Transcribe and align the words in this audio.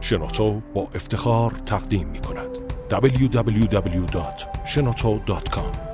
شنوتو 0.00 0.60
با 0.74 0.88
افتخار 0.94 1.50
تقدیم 1.50 2.08
می 2.08 2.18
کند. 2.18 2.48
www.shenoto.com 2.90 5.88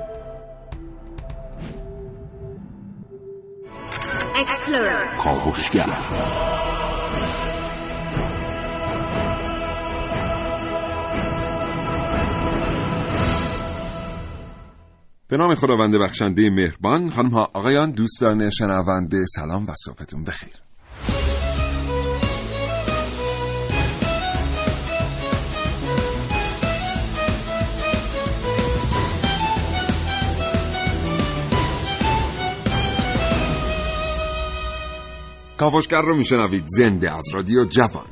به 15.28 15.36
نام 15.36 15.54
خداوند 15.54 15.96
بخشنده 15.96 16.50
مهربان 16.50 17.10
خانم 17.10 17.28
ها 17.28 17.50
آقایان 17.54 17.90
دوستان 17.90 18.50
شنونده 18.50 19.24
سلام 19.26 19.66
و 19.66 19.74
صحبتون 19.84 20.24
بخیر. 20.24 20.63
کاوشگر 35.64 36.02
رو 36.02 36.16
میشنوید. 36.16 36.64
زنده 36.66 37.16
از 37.16 37.24
رادیو 37.34 37.64
جوان. 37.64 38.04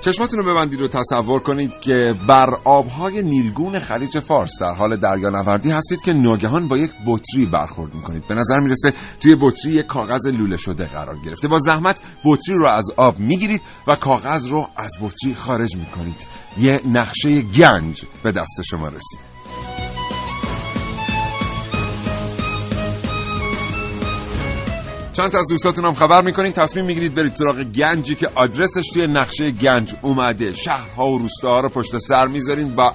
چشماتون 0.00 0.38
رو 0.38 0.52
ببندید 0.52 0.80
و 0.80 0.88
تصور 0.88 1.40
کنید 1.40 1.80
که 1.80 2.14
بر 2.28 2.50
آبهای 2.64 3.22
نیلگون 3.22 3.78
خلیج 3.78 4.18
فارس 4.20 4.50
در 4.60 4.74
حال 4.74 4.96
دریانوردی 4.96 5.70
هستید 5.70 6.02
که 6.02 6.12
ناگهان 6.12 6.68
با 6.68 6.78
یک 6.78 6.90
بطری 7.06 7.46
برخورد 7.46 7.94
می‌کنید. 7.94 8.28
به 8.28 8.34
نظر 8.34 8.60
می‌رسه 8.60 8.92
توی 9.20 9.36
بطری 9.40 9.72
یک 9.72 9.86
کاغذ 9.86 10.26
لوله 10.26 10.56
شده 10.56 10.84
قرار 10.84 11.16
گرفته. 11.24 11.48
با 11.48 11.58
زحمت 11.58 12.02
بطری 12.24 12.54
رو 12.54 12.68
از 12.68 12.90
آب 12.96 13.18
می‌گیرید 13.18 13.62
و 13.88 13.96
کاغذ 13.96 14.50
رو 14.50 14.68
از 14.76 14.92
بطری 15.02 15.34
خارج 15.34 15.76
می‌کنید. 15.76 16.26
یه 16.58 16.80
نقشه 16.92 17.42
گنج 17.42 18.04
به 18.22 18.32
دست 18.32 18.62
شما 18.70 18.88
رسید. 18.88 19.33
چند 25.16 25.36
از 25.36 25.46
دوستاتون 25.48 25.84
هم 25.84 25.94
خبر 25.94 26.22
می‌کنین؟ 26.22 26.52
تصمیم 26.52 26.84
می‌گیرید 26.84 27.14
برید 27.14 27.34
سراغ 27.34 27.62
گنجی 27.62 28.14
که 28.14 28.28
آدرسش 28.34 28.90
توی 28.92 29.06
نقشه 29.06 29.50
گنج 29.50 29.94
اومده. 30.02 30.52
شهرها 30.52 31.10
و 31.10 31.18
روستاها 31.18 31.60
رو 31.60 31.68
پشت 31.68 31.98
سر 31.98 32.26
می‌ذارین 32.26 32.74
با 32.74 32.94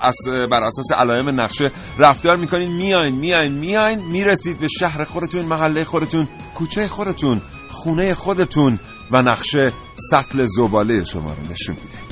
بر 0.52 0.64
اساس 0.64 0.92
علائم 0.98 1.42
نقشه 1.42 1.66
رفتار 1.98 2.36
می‌کنین. 2.36 2.72
میاین 2.72 3.16
میاین 3.16 3.52
میاین 3.52 4.06
می‌رسید 4.06 4.59
به 4.59 4.67
شهر 4.67 5.03
خودتون 5.03 5.45
محله 5.45 5.84
خودتون 5.84 6.28
کوچه 6.56 6.88
خودتون 6.88 7.42
خونه 7.72 8.16
خودتون 8.16 8.80
و 9.11 9.22
نقشه 9.22 9.72
سطل 10.11 10.45
زباله 10.45 11.04
شما 11.04 11.33
رو 11.33 11.52
نشون 11.52 11.76
میده. 11.76 12.08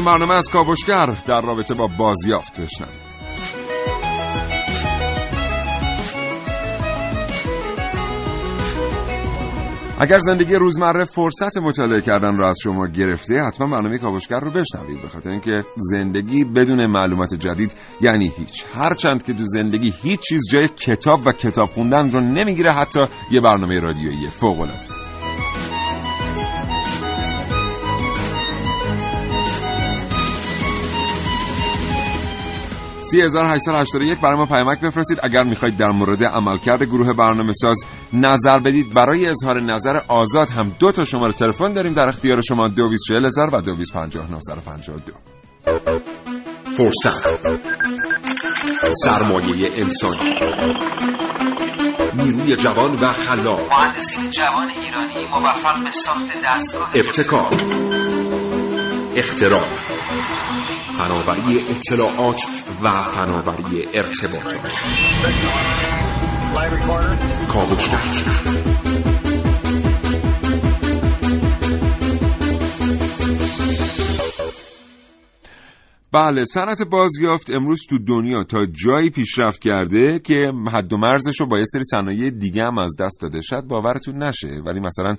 این 0.00 0.06
برنامه 0.06 0.34
از 0.34 0.48
کاوشگر 0.48 1.06
در 1.26 1.40
رابطه 1.40 1.74
با 1.74 1.86
بازیافت 1.98 2.60
بشنوید 2.60 3.10
اگر 10.00 10.18
زندگی 10.18 10.54
روزمره 10.54 11.04
فرصت 11.04 11.56
مطالعه 11.62 12.00
کردن 12.00 12.36
را 12.36 12.48
از 12.48 12.58
شما 12.62 12.86
گرفته 12.86 13.42
حتما 13.42 13.66
برنامه 13.70 13.98
کاوشگر 13.98 14.40
رو 14.40 14.50
بشنوید. 14.50 15.02
بخاطر 15.02 15.30
اینکه 15.30 15.62
زندگی 15.76 16.44
بدون 16.44 16.86
معلومات 16.86 17.34
جدید 17.34 17.72
یعنی 18.00 18.32
هیچ. 18.36 18.64
هرچند 18.74 19.22
که 19.22 19.32
تو 19.32 19.44
زندگی 19.44 19.94
هیچ 20.02 20.20
چیز 20.20 20.40
جای 20.50 20.68
کتاب 20.68 21.20
و 21.26 21.32
کتاب 21.32 21.68
خوندن 21.68 22.12
رو 22.12 22.20
نمی‌گیره 22.20 22.72
حتی 22.72 23.00
یه 23.30 23.40
برنامه 23.40 23.80
رادیویی 23.80 24.28
فوق 24.28 24.60
العاده 24.60 24.89
3881 33.10 34.20
برای 34.20 34.36
ما 34.36 34.46
پیامک 34.46 34.80
بفرستید. 34.80 35.18
اگر 35.22 35.42
می‌خواید 35.42 35.76
در 35.76 35.90
مورد 35.90 36.24
عملکرد 36.24 36.82
گروه 36.82 37.12
برنامه 37.12 37.52
ساز 37.52 37.84
نظر 38.12 38.58
بدید 38.58 38.94
برای 38.94 39.26
اظهار 39.26 39.60
نظر 39.60 40.00
آزاد 40.08 40.48
هم 40.48 40.72
دو 40.78 40.92
تا 40.92 41.04
شماره 41.04 41.32
تلفن 41.32 41.72
داریم 41.72 41.92
در 41.92 42.08
اختیار 42.08 42.40
شما 42.40 42.68
224000 42.68 43.54
و 43.54 43.60
225952 43.60 45.12
فرصت. 46.76 47.50
سرمایه 49.04 49.70
انسانی. 49.74 50.34
نیروی 52.14 52.56
جوان 52.56 52.94
و 52.94 53.12
خلاق. 53.12 53.60
مهندسین 53.72 54.30
جوان 54.30 54.70
ایرانی 54.70 55.26
موفق 55.30 55.84
به 55.84 55.90
ساخت 55.90 56.28
دستگاه 56.44 56.90
ابتکار. 56.94 57.50
اختراع. 59.16 59.99
فناوری 61.00 61.60
اطلاعات 61.70 62.42
و 62.82 63.02
فناوری 63.02 63.88
ارتباطات. 63.94 64.80
بله 76.12 76.44
صنعت 76.44 76.82
بازیافت 76.82 77.50
امروز 77.50 77.86
تو 77.88 77.98
دنیا 77.98 78.44
تا 78.44 78.66
جایی 78.66 79.10
پیشرفت 79.10 79.62
کرده 79.62 80.18
که 80.18 80.52
حد 80.72 80.92
و 80.92 80.96
مرزش 80.96 81.40
رو 81.40 81.46
با 81.46 81.58
یه 81.58 81.64
سری 81.64 81.82
صنایع 81.82 82.30
دیگه 82.30 82.64
هم 82.64 82.78
از 82.78 82.96
دست 83.00 83.18
داده. 83.22 83.40
شاید 83.40 83.68
باورتون 83.68 84.22
نشه 84.22 84.48
ولی 84.66 84.80
مثلا 84.80 85.16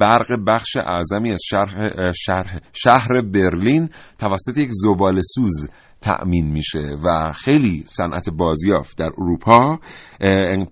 برق 0.00 0.26
بخش 0.46 0.76
اعظمی 0.76 1.32
از 1.32 1.40
شهر, 1.44 2.12
شهر, 2.12 2.60
شهر 2.72 3.20
برلین 3.20 3.88
توسط 4.18 4.58
یک 4.58 4.68
زبال 4.72 5.20
سوز 5.34 5.68
تأمین 6.00 6.50
میشه 6.50 6.96
و 7.04 7.32
خیلی 7.32 7.84
صنعت 7.86 8.30
بازیافت 8.30 8.98
در 8.98 9.10
اروپا 9.18 9.78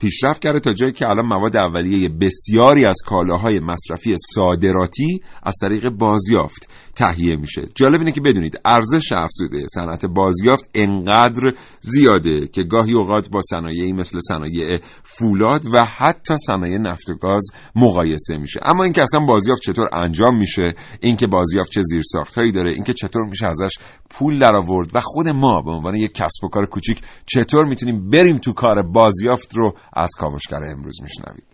پیشرفت 0.00 0.42
کرده 0.42 0.60
تا 0.60 0.72
جایی 0.72 0.92
که 0.92 1.08
الان 1.08 1.26
مواد 1.26 1.56
اولیه 1.56 2.08
بسیاری 2.08 2.86
از 2.86 2.96
کالاهای 3.06 3.60
مصرفی 3.60 4.14
صادراتی 4.34 5.20
از 5.42 5.54
طریق 5.62 5.88
بازیافت 5.88 6.68
تهیه 6.96 7.36
میشه. 7.36 7.62
جالب 7.74 8.00
اینه 8.00 8.12
که 8.12 8.20
بدونید 8.20 8.60
ارزش 8.64 9.12
افزوده 9.12 9.66
صنعت 9.74 10.06
بازیافت 10.06 10.70
انقدر 10.74 11.52
زیاده 11.80 12.48
که 12.52 12.62
گاهی 12.62 12.94
اوقات 12.94 13.28
با 13.28 13.40
صنایعی 13.40 13.92
مثل 13.92 14.18
صنایع 14.28 14.78
فولاد 15.02 15.66
و 15.74 15.84
حتی 15.84 16.34
صنایع 16.36 16.78
نفت 16.78 17.10
و 17.10 17.14
گاز 17.14 17.46
مقایسه 17.76 18.36
میشه. 18.36 18.60
اما 18.62 18.84
اینکه 18.84 19.02
اصلا 19.02 19.26
بازیافت 19.26 19.62
چطور 19.62 19.88
انجام 19.92 20.38
میشه 20.38 20.74
اینکه 21.00 21.26
بازیافت 21.26 21.70
چه 21.70 21.80
زیرساختهایی 21.84 22.52
داره 22.52 22.72
اینکه 22.72 22.92
چطور 22.92 23.24
میشه 23.30 23.46
ازش 23.46 23.78
پول 24.10 24.38
درآورد 24.38 24.90
و 24.94 25.00
خود 25.16 25.28
ما 25.28 25.62
به 25.62 25.70
عنوان 25.70 25.94
یک 25.94 26.12
کسب 26.12 26.44
و 26.44 26.48
کار 26.48 26.66
کوچیک 26.66 27.02
چطور 27.26 27.64
می‌تونیم 27.64 28.10
بریم 28.10 28.38
تو 28.38 28.52
کار 28.52 28.82
بازیافت 28.82 29.54
رو 29.54 29.72
از 29.92 30.10
کاوشگر 30.18 30.60
امروز 30.72 31.02
میشنوید؟ 31.02 31.44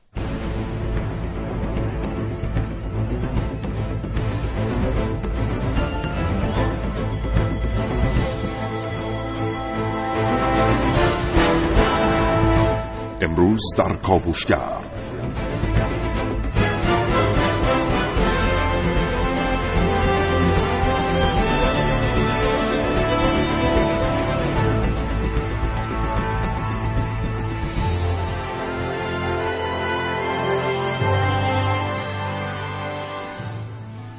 امروز 13.22 13.60
در 13.78 13.96
کاوشگر 13.96 14.91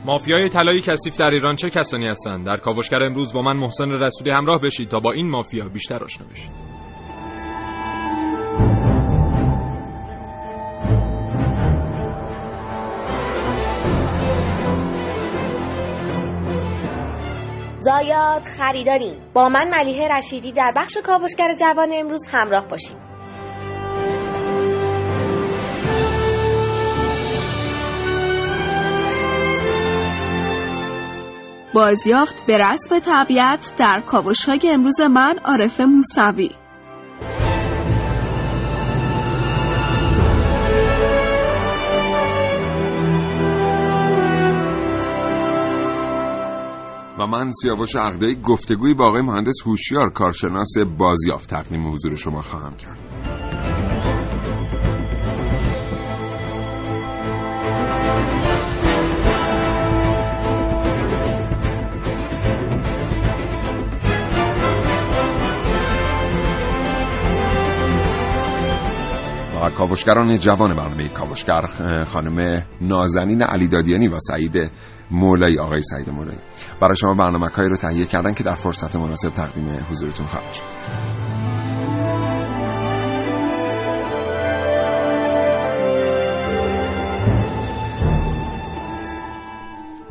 مافیای 0.06 0.50
طلای 0.50 0.82
کثیف 0.82 1.18
در 1.18 1.30
ایران 1.30 1.56
چه 1.56 1.70
کسانی 1.70 2.08
هستند؟ 2.08 2.46
در 2.46 2.58
کاوشگر 2.58 3.04
امروز 3.04 3.34
با 3.34 3.42
من 3.42 3.58
محسن 3.58 3.92
رسولی 3.92 4.32
همراه 4.32 4.62
بشید 4.62 4.90
تا 4.90 5.00
با 5.00 5.12
این 5.12 5.30
مافیا 5.30 5.70
بیشتر 5.70 6.04
آشنا 6.04 6.28
بشید. 6.28 6.52
زایات 17.80 18.46
خریداری. 18.46 19.14
با 19.34 19.50
من 19.50 19.70
ملیه 19.70 20.08
رشیدی 20.08 20.52
در 20.52 20.74
بخش 20.76 20.98
کاوشگر 21.04 21.54
جوان 21.54 21.90
امروز 21.94 22.28
همراه 22.32 22.68
باشید. 22.68 23.13
بازیافت 31.74 32.46
به 32.46 32.58
رسم 32.58 33.00
طبیعت 33.00 33.74
در 33.78 34.02
کاوش 34.02 34.46
های 34.46 34.60
امروز 34.74 35.02
من 35.02 35.40
عارف 35.46 35.82
موسوی. 35.82 36.50
و 47.20 47.28
من 47.28 47.50
سیاوش 47.62 47.96
عقدهی 47.96 48.36
گفتگوی 48.42 48.94
با 48.94 49.08
آقای 49.08 49.22
مهندس 49.22 49.56
هوشیار 49.66 50.10
کارشناس 50.10 50.74
بازیافت 50.98 51.50
تقدیم 51.50 51.94
حضور 51.94 52.16
شما 52.16 52.42
خواهم 52.42 52.76
کرد. 52.76 53.13
کاوشگران 69.70 70.38
جوان 70.40 70.74
برنامه 70.74 71.10
کاوشگر 71.10 71.62
خانم 72.10 72.62
نازنین 72.82 73.42
علی 73.44 73.68
دادیانی 73.68 74.08
و 74.08 74.20
سعید 74.20 74.72
مولایی 75.12 75.60
آقای 75.60 75.82
سعید 75.82 76.10
مولایی. 76.10 76.40
برای 76.82 76.96
شما 76.96 77.14
برنامه 77.14 77.48
رو 77.56 77.78
تهیه 77.78 78.06
کردن 78.06 78.34
که 78.34 78.44
در 78.44 78.56
فرصت 78.56 78.96
مناسب 78.96 79.30
تقدیم 79.30 79.86
حضورتون 79.90 80.28
خواهد 80.28 80.54
شد. 80.54 81.13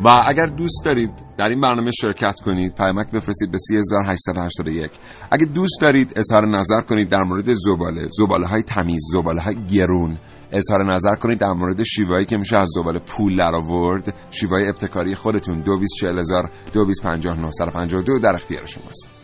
و 0.04 0.08
اگر 0.26 0.46
دوست 0.46 0.84
دارید 0.84 1.10
در 1.38 1.48
این 1.48 1.60
برنامه 1.60 1.90
شرکت 1.90 2.40
کنید 2.44 2.74
پیامک 2.74 3.10
بفرستید 3.10 3.50
به 3.50 3.58
3881 3.58 4.90
اگر 5.32 5.46
دوست 5.54 5.80
دارید 5.80 6.12
اظهار 6.16 6.48
نظر 6.48 6.80
کنید 6.80 7.08
در 7.08 7.22
مورد 7.22 7.52
زباله 7.54 8.06
زباله 8.18 8.46
های 8.46 8.62
تمیز 8.62 9.02
زباله 9.12 9.42
های 9.42 9.56
گرون 9.66 10.18
اظهار 10.52 10.92
نظر 10.92 11.14
کنید 11.14 11.38
در 11.38 11.52
مورد 11.52 11.82
شیوایی 11.82 12.26
که 12.26 12.36
میشه 12.36 12.58
از 12.58 12.68
زباله 12.76 12.98
پول 12.98 13.36
در 13.36 13.54
آورد 13.54 14.14
شیوای 14.30 14.68
ابتکاری 14.68 15.14
خودتون 15.14 15.60
224000 15.60 16.50
225952 16.72 18.18
در 18.18 18.34
اختیار 18.34 18.66
شماست. 18.66 19.21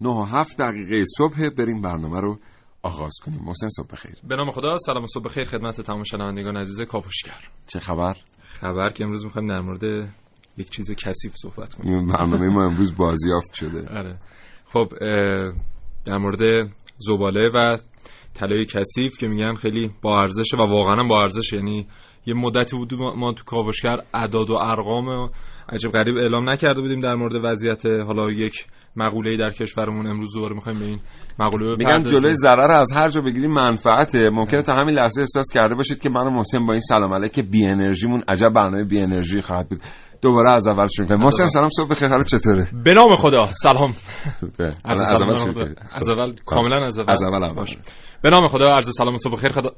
نه 0.00 0.08
و 0.08 0.24
هفت 0.24 0.58
دقیقه 0.58 1.04
صبح 1.18 1.48
بریم 1.58 1.82
برنامه 1.82 2.20
رو 2.20 2.38
آغاز 2.82 3.12
کنیم. 3.24 3.40
محسن 3.44 3.68
صبح 3.68 3.86
بخیر. 3.92 4.16
به 4.28 4.36
نام 4.36 4.50
خدا 4.50 4.78
سلام 4.78 5.04
و 5.04 5.06
صبح 5.06 5.24
بخیر 5.24 5.44
خدمت 5.44 5.80
تمام 5.80 6.02
شنوندگان 6.02 6.56
عزیز 6.56 6.80
کاوشگر. 6.80 7.48
چه 7.66 7.80
خبر؟ 7.80 8.16
خبر 8.42 8.88
که 8.88 9.04
امروز 9.04 9.24
می‌خوایم 9.24 9.48
در 9.48 9.60
مورد 9.60 10.14
یک 10.56 10.70
چیز 10.70 10.90
کثیف 10.90 11.34
صحبت 11.36 11.74
کنیم. 11.74 12.06
برنامه 12.06 12.48
ما 12.48 12.64
امروز 12.64 12.96
بازیافت 12.96 13.54
شده. 13.54 13.88
آره. 13.98 14.18
خب 14.64 14.92
در 16.04 16.18
مورد 16.18 16.70
زباله 16.98 17.50
و 17.54 17.76
طلای 18.34 18.64
کثیف 18.64 19.18
که 19.18 19.28
میگن 19.28 19.54
خیلی 19.54 19.90
با 20.02 20.20
ارزشه 20.20 20.56
و 20.56 20.60
واقعا 20.60 21.08
با 21.08 21.22
ارزش 21.22 21.52
یعنی 21.52 21.86
یه 22.26 22.34
مدتی 22.34 22.76
بود 22.76 22.94
ما 22.94 23.14
ما 23.14 23.32
تو 23.32 23.44
کاوشگر 23.44 23.96
اعداد 24.14 24.50
و 24.50 24.54
ارقام 24.54 25.30
عجب 25.72 25.90
غریب 25.90 26.16
اعلام 26.16 26.50
نکرده 26.50 26.80
بودیم 26.80 27.00
در 27.00 27.14
مورد 27.14 27.32
وضعیت 27.44 27.86
حالا 27.86 28.30
یک 28.30 28.66
مقوله 28.96 29.36
در 29.36 29.50
کشورمون 29.50 30.06
امروز 30.06 30.34
دوباره 30.34 30.54
می‌خوایم 30.54 30.78
به 30.78 30.84
این 30.84 31.00
مقوله 31.38 31.66
میگن 31.66 31.84
بپردازیم. 31.84 32.18
جلوی 32.20 32.34
ضرر 32.34 32.70
از 32.70 32.92
هر 32.92 33.08
جا 33.08 33.20
بگیریم 33.20 33.50
منفعته 33.52 34.30
ممکنه 34.32 34.62
تا 34.62 34.74
همین 34.74 34.94
لحظه 34.94 35.20
احساس 35.20 35.46
کرده 35.54 35.74
باشید 35.74 35.98
که 35.98 36.10
من 36.10 36.32
محسن 36.32 36.66
با 36.66 36.72
این 36.72 36.82
سلام 36.88 37.14
علیک 37.14 37.40
بی 37.40 37.64
انرژیمون 37.64 38.22
عجب 38.28 38.48
برنامه 38.54 38.84
بی 38.84 39.00
انرژی 39.00 39.40
خواهد 39.40 39.68
بود 39.68 39.80
دوباره 40.22 40.52
از 40.54 40.68
اول 40.68 40.86
شروع 40.86 41.08
کنیم. 41.08 41.20
محسن 41.20 41.44
سلام 41.46 41.68
صبح 41.76 41.88
بخیر. 41.90 42.08
حالا 42.08 42.24
چطوره 42.24 42.68
به 42.84 42.94
نام 42.94 43.14
خدا. 43.16 43.46
سلام. 43.52 43.90
بله. 44.58 44.74
از 44.84 45.00
اول. 45.00 45.74
از 45.92 46.08
اول 46.10 46.34
کاملا 46.46 46.84
از 46.86 46.98
اول. 46.98 47.12
از 47.12 47.22
اول. 47.22 47.52
باش. 47.52 47.76
به 48.22 48.30
نام 48.30 48.48
خدا 48.48 48.66
عرض 48.66 48.96
سلام 48.96 49.16
صبح 49.16 49.36
خیر 49.36 49.52
خدا 49.52 49.70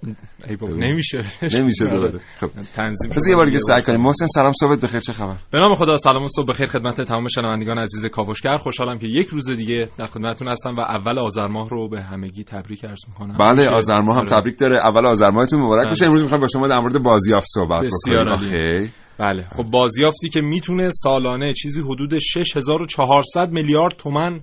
نمیشه. 0.77 1.19
نمیشه 1.55 1.87
دوباره. 1.95 2.21
خب. 2.41 2.51
تنظیم 2.77 3.11
پس 3.11 3.27
یه 3.29 3.37
بار 3.37 3.47
دیگه 3.47 3.59
سعی 3.59 3.83
کنیم. 3.83 4.01
محسن 4.01 4.27
سلام 4.27 4.53
صبح 4.61 4.77
بخیر. 4.83 5.01
چه 5.01 5.13
خبر؟ 5.13 5.37
به 5.51 5.59
نام 5.59 5.75
خدا 5.75 5.97
سلام 5.97 6.27
صبح 6.27 6.47
بخیر 6.47 6.67
خدمت 6.67 7.03
تمام 7.03 7.27
شنوندگان 7.29 7.79
عزیز 7.79 8.07
کاوشگر. 8.07 8.57
خوشحالم 8.57 8.99
که 8.99 9.07
یک 9.07 9.27
روز 9.29 9.51
دیگه 9.51 9.89
در 9.99 10.07
خدمتتون 10.07 10.49
هستم 10.49 10.77
و 10.77 10.81
اول 10.81 11.19
آذر 11.19 11.47
ماه 11.47 11.69
رو 11.69 11.89
به 11.89 12.03
همگی 12.03 12.45
تبریک 12.45 12.85
عرض 12.85 13.01
می‌کنم. 13.09 13.37
بله 13.41 13.69
آذر 13.69 14.01
ماه 14.01 14.17
هم 14.17 14.23
آره. 14.23 14.31
تبریک 14.31 14.59
داره. 14.59 14.81
اول 14.87 15.07
آذر 15.07 15.31
ماهتون 15.31 15.61
مبارک 15.61 15.83
بله. 15.83 15.91
باشه 15.91 16.07
امروز 16.07 16.23
می‌خوایم 16.23 16.41
با 16.41 16.49
شما 16.49 16.69
در 16.69 16.81
مورد 16.81 17.03
بازیافت 17.03 17.47
صحبت 17.55 17.85
بسیار 17.85 18.25
بکنیم. 18.25 18.55
عالی. 18.55 18.79
آخه 18.79 19.02
بله. 19.19 19.49
خب 19.57 19.63
بازیافتی 19.63 20.29
که 20.29 20.41
می‌تونه 20.41 20.91
سالانه 21.03 21.53
چیزی 21.53 21.81
حدود 21.81 22.19
6400 22.19 23.49
میلیارد 23.51 23.93
تومن 23.93 24.41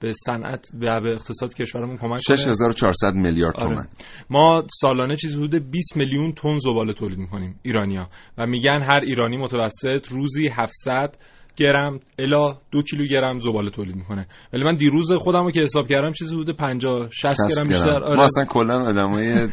به 0.00 0.12
صنعت 0.26 0.66
و 0.80 1.00
به 1.00 1.12
اقتصاد 1.12 1.54
کشورمون 1.54 1.96
کمک 1.96 2.20
کنه. 2.26 2.36
6400 2.36 3.14
میلیارد 3.14 3.56
آره. 3.56 3.68
تومان. 3.68 3.88
ما 4.30 4.64
سالانه 4.80 5.16
چیزی 5.16 5.36
حدود 5.36 5.70
20 5.70 5.96
میلیون 5.96 6.32
تن 6.32 6.58
زباله 6.58 6.92
تولید 6.92 7.18
می‌کنیم 7.18 7.60
ایرانیا 7.62 8.08
و 8.38 8.46
میگن 8.46 8.82
هر 8.82 9.00
ایرانی 9.00 9.36
متوسط 9.36 10.08
روزی 10.08 10.48
700 10.48 11.16
گرم 11.56 12.00
الا 12.18 12.58
دو 12.70 12.82
کیلوگرم 12.82 13.40
زباله 13.40 13.70
تولید 13.70 13.96
می‌کنه. 13.96 14.26
ولی 14.52 14.64
من 14.64 14.74
دیروز 14.74 15.12
خودم 15.12 15.44
رو 15.44 15.50
که 15.50 15.60
حساب 15.60 15.88
کردم 15.88 16.12
چیزی 16.12 16.34
حدود 16.34 16.56
50 16.56 17.08
60 17.10 17.36
گرم 17.50 17.68
بیشتر. 17.68 17.98
ما 17.98 18.06
آره, 18.06 18.22
اصلا 18.22 18.44
کلا 18.44 18.82
آدمای. 18.82 19.48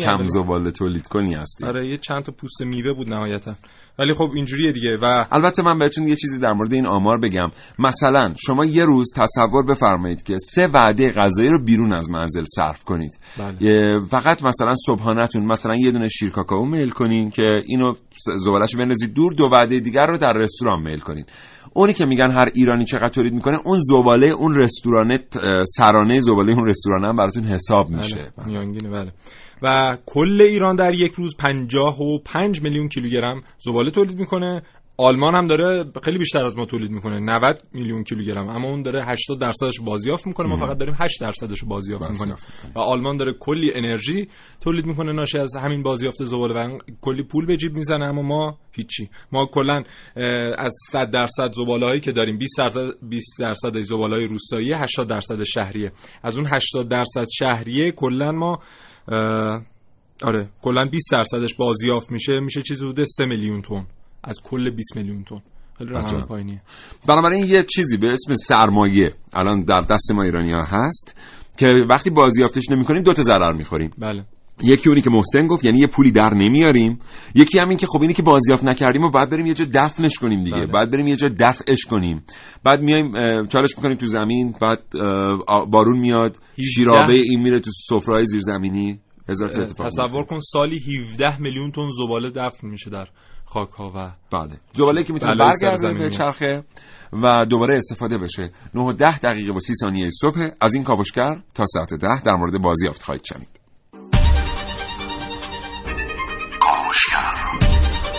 کم 0.04 0.26
زباله 0.26 0.70
تولید 0.70 1.06
کنی 1.06 1.34
هستیم 1.34 1.68
آره 1.68 1.88
یه 1.88 1.96
چند 1.96 2.22
تا 2.22 2.32
پوست 2.32 2.62
میوه 2.62 2.92
بود 2.92 3.08
نهایتا. 3.10 3.54
ولی 4.00 4.14
خب 4.14 4.30
اینجوریه 4.34 4.72
دیگه 4.72 4.96
و 5.02 5.24
البته 5.32 5.62
من 5.62 5.78
بهتون 5.78 6.08
یه 6.08 6.16
چیزی 6.16 6.40
در 6.40 6.52
مورد 6.52 6.72
این 6.72 6.86
آمار 6.86 7.18
بگم. 7.18 7.50
مثلا 7.78 8.34
شما 8.46 8.64
یه 8.64 8.84
روز 8.84 9.12
تصور 9.16 9.66
بفرمایید 9.68 10.22
که 10.22 10.36
سه 10.38 10.66
وعده 10.66 11.10
غذایی 11.10 11.50
رو 11.50 11.64
بیرون 11.64 11.92
از 11.92 12.10
منزل 12.10 12.44
صرف 12.56 12.84
کنید. 12.84 13.18
بله. 13.38 14.00
فقط 14.10 14.42
مثلا 14.42 14.74
صبحانهتون 14.86 15.46
مثلا 15.46 15.74
یه 15.74 15.90
دونه 15.90 16.08
شیر 16.08 16.30
کاکائو 16.30 16.64
میل 16.64 16.90
کنین 16.90 17.30
که 17.30 17.48
اینو 17.66 17.94
زبالهشو 18.36 18.78
بندازید. 18.78 19.14
دور 19.14 19.32
دو 19.32 19.44
وعده 19.52 19.80
دیگر 19.80 20.06
رو 20.06 20.18
در 20.18 20.32
رستوران 20.32 20.82
میل 20.82 21.00
کنین. 21.00 21.24
اونی 21.72 21.92
که 21.92 22.04
میگن 22.06 22.30
هر 22.30 22.48
ایرانی 22.54 22.84
چقدر 22.84 23.08
تولید 23.08 23.32
می‌کنه 23.32 23.58
اون 23.64 23.80
زباله 23.82 24.26
اون 24.26 24.54
رستورانه 24.54 25.18
اه، 25.42 25.64
سرانه 25.64 26.20
زباله 26.20 26.52
اون 26.52 26.68
رستورانه 26.68 27.08
هم 27.08 27.16
براتون 27.16 27.44
حساب 27.44 27.90
میشه. 27.90 28.32
بله. 28.38 28.90
بله. 28.90 29.12
و 29.62 29.96
کل 30.06 30.40
ایران 30.40 30.76
در 30.76 30.94
یک 30.94 31.12
روز 31.12 31.36
55 31.36 32.62
میلیون 32.62 32.88
کیلوگرم 32.88 33.42
زباله 33.58 33.90
تولید 33.90 34.18
می‌کنه. 34.18 34.62
آلمان 34.96 35.34
هم 35.34 35.46
داره 35.46 35.84
خیلی 36.02 36.18
بیشتر 36.18 36.44
از 36.44 36.56
ما 36.58 36.64
تولید 36.64 36.90
می‌کنه 36.90 37.20
90 37.20 37.62
میلیون 37.72 38.04
کیلوگرم. 38.04 38.48
اما 38.48 38.68
اون 38.68 38.82
داره 38.82 39.04
80 39.04 39.40
درصدش 39.40 39.80
بازیافت 39.84 40.26
می‌کنه. 40.26 40.48
ما 40.48 40.56
فقط 40.56 40.78
داریم 40.78 40.94
8 40.98 41.20
درصدش 41.20 41.64
بازیافت 41.64 42.10
می‌کنیم. 42.10 42.34
و 42.76 42.78
آلمان 42.78 43.16
داره 43.16 43.32
کلی 43.40 43.72
انرژی 43.74 44.28
تولید 44.60 44.86
می‌کنه. 44.86 45.12
ناشی 45.12 45.38
از 45.38 45.56
همین 45.56 45.82
بازیافت 45.82 46.24
زباله 46.24 46.54
و 46.54 46.78
کلی 47.00 47.22
پول 47.22 47.46
به 47.46 47.56
جیب 47.56 47.72
می‌زنه. 47.72 48.04
اما 48.04 48.22
ما 48.22 48.58
هیچی. 48.72 49.10
ما 49.32 49.46
کلا 49.46 49.82
از 50.58 50.74
100 50.88 51.10
درصد 51.10 51.52
زباله 51.52 51.86
هایی 51.86 52.00
که 52.00 52.12
داریم 52.12 52.38
20 52.38 52.58
درصد 52.58 52.80
20 53.02 53.40
درصد 53.40 53.80
زباله 53.80 54.16
های 54.16 54.26
روستایی 54.26 54.72
80 54.72 55.08
درصد 55.08 55.42
شهریه. 55.42 55.92
از 56.22 56.36
اون 56.36 56.46
80 56.54 56.88
درصد 56.88 57.24
شهریه 57.38 57.92
کلا 57.92 58.32
ما 58.32 58.58
آره 60.22 60.48
کلا 60.62 60.84
20 60.84 61.12
درصدش 61.12 61.54
بازیافت 61.54 62.12
میشه 62.12 62.40
میشه 62.40 62.62
چیزی 62.62 62.84
حدود 62.84 63.04
3 63.04 63.24
میلیون 63.24 63.62
تن. 63.62 63.86
از 64.24 64.40
کل 64.44 64.70
20 64.70 64.96
میلیون 64.96 65.24
تن. 65.24 65.42
خیلی 65.78 65.90
رقم. 65.90 66.26
پایینیه. 66.26 66.62
بنابراین 67.08 67.44
یه 67.46 67.62
چیزی 67.62 67.96
به 67.96 68.06
اسم 68.12 68.34
سرمایه 68.34 69.14
الان 69.32 69.64
در 69.64 69.80
دست 69.80 70.12
ما 70.12 70.22
ایرانی 70.22 70.52
ها 70.52 70.62
هست 70.62 71.16
که 71.56 71.66
وقتی 71.88 72.10
بازیافتش 72.10 72.70
نمی‌کنیم 72.70 73.02
دو 73.02 73.12
تا 73.12 73.22
ضرر 73.22 73.52
می‌خوریم. 73.52 73.90
بله. 73.98 74.24
یکی 74.62 74.88
اونی 74.88 75.00
که 75.00 75.10
محسن 75.10 75.46
گفت 75.46 75.64
یعنی 75.64 75.78
یه 75.78 75.86
پولی 75.86 76.12
در 76.12 76.30
نمیاریم. 76.34 76.98
یکی 77.34 77.58
هم 77.58 77.68
این 77.68 77.78
که 77.78 77.86
خب 77.86 78.02
اینی 78.02 78.14
که 78.14 78.22
بازیافت 78.22 78.64
نکردیم 78.64 79.02
و 79.02 79.10
باید 79.10 79.30
بریم 79.30 79.46
یه 79.46 79.54
جا 79.54 79.64
دفنش 79.74 80.14
کنیم 80.14 80.44
دیگه. 80.44 80.56
بله. 80.56 80.66
باید 80.66 80.90
بریم 80.90 81.06
یه 81.06 81.16
جا 81.16 81.28
دفعش 81.40 81.84
کنیم. 81.84 82.22
بعد 82.64 82.80
میایم 82.80 83.12
چالش 83.46 83.76
می‌کنیم 83.76 83.96
تو 83.96 84.06
زمین 84.06 84.54
بعد 84.60 84.78
بارون 85.70 85.98
میاد 85.98 86.36
شیرابه 86.74 87.14
این 87.14 87.40
میره 87.42 87.60
تو 87.60 87.70
سفره‌های 87.88 88.24
زیرزمینی. 88.24 89.00
هزار 89.28 89.48
تا 89.48 89.62
اتفاق 89.62 89.86
تصور. 89.86 90.24
کن 90.24 90.40
سالی 90.40 90.78
17 90.78 91.40
میلیون 91.40 91.70
تن 91.70 91.90
زباله 91.90 92.30
دفن 92.30 92.68
میشه 92.68 92.90
در 92.90 93.06
خاک 93.44 93.70
ها 93.70 93.92
و 93.96 94.12
بله. 94.32 94.60
زباله 94.72 95.04
که 95.04 95.12
می‌تونه 95.12 95.36
بله، 95.36 95.44
برگرده 95.44 95.94
به. 95.94 96.10
چرخه 96.10 96.64
و 97.12 97.46
دوباره 97.50 97.76
استفاده 97.76 98.18
بشه. 98.18 98.50
9 98.74 98.82
و 98.82 98.92
10 98.92 99.18
دقیقه 99.18 99.52
و 99.52 99.60
30 99.60 99.74
ثانیه 99.74 100.08
صبح 100.20 100.48
از 100.60 100.74
این 100.74 100.84
کاوشگر 100.84 101.32
تا 101.54 101.64
ساعت 101.66 101.94
10 101.94 102.08
در 102.26 102.34
مورد 102.34 102.62
بازیافت 102.62 103.02
خواهید 103.02 103.24
شنید. 103.24 103.59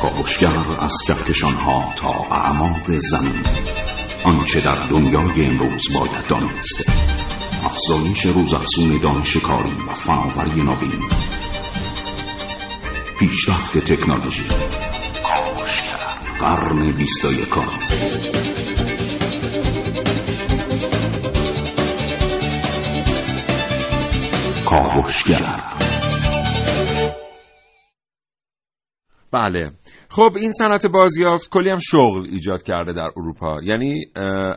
کاوشگر 0.01 0.75
از 0.79 0.97
کهکشان 1.07 1.53
ها 1.53 1.91
تا 1.95 2.09
اعماق 2.09 2.97
زمین. 2.97 3.45
آنچه 4.23 4.61
در 4.61 4.87
دنیای 4.89 5.45
امروز 5.45 5.83
باید 5.93 6.27
دانست. 6.27 6.91
افزایش 7.63 8.25
روزافزون 8.25 8.97
دانش 8.97 9.37
کاری 9.37 9.75
و 9.89 9.93
فناوری 9.93 10.63
نوین. 10.63 11.09
پیشرفت 13.19 13.77
تکنولوژی. 13.77 14.43
کاوشگر 15.23 16.37
قرن 16.39 16.91
بیست 16.91 17.25
و 17.25 17.33
یکم 17.33 17.65
کاوشگر 24.65 25.70
بله. 29.31 29.71
خب 30.09 30.31
این 30.39 30.51
صنعت 30.51 30.85
بازیافت 30.85 31.49
کلی 31.49 31.69
هم 31.69 31.79
شغل 31.79 32.27
ایجاد 32.29 32.63
کرده 32.63 32.93
در 32.93 33.09
اروپا. 33.17 33.57
یعنی 33.63 34.05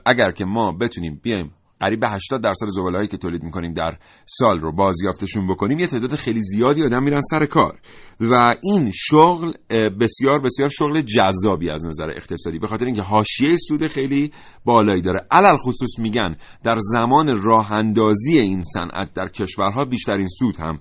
اگر 0.07 0.31
که 0.31 0.45
ما 0.45 0.73
بتونیم 0.73 1.21
بیایم 1.23 1.51
قریب 1.81 2.01
به 2.01 2.09
80 2.09 2.43
درصد 2.43 2.67
زبالهایی 2.67 3.09
که 3.09 3.17
تولید 3.17 3.43
می‌کنیم 3.43 3.73
در 3.73 3.97
سال 4.25 4.61
رو 4.61 4.73
بازیافتشون 4.73 5.47
بکنیم 5.47 5.79
یه 5.79 5.87
تعداد 5.87 6.15
خیلی 6.15 6.41
زیادی 6.43 6.83
آدم 6.83 7.03
میرن 7.03 7.21
سر 7.21 7.47
کار. 7.47 7.79
و 8.21 8.57
این 8.63 8.91
شغل 8.95 9.53
بسیار 10.01 10.41
بسیار 10.41 10.69
شغل 10.69 11.01
جذابی 11.01 11.71
از 11.71 11.87
نظر 11.87 12.11
اقتصادی. 12.11 12.59
به 12.59 12.67
خاطر 12.67 12.85
اینکه 12.85 13.03
حاشیه 13.03 13.57
سود 13.57 13.87
خیلی 13.87 14.33
بالایی 14.65 15.03
داره. 15.03 15.27
علل 15.31 15.57
خصوص 15.57 15.99
میگن 15.99 16.37
در 16.65 16.77
زمان 16.79 17.43
راه 17.43 17.73
اندازی 17.73 18.39
این 18.39 18.63
صنعت 18.63 19.13
در 19.15 19.29
کشورها 19.29 19.85
بیشترین 19.85 20.29
سود 20.29 20.57
هم 20.57 20.79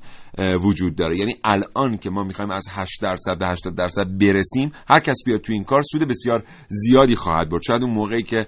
وجود 0.63 0.96
داره. 0.96 1.18
یعنی 1.18 1.34
الان 1.44 1.98
که 1.98 2.10
ما 2.10 2.24
می‌خوایم 2.24 2.52
از 2.52 2.66
8 2.72 3.02
درصد 3.02 3.40
به 3.40 3.48
80 3.48 3.75
درصد 3.75 4.06
برسیم 4.22 4.72
هر 4.90 5.00
کس 5.00 5.18
بیاد 5.25 5.42
تو 5.42 5.54
این 5.54 5.63
کار 5.63 5.82
سود 5.82 6.08
بسیار 6.08 6.44
زیادی 6.68 7.16
خواهد 7.16 7.50
برد. 7.50 7.62
شاید 7.62 7.84
اون 7.84 7.94
موقعی 7.94 8.24
که 8.24 8.46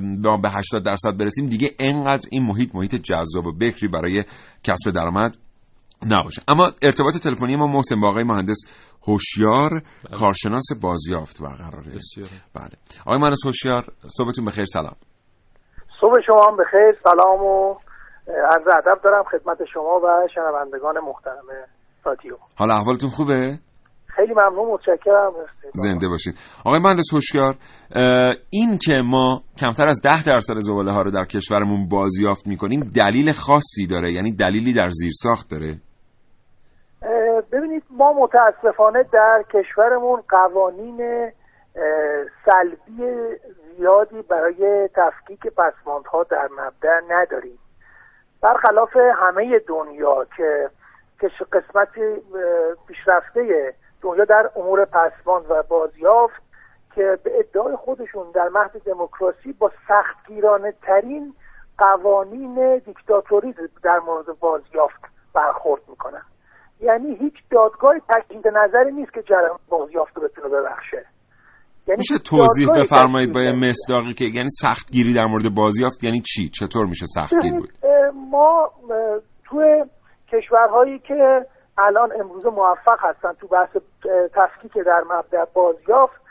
ما 0.00 0.36
به 0.36 0.50
80 0.50 0.84
درصد 0.84 1.18
برسیم 1.20 1.46
دیگه 1.46 1.70
انقدر 1.78 2.28
این 2.32 2.42
محیط 2.42 2.74
محیط 2.74 2.94
جذاب 2.94 3.46
و 3.46 3.52
بکری 3.52 3.88
برای 3.88 4.24
کسب 4.62 4.90
درآمد 4.94 5.36
نباشه. 6.06 6.42
اما 6.48 6.72
ارتباط 6.82 7.16
تلفنی 7.16 7.56
ما 7.56 7.66
محسن 7.66 8.00
با 8.00 8.08
آقای 8.08 8.24
مهندس 8.24 8.58
هوشیار 9.08 9.82
کارشناس 10.12 10.64
بازیافت 10.82 11.42
برقراره. 11.42 11.98
بله. 12.54 12.70
آقای 13.06 13.18
مهندس 13.18 13.46
هوشیار 13.46 13.84
صبحتون 14.06 14.44
بخیر 14.44 14.64
سلام. 14.64 14.96
صبح 16.00 16.20
شما 16.26 16.46
هم 16.48 16.56
بخیر 16.56 17.00
سلام 17.04 17.40
و 17.40 17.74
عرض 18.28 18.68
ادب 18.68 19.00
دارم 19.04 19.24
خدمت 19.24 19.58
شما 19.72 20.00
و 20.04 20.28
شنوندگان 20.34 20.98
محترم 20.98 21.44
رادیو. 22.04 22.36
حالا 22.58 22.74
احوالتون 22.74 23.10
خوبه؟ 23.10 23.58
خیلی 24.06 24.34
ممنون 24.34 24.72
متشکرم. 24.72 25.32
زنده 25.74 26.08
باشید. 26.08 26.34
آقای 26.66 26.80
مهندس 26.80 27.12
هوشیار 27.12 27.54
این 28.50 28.78
که 28.78 29.02
ما 29.04 29.42
کمتر 29.60 29.88
از 29.88 30.02
ده 30.04 30.22
درصد 30.26 30.54
زباله 30.56 30.92
ها 30.92 31.02
رو 31.02 31.10
در 31.10 31.24
کشورمون 31.24 31.88
بازیافت 31.88 32.46
می‌کنیم 32.46 32.80
دلیل 32.96 33.32
خاصی 33.32 33.86
داره؟ 33.86 34.12
یعنی 34.12 34.36
دلیلی 34.36 34.72
در 34.72 34.88
زیر 34.88 35.12
ساخت 35.12 35.50
داره 35.50 35.76
ببینید 37.52 37.82
ما 37.90 38.12
متاسفانه 38.12 39.02
در 39.12 39.44
کشورمون 39.54 40.22
قوانین 40.28 41.30
سلبی 42.44 43.02
زیادی 43.76 44.22
برای 44.22 44.88
تفکیک 44.96 45.40
پسماندها 45.40 46.22
در 46.30 46.48
مبدع 46.52 47.00
نداریم. 47.08 47.58
برخلاف 48.40 48.96
همه 48.96 49.58
دنیا 49.58 50.26
که 50.36 50.70
که 51.20 51.28
ش- 51.28 51.42
قسمت 51.52 51.98
اه، 51.98 52.74
پیشرفته 52.88 53.74
دنیا 54.02 54.24
در 54.24 54.50
امور 54.56 54.84
پسماند 54.84 55.44
و 55.50 55.62
بازیافت 55.62 56.42
که 56.94 57.18
به 57.24 57.38
ادعای 57.38 57.76
خودشون 57.76 58.30
در 58.30 58.48
مهد 58.48 58.82
دموکراسی 58.84 59.52
با 59.52 59.72
سختگیرانه 59.88 60.72
ترین 60.82 61.34
قوانین 61.78 62.78
دیکتاتوری 62.78 63.54
در 63.82 63.98
مورد 63.98 64.38
بازیافت 64.40 65.00
برخورد 65.32 65.82
می‌کنن. 65.88 66.22
یعنی 66.80 67.14
هیچ 67.14 67.34
دادگاه 67.50 67.94
تجدید 68.08 68.48
نظری 68.48 68.92
نیست 68.92 69.12
که 69.12 69.22
جریان 69.22 69.58
بازیافت 69.68 70.16
رو 70.16 70.22
بتونه 70.22 70.48
ببخشه. 70.48 71.06
یعنی 71.88 71.98
میشه 71.98 72.18
توضیح 72.18 72.68
بفرمایید 72.76 73.32
با 73.32 73.42
یه 73.42 73.52
مصداقی 73.52 74.14
که 74.14 74.24
یعنی 74.24 74.50
سختگیری 74.50 75.14
در 75.14 75.26
مورد 75.26 75.54
بازیافت 75.54 76.04
یعنی 76.04 76.20
چی؟ 76.20 76.48
چطور 76.48 76.86
میشه 76.86 77.06
سختگیر 77.06 77.52
بود؟ 77.52 77.72
ما 78.30 78.70
توی 79.44 79.84
کشورهایی 80.32 80.98
که 80.98 81.46
الان 81.78 82.12
امروز 82.20 82.46
موفق 82.46 82.98
هستن 82.98 83.32
تو 83.32 83.48
بحث 83.48 83.76
تفکیک 84.34 84.72
در 84.86 85.02
مبدع 85.10 85.44
بازیافت 85.54 86.24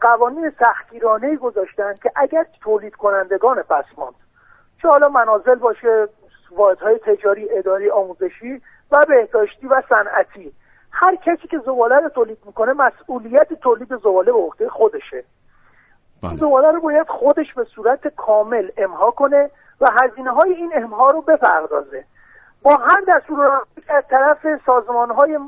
قوانین 0.00 0.52
سختگیرانه 0.58 1.36
گذاشتن 1.36 1.94
که 2.02 2.10
اگر 2.16 2.46
تولید 2.60 2.94
کنندگان 2.94 3.62
پسماند 3.62 4.14
چه 4.82 4.88
حالا 4.88 5.08
منازل 5.08 5.54
باشه 5.54 6.08
واحدهای 6.56 6.98
تجاری 6.98 7.48
اداری 7.50 7.90
آموزشی 7.90 8.62
و 8.92 8.96
بهداشتی 9.08 9.66
و 9.66 9.82
صنعتی. 9.88 10.52
هر 10.94 11.16
کسی 11.16 11.48
که 11.48 11.58
زباله 11.58 11.96
رو 11.96 12.08
تولید 12.08 12.38
می‌کنه 12.46 12.72
مسئولیت 12.72 13.52
تولید 13.52 13.96
زباله 13.96 14.32
به 14.32 14.38
عهده 14.38 14.68
خودشه. 14.68 15.24
بله. 16.22 16.36
زباله 16.36 16.70
رو 16.70 16.80
باید 16.80 17.08
خودش 17.08 17.54
به 17.54 17.64
صورت 17.64 18.08
کامل 18.08 18.70
امها 18.76 19.10
کنه 19.10 19.50
و 19.80 19.86
هزینه 20.02 20.30
های 20.30 20.52
این 20.52 20.72
امها 20.74 21.10
رو 21.10 21.22
بپردازه. 21.22 22.04
با 22.62 22.76
هر 22.76 23.00
دستور 23.08 23.62
که 23.86 23.94
از 23.94 24.04
طرف 24.10 24.46
سازمان 24.66 25.10
های 25.10 25.38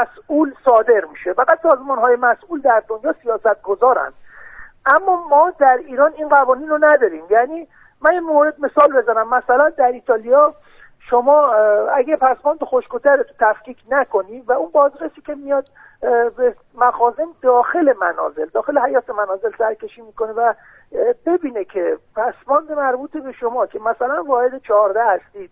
مسئول 0.00 0.54
صادر 0.64 1.04
میشه. 1.12 1.32
فقط 1.32 1.58
سازمان 1.62 1.98
های 1.98 2.16
مسئول 2.16 2.60
در 2.60 2.82
دنیا 2.88 3.14
سیاست 3.22 3.62
گذارن 3.62 4.12
اما 4.86 5.28
ما 5.28 5.52
در 5.58 5.78
ایران 5.86 6.12
این 6.16 6.28
قوانین 6.28 6.68
رو 6.68 6.78
نداریم. 6.82 7.24
یعنی 7.30 7.68
من 8.00 8.14
یه 8.14 8.20
مورد 8.20 8.54
مثال 8.58 8.92
بزنم. 8.92 9.28
مثلا 9.28 9.68
در 9.68 9.92
ایتالیا 9.92 10.54
شما 11.00 11.52
اگه 11.94 12.16
پسماند 12.16 12.64
خشکتر 12.64 13.22
تو 13.22 13.34
تفکیک 13.40 13.78
نکنی 13.90 14.40
و 14.40 14.52
اون 14.52 14.70
بازرسی 14.70 15.20
که 15.20 15.34
میاد 15.34 15.68
به 16.36 16.54
مخازن 16.74 17.26
داخل 17.42 17.94
منازل 18.00 18.46
داخل 18.46 18.78
حیات 18.78 19.10
منازل 19.10 19.50
سرکشی 19.58 20.02
می‌کنه 20.02 20.32
و 20.32 20.54
ببینه 21.26 21.64
که 21.64 21.98
پسماند 22.16 22.72
مربوط 22.72 23.16
به 23.16 23.32
شما 23.32 23.66
که 23.66 23.78
مثلا 23.78 24.20
واحد 24.26 24.62
14 24.62 25.04
هستید 25.04 25.50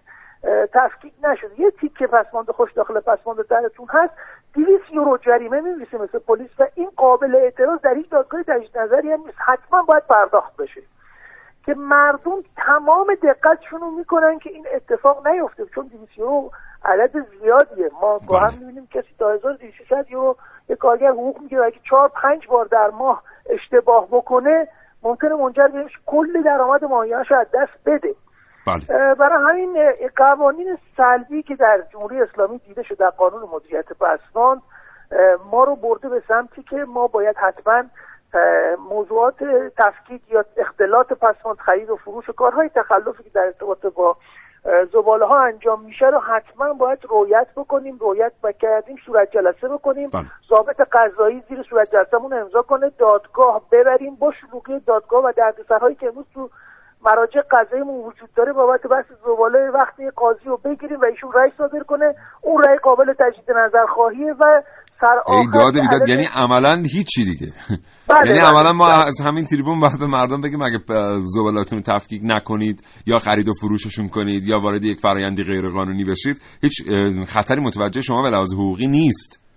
تفکیک 0.73 1.13
نشده. 1.23 1.61
یه 1.61 1.71
تیکه 1.71 2.07
پسماند 2.07 2.51
خوش 2.51 2.73
داخل 2.73 3.01
پسماند 3.01 3.47
درتون 3.47 3.87
هست 3.91 4.15
200 4.55 4.83
یورو 4.93 5.19
جریمه 5.19 5.61
می‌نویسه 5.61 5.99
مثل 5.99 6.19
پلیس 6.19 6.51
و 6.59 6.67
این 6.75 6.91
قابل 6.97 7.35
اعتراض 7.35 7.81
در 7.81 7.95
هیچ 7.95 8.11
دادگاه 8.11 8.43
تجدید 8.43 8.79
نظری 8.79 9.13
هم 9.13 9.21
نیست. 9.21 9.39
حتما 9.47 9.83
باید 9.83 10.07
پرداخت 10.07 10.57
بشه. 10.57 10.83
که 11.67 11.75
مردم 11.75 12.43
تمام 12.57 13.07
دقتشون 13.23 13.81
رو 13.81 13.91
می‌کنن 13.91 14.39
که 14.39 14.51
این 14.51 14.67
اتفاق 14.75 15.29
نیفته. 15.29 15.67
چون 15.75 15.87
200 15.87 16.19
یورو 16.19 16.51
عدد 16.85 17.27
زیادیه. 17.41 17.91
ما 18.03 18.19
با 18.19 18.41
هم 18.41 18.49
بله. 18.49 18.59
می‌بینیم 18.59 18.87
کسی 18.87 19.09
تا 19.19 19.31
1200 19.31 20.11
یورو 20.11 20.37
یه 20.69 20.77
کارگر 20.77 21.11
حقوق 21.11 21.41
می‌گیره 21.41 21.65
اگه 21.65 21.81
4 21.91 22.09
5 22.09 22.47
بار 22.47 22.65
در 22.65 22.91
ماه 22.91 23.23
اشتباه 23.51 24.07
بکنه 24.07 24.69
ممکنه 25.03 25.35
منجر 25.35 25.67
به 25.67 25.87
کل 26.07 26.43
درآمد 26.43 26.85
ماهیانش 26.85 27.33
از 27.33 27.47
دست 27.55 27.73
بده. 27.87 28.15
بله. 28.67 29.15
برای 29.15 29.45
همین 29.49 29.93
قوانین 30.17 30.79
سلبی 30.97 31.43
که 31.43 31.55
در 31.55 31.83
جمهوری 31.93 32.23
اسلامی 32.23 32.59
دیده 32.59 32.83
شده 32.83 32.97
در 32.97 33.11
قانون 33.11 33.43
مدیریت 33.53 33.87
پسماند 33.93 34.63
ما 35.51 35.65
رو 35.65 35.77
برده 35.77 36.09
به 36.09 36.23
سمتی 36.29 36.63
که 36.63 36.77
ما 36.77 37.07
باید 37.07 37.37
حتما 37.37 37.83
موضوعات 38.89 39.35
تفکیک 39.79 40.23
یا 40.31 40.45
اختلاط 40.57 41.13
پسماند 41.13 41.59
خرید 41.59 41.91
و 41.91 41.97
فروش 41.97 42.29
و 42.29 42.33
کارهای 42.33 42.69
تخلفی 42.69 43.23
که 43.23 43.31
در 43.35 43.41
ارتباط 43.41 43.87
با 43.87 44.17
زباله 44.93 45.27
ها 45.27 45.39
انجام 45.39 45.85
میشه 45.85 46.07
رو 46.07 46.19
حتما 46.19 46.73
باید 46.73 46.99
رویت 47.09 47.47
بکنیم 47.57 47.99
رویت 47.99 48.33
و 48.43 48.53
کردیم 48.53 48.97
صورت 49.07 49.31
جلسه 49.31 49.69
بکنیم 49.69 50.11
بله. 50.11 50.25
ضابط 50.49 50.81
قضایی 50.93 51.43
زیر 51.49 51.63
صورت 51.71 51.93
جلسهمون 51.93 52.33
امضا 52.33 52.63
کنه 52.63 52.91
دادگاه 52.99 53.63
ببریم 53.73 54.15
با 54.15 54.33
شلوغی 54.33 54.81
دادگاه 54.87 55.25
و 55.25 55.33
دردسرهایی 55.37 55.95
که 55.95 56.07
امروز 56.07 56.27
تو 56.35 56.51
مراجع 57.05 57.41
قضاییمون 57.51 58.05
وجود 58.05 58.29
داره 58.37 58.53
بابت 58.53 58.87
بحث 58.87 59.05
زباله 59.25 59.71
وقتی 59.71 60.11
قاضی 60.11 60.45
رو 60.45 60.57
بگیریم 60.57 61.01
و 61.01 61.05
ایشون 61.05 61.33
رأی 61.33 61.51
صادر 61.51 61.81
کنه 61.81 62.15
اون 62.41 62.63
رأی 62.63 62.79
قابل 62.79 63.13
تجدید 63.13 63.51
نظر 63.51 63.87
خواهیه 63.87 64.35
و 64.41 64.63
سر 65.01 65.07
ای 65.07 65.39
آخر 65.39 65.59
داد 65.59 65.75
که 65.75 65.81
بیداد 65.81 66.09
یعنی 66.09 66.27
عملا 66.35 66.83
هیچی 66.93 67.25
دیگه. 67.25 67.47
بله، 68.09 68.19
یعنی 68.27 68.39
بله. 68.39 68.49
عملا 68.49 68.73
ما 68.73 68.89
از 68.89 69.21
همین 69.27 69.45
تریبون 69.45 69.81
به 70.01 70.07
مردم 70.07 70.41
بگیم 70.41 70.63
اگه 70.63 70.79
زبالاتون 71.25 71.79
رو 71.79 71.85
تفکیک 71.95 72.23
نکنید 72.25 72.83
یا 73.07 73.19
خرید 73.19 73.49
و 73.49 73.53
فروششون 73.61 74.09
کنید 74.09 74.45
یا 74.45 74.61
وارد 74.61 74.85
یک 74.85 75.01
فرایندی 75.01 75.45
غیر 75.45 75.69
قانونی 75.69 76.05
بشید 76.05 76.41
هیچ 76.63 76.73
خطری 77.29 77.61
متوجه 77.61 78.01
شما 78.01 78.23
به 78.23 78.31
لحاظ 78.31 78.55
حقوقی 78.55 78.87
نیست. 78.87 79.49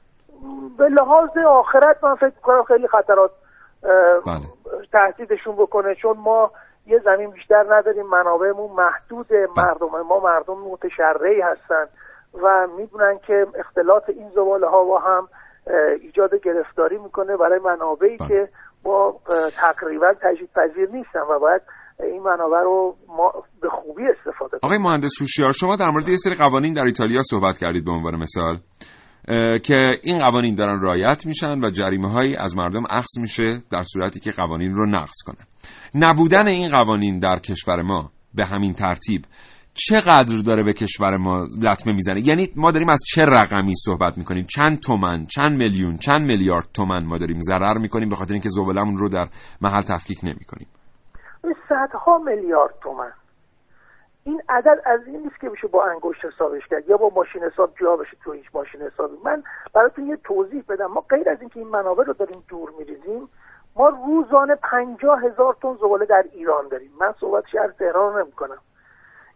به 0.78 0.90
لحاظ 0.90 1.30
آخرت 1.48 2.04
من 2.04 2.16
فکر 2.16 2.42
کنم 2.44 2.64
خیلی 2.64 2.88
خطرات 2.88 3.32
بله. 4.26 4.46
تهدیدشون 4.92 5.56
بکنه 5.56 5.96
چون 6.02 6.18
ما 6.18 6.52
یه 6.86 7.00
زمین 7.06 7.32
بیشتر 7.32 7.66
نداریم 7.70 8.06
منابعمون 8.08 8.72
محدوده 8.72 9.48
مردم 9.58 10.08
ما 10.10 10.20
مردم 10.20 10.54
متشرعی 10.72 11.42
هستن. 11.42 11.86
و 12.34 12.68
می‌دونن 12.78 13.20
که 13.28 13.46
اختلاط 13.60 14.10
این 14.10 14.30
زباله 14.30 14.68
ها 14.68 14.84
با 14.84 15.00
هم 15.00 15.28
ایجاد 16.02 16.32
گرفتاری 16.44 16.98
می‌کنه 16.98 17.38
برای 17.38 17.60
منابعی 17.60 18.18
بله. 18.18 18.28
که 18.28 18.50
با 18.84 19.20
تقریبا 19.56 20.14
تجدید 20.22 20.50
پذیر 20.56 20.90
نیستن 20.90 21.20
و 21.20 21.40
باید 21.40 21.62
این 22.00 22.24
منابع 22.24 22.60
رو 22.64 22.96
ما 23.08 23.34
به 23.62 23.70
خوبی 23.70 24.04
استفاده 24.08 24.60
کنیم 24.60 24.62
آقای 24.64 24.78
مهندس 24.78 25.22
هوشیار 25.22 25.52
شما 25.52 25.76
در 25.76 25.90
مورد 25.90 26.08
یه 26.08 26.16
سری 26.16 26.36
قوانین 26.36 26.74
در 26.74 26.82
ایتالیا 26.82 27.22
صحبت 27.22 27.58
کردید 27.58 27.86
به 27.86 27.92
عنوان 27.92 28.16
مثال 28.16 28.58
که 29.64 29.88
این 30.04 30.20
قوانین 30.20 30.56
دارن 30.56 30.82
رعایت 30.82 31.26
میشن 31.26 31.60
و 31.60 31.70
جریمه 31.70 32.10
هایی 32.10 32.36
از 32.36 32.58
مردم 32.58 32.84
اخذ 32.90 33.18
میشه 33.20 33.44
در 33.72 33.84
صورتی 33.84 34.20
که 34.20 34.32
قوانین 34.32 34.76
رو 34.76 34.86
نقض 34.86 35.18
کنن 35.26 35.46
نبودن 35.96 36.48
این 36.48 36.72
قوانین 36.72 37.20
در 37.20 37.40
کشور 37.40 37.82
ما 37.82 38.12
به 38.36 38.46
همین 38.46 38.74
ترتیب 38.74 39.22
چقدر 39.74 40.42
داره 40.48 40.64
به 40.64 40.74
کشور 40.74 41.18
ما 41.18 41.46
لطمه 41.62 41.94
می‌زنه؟ 41.94 42.28
یعنی 42.28 42.50
ما 42.56 42.72
داریم 42.72 42.90
از 42.90 43.02
چه 43.16 43.26
رقمی 43.26 43.74
صحبت 43.76 44.18
می‌کنیم؟ 44.18 44.46
چند 44.56 44.80
تومن 44.80 45.26
چند 45.26 45.52
میلیون 45.52 45.96
چند 45.96 46.22
میلیارد 46.22 46.68
تومن 46.74 47.06
ما 47.06 47.18
داریم 47.18 47.40
ضرر 47.40 47.78
می‌کنیم 47.78 48.10
به 48.10 48.16
خاطر 48.16 48.34
اینکه 48.34 48.50
زبالمون 48.50 48.98
رو 48.98 49.10
در 49.10 49.28
محل 49.62 49.82
تفکیک 49.82 50.20
نمی‌کنیم. 50.24 50.68
صدها 51.70 52.18
میلیارد 52.18 52.74
تومن. 52.84 53.12
این 54.24 54.42
عدد 54.50 54.82
از 54.86 55.00
این 55.08 55.20
نیست 55.24 55.40
که 55.42 55.50
بشه 55.50 55.68
با 55.68 55.86
انگشت 55.86 56.26
حسابش 56.26 56.62
کرد 56.70 56.90
یا 56.90 56.98
با 56.98 57.12
ماشین 57.16 57.44
حساب 57.44 57.74
جا 57.82 57.96
بشه 57.96 58.18
تو 58.24 58.32
هیچ 58.32 58.46
ماشین 58.54 58.82
حسابی. 58.82 59.16
من 59.26 59.44
براتون 59.74 60.08
یه 60.08 60.18
توضیح 60.24 60.64
بدم. 60.70 60.86
ما 60.86 61.02
غیر 61.02 61.30
از 61.30 61.38
اینکه 61.40 61.60
این 61.60 61.70
منابع 61.70 62.04
رو 62.04 62.14
داریم 62.14 62.44
دور 62.48 62.70
میریزیم 62.80 63.28
ما 63.76 63.90
روزانه 63.90 64.56
پنجاه 64.56 65.20
هزار 65.24 65.58
تن 65.62 65.74
زباله 65.76 66.06
در 66.06 66.24
ایران 66.34 66.68
داریم. 66.72 66.92
من 67.02 67.14
صحبت 67.20 67.44
شهر 67.52 67.68
تهران 67.68 68.22
نمی 68.22 68.32
کنم 68.32 68.58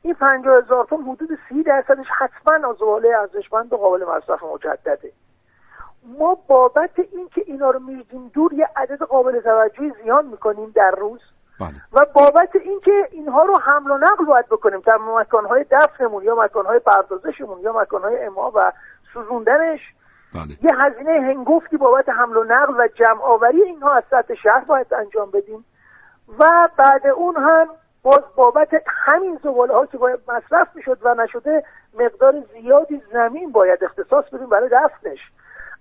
این 0.05 0.13
پنجاه 0.13 0.57
هزار 0.57 0.85
تن 0.85 1.01
حدود 1.01 1.29
سی 1.49 1.63
درصدش 1.63 2.05
حتما 2.19 2.69
از 2.69 2.75
زباله 2.75 3.09
ارزشمند 3.19 3.73
و 3.73 3.77
قابل 3.77 4.05
مصرف 4.05 4.43
مجدده. 4.43 5.11
ما 6.19 6.37
بابت 6.47 6.99
اینکه 7.11 7.43
اینا 7.45 7.69
رو 7.69 7.79
میریزیم 7.79 8.31
دور 8.33 8.53
یه 8.53 8.69
عدد 8.75 9.01
قابل 9.03 9.39
توجهی 9.39 9.93
زیان 10.03 10.25
می‌کنیم 10.25 10.71
در 10.75 10.91
روز. 10.91 11.19
بله. 11.59 11.73
و 11.93 12.05
بابت 12.13 12.55
اینکه 12.55 13.07
اینها 13.11 13.43
رو 13.43 13.59
حمل 13.59 13.91
و 13.91 13.97
نقل 13.97 14.25
باید 14.25 14.45
بکنیم 14.45 14.79
در 14.79 14.97
مکانهای 14.97 15.65
دفنمون 15.71 16.23
یا 16.23 16.35
مکانهای 16.35 16.79
پردازشمون 16.79 17.59
یا 17.59 17.73
مکانهای 17.73 18.25
اما 18.25 18.51
و 18.55 18.71
سوزوندنش. 19.13 19.79
بله. 20.33 20.57
یه 20.61 20.71
هزینه 20.79 21.11
هنگفتی 21.11 21.77
بابت 21.77 22.09
حمل 22.09 22.37
و 22.37 22.43
نقل 22.43 22.73
و 22.77 22.87
جمع 22.87 23.21
آوری 23.21 23.61
اینها 23.61 23.93
از 23.93 24.03
سطح 24.11 24.35
شهر 24.35 24.63
باید 24.63 24.93
انجام 24.93 25.31
بدیم. 25.31 25.65
و 26.39 26.69
بعد 26.77 27.07
اون 27.07 27.35
هم 27.35 27.67
باز 28.05 28.23
بابت 28.35 28.69
همین 28.87 29.39
زباله 29.43 29.73
ها 29.73 29.85
که 29.85 29.97
باید 29.97 30.19
مصرف 30.27 30.67
می‌شد 30.75 30.97
و 31.01 31.13
نشده 31.13 31.63
مقدار 31.99 32.33
زیادی 32.53 33.01
زمین 33.13 33.51
باید 33.51 33.83
اختصاص 33.83 34.25
بدیم 34.25 34.49
برای 34.49 34.69
دفنش. 34.69 35.19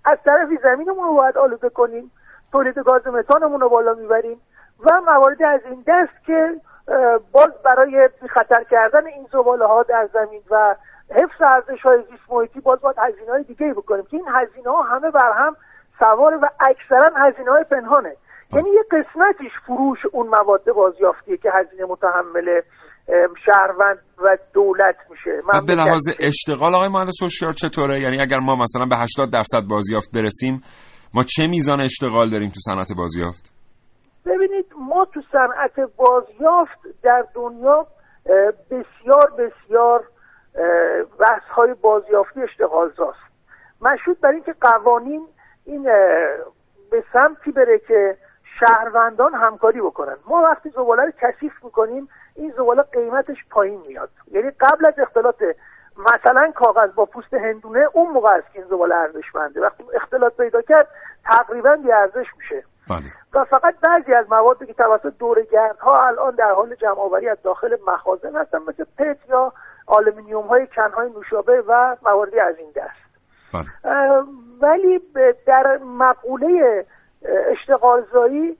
از 0.05 0.17
طرفی 0.25 0.57
زمینمون 0.63 1.07
رو 1.07 1.13
باید 1.13 1.37
آلوده 1.37 1.69
کنیم 1.69 2.11
تولید 2.51 2.79
گاز 2.79 3.07
متانمون 3.07 3.61
رو 3.61 3.69
بالا 3.69 3.93
می‌بریم 3.93 4.41
و 4.79 5.01
مواردی 5.01 5.43
از 5.43 5.61
این 5.65 5.83
دست 5.87 6.25
که 6.25 6.55
باز 7.31 7.51
برای 7.63 8.09
خطر 8.29 8.63
کردن 8.63 9.05
این 9.05 9.27
زباله 9.31 9.65
ها 9.65 9.83
در 9.83 10.09
زمین 10.13 10.41
و 10.49 10.75
حفظ 11.09 11.41
ارزش 11.41 11.81
های 11.81 12.03
زیست 12.11 12.23
محیطی 12.29 12.59
باز 12.59 12.81
باید 12.81 12.97
هزینه 12.99 13.31
های 13.31 13.43
دیگه 13.43 13.73
بکنیم 13.73 14.05
که 14.05 14.17
این 14.17 14.27
هزینه 14.27 14.69
ها 14.69 14.81
همه 14.81 15.11
بر 15.11 15.31
هم 15.31 15.55
سوار 15.99 16.39
و 16.41 16.49
اکثرا 16.59 17.15
هزینه 17.15 17.51
های 17.51 17.63
پنهانه. 17.63 18.15
یعنی 18.53 18.69
یه 18.69 18.83
قسمتیش 18.91 19.51
فروش 19.65 19.99
اون 20.11 20.27
مواد 20.27 20.65
بازیافتیه 20.75 21.37
که 21.37 21.49
هزینه 21.53 21.85
متحمل 21.89 22.61
شهروند 23.45 23.99
و 24.17 24.37
دولت 24.53 24.95
میشه. 25.09 25.41
و 25.47 25.61
به 25.67 25.73
لحاظ. 25.73 26.01
اشتغال 26.19 26.75
آقای 26.75 26.89
مهندس 26.89 27.21
هوشیار 27.21 27.53
چطوره؟ 27.53 27.99
یعنی 27.99 28.21
اگر 28.21 28.37
ما 28.37 28.55
مثلا 28.55 28.85
به 28.85 28.95
80 28.95 29.33
درصد 29.33 29.67
بازیافت 29.69 30.11
برسیم 30.13 30.61
ما 31.13 31.23
چه 31.23 31.47
میزان 31.47 31.81
اشتغال 31.81 32.29
داریم 32.29 32.49
تو 32.49 32.59
صنعت 32.59 32.87
بازیافت؟ 32.97 33.51
ببینید 34.25 34.65
ما 34.77 35.05
تو 35.13 35.21
صنعت 35.31 35.89
بازیافت 35.97 36.79
در 37.03 37.25
دنیا 37.35 37.87
بسیار 38.71 39.31
بسیار 39.39 40.03
بحث 41.19 41.43
های 41.55 41.73
بازیافتی 41.81 42.41
اشتغالزاست 42.41 43.19
مشهود 43.81 44.21
بر 44.21 44.29
اینکه 44.29 44.53
قوانین 44.61 45.27
این 45.65 45.83
به 46.91 47.03
سمتی 47.13 47.51
بره 47.51 47.79
که 47.87 48.17
شهروندان 48.59 49.33
همکاری 49.33 49.81
بکنن. 49.81 50.15
ما 50.27 50.41
وقتی 50.41 50.69
زباله 50.69 51.03
رو 51.05 51.11
کثیف 51.21 51.63
می‌کنیم 51.63 52.09
این 52.35 52.53
زباله 52.57 52.81
قیمتش 52.81 53.37
پایین 53.49 53.81
میاد. 53.87 54.09
یعنی 54.31 54.51
قبل 54.51 54.85
از 54.85 54.93
اختلاط 54.99 55.43
مثلا 55.97 56.51
کاغذ 56.55 56.91
با 56.91 57.05
پوست 57.05 57.33
هندونه 57.33 57.87
اون 57.93 58.11
موقع 58.11 58.33
است 58.33 58.53
که 58.53 58.59
این 58.59 58.67
زباله 58.67 58.95
ارزشمنده. 58.95 59.61
وقتی 59.61 59.83
اختلاط 59.95 60.37
پیدا 60.37 60.61
کرد 60.61 60.87
تقریبا 61.25 61.75
بی 61.75 61.91
ارزش 61.91 62.27
میشه. 62.37 62.63
بله. 62.89 63.03
و 63.33 63.45
فقط 63.45 63.75
بعضی 63.81 64.13
از 64.13 64.25
موادی 64.29 64.65
که 64.65 64.73
توسط 64.73 65.13
دورگردها 65.19 66.07
الان 66.07 66.35
در 66.35 66.51
حال 66.51 66.75
جمع 66.75 66.99
آوری 66.99 67.29
از 67.29 67.37
داخل 67.43 67.77
مخازن 67.87 68.35
هستن 68.35 68.57
مثل 68.57 68.85
پت 68.97 69.29
یا 69.29 69.53
آلومینیوم 69.87 70.47
های 70.47 70.67
can 70.67 70.92
های 70.92 71.09
نوشابه 71.09 71.63
و 71.67 71.95
مواردی 72.05 72.39
از 72.39 72.55
این 72.57 72.71
دست. 72.75 73.05
بله. 73.53 74.23
ولی 74.61 75.01
در 75.45 75.77
مقوله 75.77 76.85
اشتغالزایی 77.23 78.57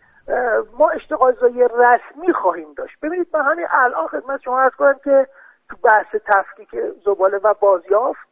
ما 0.78 0.90
اشتغالزایی 0.90 1.64
رسمی 1.64 2.34
خواهیم 2.34 2.74
داشت. 2.74 3.00
ببینید 3.02 3.28
من 3.34 3.42
همین 3.42 3.68
الان 3.70 4.08
خدمت 4.08 4.42
شما 4.42 4.62
عرض 4.62 4.72
کنم 4.72 5.00
که 5.04 5.28
تو 5.70 5.76
بحث 5.84 6.16
تفکیک 6.26 6.70
زباله 7.06 7.38
و 7.38 7.54
بازیافت 7.54 8.28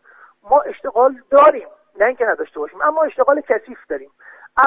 ما 0.50 0.62
اشتغال 0.62 1.16
داریم. 1.30 1.68
نه 2.00 2.06
اینکه 2.06 2.26
نداشته 2.26 2.60
باشیم 2.60 2.82
اما 2.82 3.04
اشتغال 3.04 3.42
کثیف 3.42 3.78
داریم. 3.90 4.12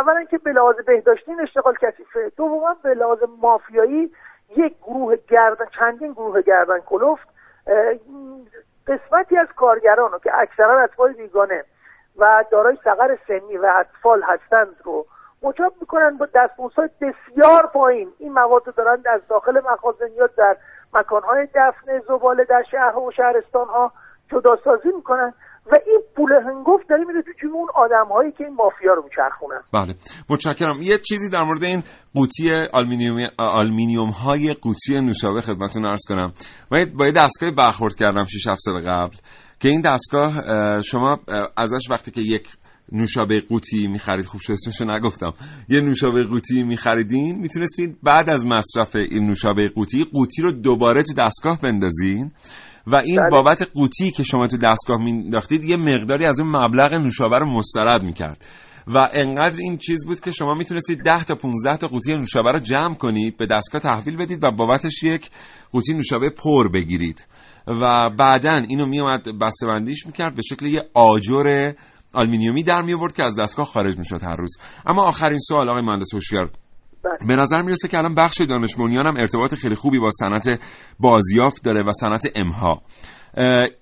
اولا 0.01 0.25
که 0.25 0.39
به 0.39 0.53
لحاظ 0.53 0.77
بهداشتی 0.77 1.31
این 1.31 1.41
اشتغال 1.41 1.75
کثیفه. 1.81 2.33
دوما 2.37 2.77
به 2.83 2.95
لحاظ 2.95 3.19
مافیایی 3.43 4.13
یک 4.57 4.77
گروه 4.83 5.17
گردن 5.17 5.67
چندین 5.79 6.13
گروه 6.13 6.43
گردن 6.43 6.79
کلفت 6.81 7.29
قسمتی 8.87 9.37
از 9.37 9.49
کارگران 9.57 10.13
رو 10.13 10.19
که 10.19 10.39
اکثرا 10.39 10.81
اطفال 10.81 11.13
بیگانه 11.13 11.65
و 12.19 12.45
دارای 12.51 12.79
سقر 12.85 13.19
سنی 13.29 13.57
و 13.57 13.73
اطفال 13.77 14.23
هستند 14.23 14.77
رو 14.85 15.07
مجاب 15.43 15.75
می‌کنن 15.81 16.17
با 16.19 16.27
دستمزدهای 16.35 16.89
بسیار 17.01 17.71
پایین. 17.75 18.09
این 18.19 18.33
مواد 18.33 18.63
رو 18.67 18.73
دارن 18.77 19.03
از 19.15 19.21
داخل 19.29 19.61
مخازن 19.73 20.13
یا 20.17 20.27
در 20.39 20.57
مکانهای 20.95 21.47
دفن 21.55 22.01
زباله 22.09 22.45
در 22.45 22.63
شهر 22.71 22.99
و 22.99 23.13
شهرستان 23.17 23.67
ها 23.67 23.93
جداسازی 24.31 24.89
می‌کنن 24.97 25.33
و 25.73 25.75
این 25.87 26.01
پول 26.17 26.33
هنگفت 26.33 26.89
داره 26.89 27.05
میره 27.05 27.23
تو 27.23 27.33
جیب 27.41 27.55
اون 27.55 27.69
آدم 27.75 28.13
هایی 28.13 28.33
که 28.33 28.45
این 28.45 28.55
مافیا 28.55 28.95
رو 28.95 29.03
میچرخونن. 29.03 29.61
بله. 29.73 29.95
متشکرم. 30.31 30.83
یه 30.83 30.99
چیزی 30.99 31.31
در 31.31 31.43
مورد 31.43 31.65
این 31.65 31.83
قوطی 32.15 32.67
آلمینیوم 32.73 33.29
آلمینیوم 33.39 34.11
های 34.11 34.55
قوطی 34.55 35.01
نوشابه 35.01 35.41
خدمتتون 35.41 35.87
عرض 35.87 36.03
کنم. 36.09 36.33
من 36.71 36.85
با 36.99 37.11
دستگاه 37.17 37.51
برخورد 37.51 37.95
کردم 37.95 38.25
6 38.25 38.47
7 38.47 38.59
سال 38.61 38.81
قبل 38.81 39.17
که 39.61 39.69
این 39.69 39.81
دستگاه 39.81 40.39
اه، 40.39 40.83
شما 40.83 41.19
ازش 41.57 41.91
وقتی 41.91 42.11
که 42.11 42.21
یک 42.21 42.49
نوشابه 42.93 43.41
قوطی 43.49 43.87
می‌خرید. 43.87 44.27
خوب 44.27 44.41
شد 44.41 44.53
اسمشو 44.53 44.85
نگفتم. 44.85 45.33
یه 45.69 45.81
نوشابه 45.81 46.25
قوطی 46.25 46.63
میخریدین؟ 46.63 47.39
می‌تونستید 47.39 47.99
بعد 48.03 48.31
از 48.31 48.47
مصرف 48.47 48.97
این 48.97 49.27
نوشابه 49.27 49.69
قوطی 49.75 50.05
قوطی 50.13 50.43
رو 50.43 50.53
دوباره 50.53 51.03
تو 51.03 51.13
دستگاه 51.19 51.61
بندازین 51.63 52.33
و 52.87 52.95
این 52.95 53.21
بله. 53.21 53.31
بابت 53.31 53.63
قوطی 53.75 54.11
که 54.11 54.23
شما 54.23 54.47
تو 54.47 54.57
دستگاه 54.57 55.05
مینداختید 55.05 55.65
یه 55.65 55.77
مقداری 55.77 56.25
از 56.27 56.41
اون 56.41 56.57
مبلغ 56.57 56.93
نوشابه 56.93 57.39
رو 57.39 57.51
مسترد 57.51 58.03
می‌کرد. 58.03 58.45
و 58.87 59.09
انقدر 59.13 59.57
این 59.59 59.77
چیز 59.77 60.07
بود 60.07 60.21
که 60.21 60.31
شما 60.31 60.55
می‌تونستید 60.55 60.99
10 60.99 61.25
تا 61.25 61.35
15 61.35 61.77
تا 61.77 61.89
قوطی 61.89 62.15
نوشابه 62.17 62.53
رو 62.53 62.59
جمع 62.59 62.95
کنید 62.95 63.37
به 63.37 63.47
دستگاه 63.47 63.81
تحویل 63.81 64.17
بدید 64.17 64.45
و 64.45 64.51
بابتش 64.51 65.03
یک 65.03 65.31
قوطی 65.73 65.95
نوشابه 65.95 66.31
پر 66.31 66.69
بگیرید. 66.69 67.27
و 67.67 68.11
بعدا 68.19 68.63
اینو 68.69 68.87
میومد 68.87 69.39
بسته‌بندیش 69.41 70.07
می‌کرد 70.07 70.37
به 70.37 70.43
شکل 70.43 70.67
یه 70.67 70.83
آجر 70.95 71.73
آلمینیومی 72.13 72.63
در 72.63 72.83
میورد 72.83 73.13
که 73.13 73.23
از 73.23 73.37
دستگاه 73.39 73.67
خارج 73.67 73.99
می‌شد 73.99 74.23
هر 74.23 74.37
روز. 74.37 74.57
اما 74.87 75.03
آخرین 75.03 75.39
سوال 75.39 75.69
آقای 75.69 75.83
مهندس 75.83 76.15
هوشیار. 76.15 76.51
بله. 77.05 77.29
به 77.29 77.35
نظر 77.35 77.63
می‌رسه 77.63 77.89
که 77.89 77.99
الان 77.99 78.15
بخش 78.15 78.41
دانش 78.41 78.79
هم 78.79 79.17
ارتباط 79.17 79.55
خیلی 79.55 79.75
خوبی 79.75 79.99
با 79.99 80.09
صنعت 80.11 80.47
بازیافت 81.01 81.65
داره 81.65 81.83
و 81.83 81.93
صنعت 81.93 82.23
امها. 82.35 82.83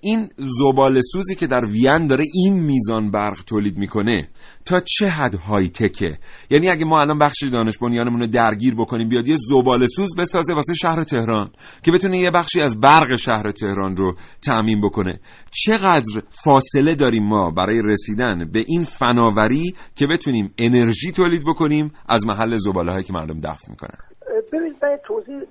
این 0.01 0.29
زباله 0.37 1.01
سوزی 1.01 1.35
که 1.35 1.47
در 1.47 1.65
وین 1.65 2.07
داره 2.07 2.25
این 2.33 2.53
میزان 2.53 3.11
برق 3.11 3.43
تولید 3.47 3.77
می‌کنه 3.77 4.29
تا 4.65 4.79
چه 4.79 5.09
حد 5.09 5.35
های 5.35 5.69
تکه 5.69 6.17
یعنی 6.49 6.69
اگه 6.69 6.85
ما 6.85 7.01
الان 7.01 7.19
بخش 7.19 7.43
دانش 7.43 7.77
بنیانمون 7.77 8.21
رو 8.21 8.27
درگیر 8.27 8.75
بکنیم 8.75 9.09
بیاد 9.09 9.27
یه 9.27 9.37
زباله 9.39 9.87
سوز 9.87 10.15
بسازه 10.17 10.53
واسه 10.53 10.73
شهر 10.73 11.03
تهران 11.03 11.51
که 11.83 11.91
بتونه 11.91 12.17
یه 12.17 12.31
بخشی 12.31 12.61
از 12.61 12.79
برق 12.79 13.15
شهر 13.15 13.51
تهران 13.51 13.95
رو 13.95 14.15
تأمین 14.45 14.81
بکنه. 14.81 15.19
چقدر 15.51 16.21
فاصله 16.43 16.95
داریم 16.95 17.23
ما 17.23 17.51
برای 17.51 17.81
رسیدن 17.83 18.51
به 18.51 18.63
این 18.67 18.83
فناوری 18.83 19.75
که 19.95 20.07
بتونیم 20.07 20.53
انرژی 20.57 21.11
تولید 21.11 21.43
بکنیم 21.43 21.91
از 22.09 22.25
محل 22.25 22.57
زباله 22.57 22.91
هایی 22.91 23.03
که 23.03 23.13
مردم 23.13 23.39
دفن 23.39 23.69
می‌کنن؟ 23.69 24.14
ببینید 24.55 24.85
من 24.85 24.97
توضیح 25.03 25.41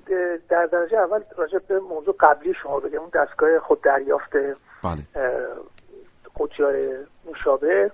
در 0.49 0.67
درجه 0.67 0.99
اول 0.99 1.21
راجع 1.37 1.59
به 1.69 1.81
موضوع 1.81 2.17
قبلی 2.21 2.55
شما 2.55 2.81
بگم. 2.81 3.01
اون 3.01 3.11
دستگاه 3.15 3.59
خود 3.59 3.81
دریافت 3.81 4.33
بله. 4.83 5.03
قوطیار 6.35 6.75
نوشابه. 7.27 7.91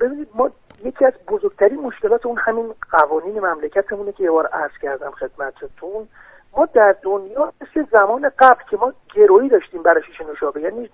ببینید 0.00 0.28
ما 0.34 0.50
یکی 0.84 1.04
از 1.04 1.12
بزرگترین 1.28 1.80
مشکلات 1.80 2.26
اون 2.26 2.38
همین 2.38 2.74
قوانین 2.90 3.40
مملکتمونه 3.40 4.12
که 4.12 4.24
یه 4.24 4.30
بار 4.30 4.46
عرض 4.46 4.72
کردم 4.82 5.10
خدمتتون. 5.10 6.08
ما 6.56 6.66
در 6.66 6.96
دنیا 7.02 7.52
مثل 7.60 7.86
زمان 7.92 8.30
قبل 8.38 8.62
که 8.70 8.76
ما 8.76 8.92
گرویی 9.14 9.48
داشتیم 9.48 9.82
برای 9.82 10.02
شیشه 10.02 10.24
نوشابه 10.24 10.60
یعنی 10.60 10.90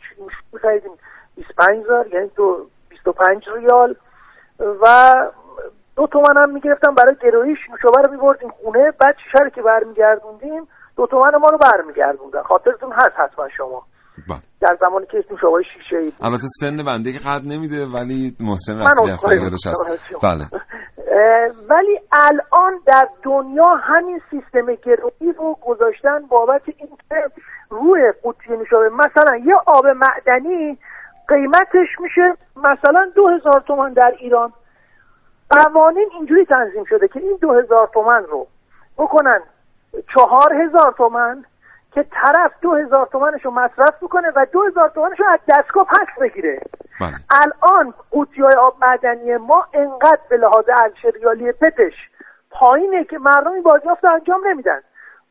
می‌خریدیم 0.52 0.92
25 1.36 1.86
زار 1.86 2.06
یعنی 2.06 2.30
دو 2.36 2.66
25 2.88 3.48
ریال. 3.48 3.96
و 4.82 4.86
دو 5.96 6.06
تومن 6.06 6.34
هم 6.42 6.50
می‌گرفتم 6.50 6.94
برای 6.94 7.14
گرویش 7.22 7.58
نوشابه 7.70 8.02
رو 8.02 8.12
میبردیم 8.12 8.50
خونه 8.50 8.90
بعد 9.00 9.14
شیشه 9.24 9.44
رو 9.44 9.50
که 9.50 9.62
برمیگردوندیم 9.62 10.68
دو 10.96 11.06
تومن 11.06 11.30
ما 11.40 11.48
رو 11.52 11.58
برمیگردوندن 11.58 12.42
خاطرتون 12.42 12.92
هست 12.92 13.16
حتما 13.16 13.48
شما 13.56 13.82
بله. 14.28 14.38
در 14.60 14.76
زمانی 14.80 15.06
که 15.06 15.24
نوشابه 15.30 15.62
شیشه 15.62 15.96
ای 15.96 16.04
بود. 16.04 16.14
البته 16.20 16.46
سن 16.60 16.76
بنده 16.86 17.12
که 17.12 17.18
قد 17.18 17.42
نمیده 17.44 17.86
ولی 17.86 18.36
محسن 18.40 18.78
رسولی 18.80 19.12
می‌کنم 19.12 19.54
هست. 19.54 20.22
بله 20.22 20.44
ولی 21.70 22.00
الان 22.12 22.80
در 22.86 23.08
دنیا 23.22 23.74
همین 23.82 24.20
سیستم 24.30 24.74
گرویی 24.74 25.32
رو 25.38 25.56
گذاشتن 25.66 26.26
بابت 26.28 26.62
اینکه 26.66 27.34
روی 27.70 28.12
قوطی 28.22 28.50
نوشابه 28.50 28.88
مثلا 28.88 29.36
یه 29.36 29.54
آب 29.66 29.86
معدنی 29.86 30.78
قیمتش 31.28 31.88
میشه 32.00 32.34
مثلا 32.56 33.10
دو 33.14 33.28
هزار 33.28 33.62
تومن 33.66 33.92
در 33.92 34.12
ایران 34.18 34.52
قوانین 35.52 36.08
اینجوری 36.12 36.44
تنظیم 36.44 36.84
شده 36.84 37.08
که 37.08 37.20
این 37.20 37.38
دو 37.40 37.52
هزار 37.52 37.90
تومن 37.94 38.24
رو 38.24 38.46
بکنن 38.98 39.40
چهار 40.14 40.52
هزار 40.62 40.94
تومن 40.96 41.44
که 41.92 42.02
طرف 42.10 42.52
دو 42.60 42.74
هزار 42.74 43.06
تومنش 43.06 43.44
رو 43.44 43.50
مصرف 43.50 44.02
می‌کنه 44.02 44.32
و 44.36 44.46
دو 44.52 44.62
هزار 44.62 44.88
تومنش 44.88 45.20
رو 45.20 45.26
از 45.30 45.40
دستگاه 45.48 45.84
پس 45.84 46.20
بگیره. 46.20 46.60
بله. 47.00 47.14
الان 47.42 47.94
قوطی 48.10 48.42
های 48.42 48.54
آب 48.54 48.76
معدنی 48.86 49.36
ما 49.36 49.66
انقدر 49.72 50.20
به 50.28 50.36
لحاظ 50.36 50.64
ریالی 51.14 51.52
پتش 51.52 51.92
پایینه 52.50 53.04
که 53.04 53.18
مردم 53.18 53.52
این 53.52 53.62
بازیافت 53.62 54.04
انجام 54.04 54.46
نمیدن. 54.46 54.80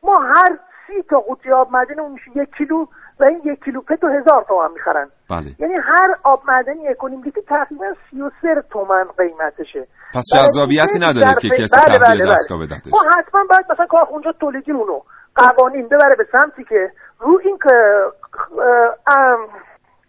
ما 0.02 0.18
هر 0.18 0.58
سی 0.86 1.02
تا 1.02 1.20
قوطی 1.20 1.52
آب 1.52 1.72
معدنی 1.72 2.00
اون 2.00 2.12
میشه 2.12 2.30
یک 2.34 2.54
کیلو 2.56 2.86
و 3.20 3.24
این 3.24 3.40
یک 3.44 3.64
کیلو 3.64 3.80
پت 3.80 4.02
رو 4.02 4.08
هزار 4.08 4.44
تومن 4.48 4.72
می‌خرن. 4.74 5.08
بله. 5.30 5.50
یعنی 5.58 5.74
هر 5.74 6.10
آب 6.24 6.42
معدنی 6.48 6.88
اکنیم 6.88 7.22
که 7.22 7.42
تقریبا 7.48 7.86
سی 8.10 8.20
و 8.22 8.30
سر 8.42 8.62
تومن 8.70 9.04
قیمتشه. 9.18 9.86
پس 10.14 10.24
جذابیتی 10.34 10.98
نداره 10.98 11.34
که 11.40 11.48
کسی 11.48 11.76
بله، 11.76 11.98
بله، 11.98 12.24
بله. 12.24 12.32
دستگاه 12.32 12.58
بدتش 12.58 12.92
ما 12.92 13.00
حتما 13.18 13.40
باید 13.50 13.66
مثلا 13.72 13.86
کارخونجا 13.86 14.32
تولیدیمون 14.40 14.86
رو 14.86 15.04
قوانین 15.36 15.86
ببره 15.86 16.16
به 16.18 16.24
سمتی 16.32 16.64
که 16.64 16.90
رو 17.20 17.40
این 17.44 17.58
که 17.62 17.74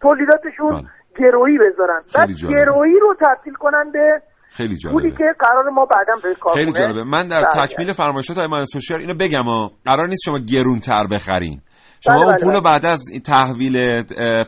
تولیداتشون 0.00 0.70
بله. 0.70 0.82
گرویی 1.18 1.58
بذارن. 1.58 2.02
بعد. 2.14 2.28
گرویی 2.28 2.98
رو 3.00 3.14
تبدیل 3.20 3.54
کنن 3.54 3.90
به 3.92 4.22
خیلی 4.50 4.76
پولی 4.90 5.10
جالبه 5.10 5.16
که 5.16 5.24
قرار 5.38 5.70
ما 5.70 5.84
بعدا 5.86 6.14
به 6.22 6.34
کارخونه 6.34 6.64
خیلی 6.64 6.72
جالبه. 6.72 7.04
من 7.04 7.28
در. 7.28 7.66
تکمیل 7.66 7.92
فرمایشات 7.92 8.36
های 8.36 8.46
من 8.46 8.64
سوشیال 8.64 9.00
اینو 9.00 9.14
بگم 9.14 9.44
ها. 9.44 9.70
قرار 9.84 10.06
نیست 10.06 10.22
شما 10.24 10.38
گرونتر 10.52 11.06
بخرین. 11.14 11.60
شما 12.04 12.14
بله، 12.14 12.24
اون 12.24 12.32
بله، 12.32 12.44
پول 12.44 12.54
رو 12.54 12.60
بله. 12.60 12.72
بعد 12.72 12.86
از 12.86 13.02
تحویل 13.26 14.02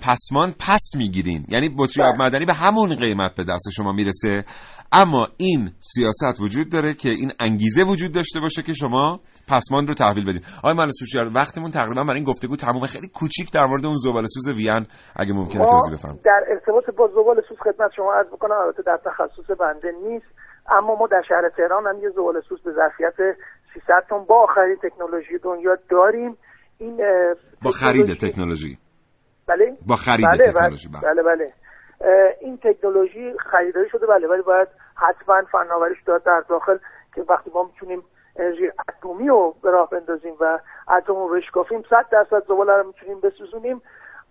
پسمان 0.06 0.54
پس 0.66 0.84
می‌گیرین. 0.96 1.46
یعنی 1.48 1.68
بطری 1.78 2.02
آب 2.04 2.14
بله. 2.14 2.22
معدنی 2.22 2.44
به 2.44 2.54
همون 2.54 2.96
قیمت 2.96 3.32
به 3.36 3.44
دست 3.52 3.66
شما 3.76 3.92
می‌رسه. 3.92 4.44
اما 4.92 5.26
این 5.36 5.70
سیاست 5.78 6.40
وجود 6.40 6.72
داره 6.72 6.94
که 6.94 7.08
این 7.08 7.30
انگیزه 7.40 7.82
وجود 7.82 8.12
داشته 8.12 8.40
باشه 8.40 8.62
که 8.62 8.72
شما 8.72 9.20
پسمان 9.52 9.86
رو 9.86 9.94
تحویل 9.94 10.24
بدین. 10.28 10.42
آقای 10.58 10.74
من 10.74 10.90
سوشیال 10.90 11.30
وقتمون 11.36 11.70
تقریبا 11.70 12.04
برای 12.04 12.20
این 12.20 12.24
گفتگو 12.24 12.56
تموم 12.56 12.86
خیلی 12.86 13.08
کوچیک 13.08 13.52
در 13.52 13.66
مورد 13.66 13.86
اون 13.86 13.98
زباله 14.04 14.26
سوز 14.26 14.48
وین 14.48 14.86
اگه 15.16 15.32
ممکنه 15.32 15.66
توضیح 15.66 15.92
بفرمایید. 15.92 16.24
در 16.24 16.42
ارتباط 16.48 16.84
با 16.98 17.08
زبال 17.08 17.42
سوز 17.48 17.58
خدمت 17.58 17.90
شما 17.96 18.14
عرض 18.14 18.26
بکنم 18.26 18.56
البته 18.64 18.82
در 18.82 18.98
تخصص 19.04 19.48
بنده 19.60 19.92
نیست. 20.04 20.26
اما 20.68 20.94
ما 21.00 21.06
در 21.06 21.22
شهر 21.28 21.48
تهران 21.56 21.86
هم 21.86 22.02
یه 22.02 22.10
زبال 22.10 22.40
سوز 22.48 22.62
به 22.62 22.72
ظرفیت 22.72 23.36
300 23.74 24.02
تن 24.10 24.24
با 24.28 24.42
آخرین 24.42 24.76
تکنولوژی 24.82 25.38
دنیا 25.42 25.76
داریم. 25.90 26.36
این 26.78 26.96
با 27.62 27.70
خرید 27.70 28.06
تکنولوژی- 28.06 28.30
تکنولوژی 28.32 28.78
بله؟ 29.48 29.76
با 29.86 29.96
خرید 29.96 30.26
بله 30.26 30.52
تکنولوژی 30.52 30.88
بله. 30.88 31.00
بله. 31.00 31.22
بله, 31.22 31.22
بله. 31.22 31.52
اه، 32.00 32.32
این 32.40 32.56
تکنولوژی 32.56 33.32
خریداری 33.50 33.88
شده 33.92 34.06
بله 34.06 34.26
ولی 34.28 34.42
باید 34.42 34.68
حتما 34.94 35.42
فناوریش 35.52 35.98
داد 36.06 36.24
در 36.24 36.42
داخل 36.48 36.78
که 37.14 37.22
وقتی 37.30 37.50
ما 37.54 37.62
می‌تونیم 37.62 38.02
انرژی 38.38 38.62
اتمی 38.88 39.28
رو 39.28 39.54
به 39.62 39.70
راه 39.70 39.88
بندازیم 39.90 40.34
و 40.40 40.58
اتم 40.98 41.12
رو 41.14 41.28
بشکافیم 41.36 41.82
صد 41.90 42.06
درصد 42.12 42.46
زباله 42.48 42.72
رو 42.72 42.86
می‌تونیم 42.86 43.20
بسوزونیم. 43.20 43.82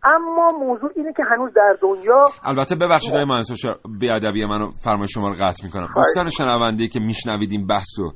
اما 0.03 0.51
موضوع 0.51 0.91
اینه 0.95 1.13
که 1.13 1.23
هنوز 1.23 1.53
در 1.53 1.77
دنیا 1.81 2.25
البته 2.43 2.75
ببخشید 2.75 3.13
آقای 3.15 3.43
شا... 3.61 3.75
بیادبی 3.99 4.45
منو 4.45 4.71
فرمای 4.83 5.07
شما 5.07 5.27
رو 5.27 5.35
قطع 5.35 5.65
می‌کنم. 5.65 5.87
دوستان 5.95 6.29
شنونده 6.29 6.87
که 6.87 6.99
میشنوید 6.99 7.51
این 7.51 7.67
بحثو 7.67 8.03
اه، 8.03 8.13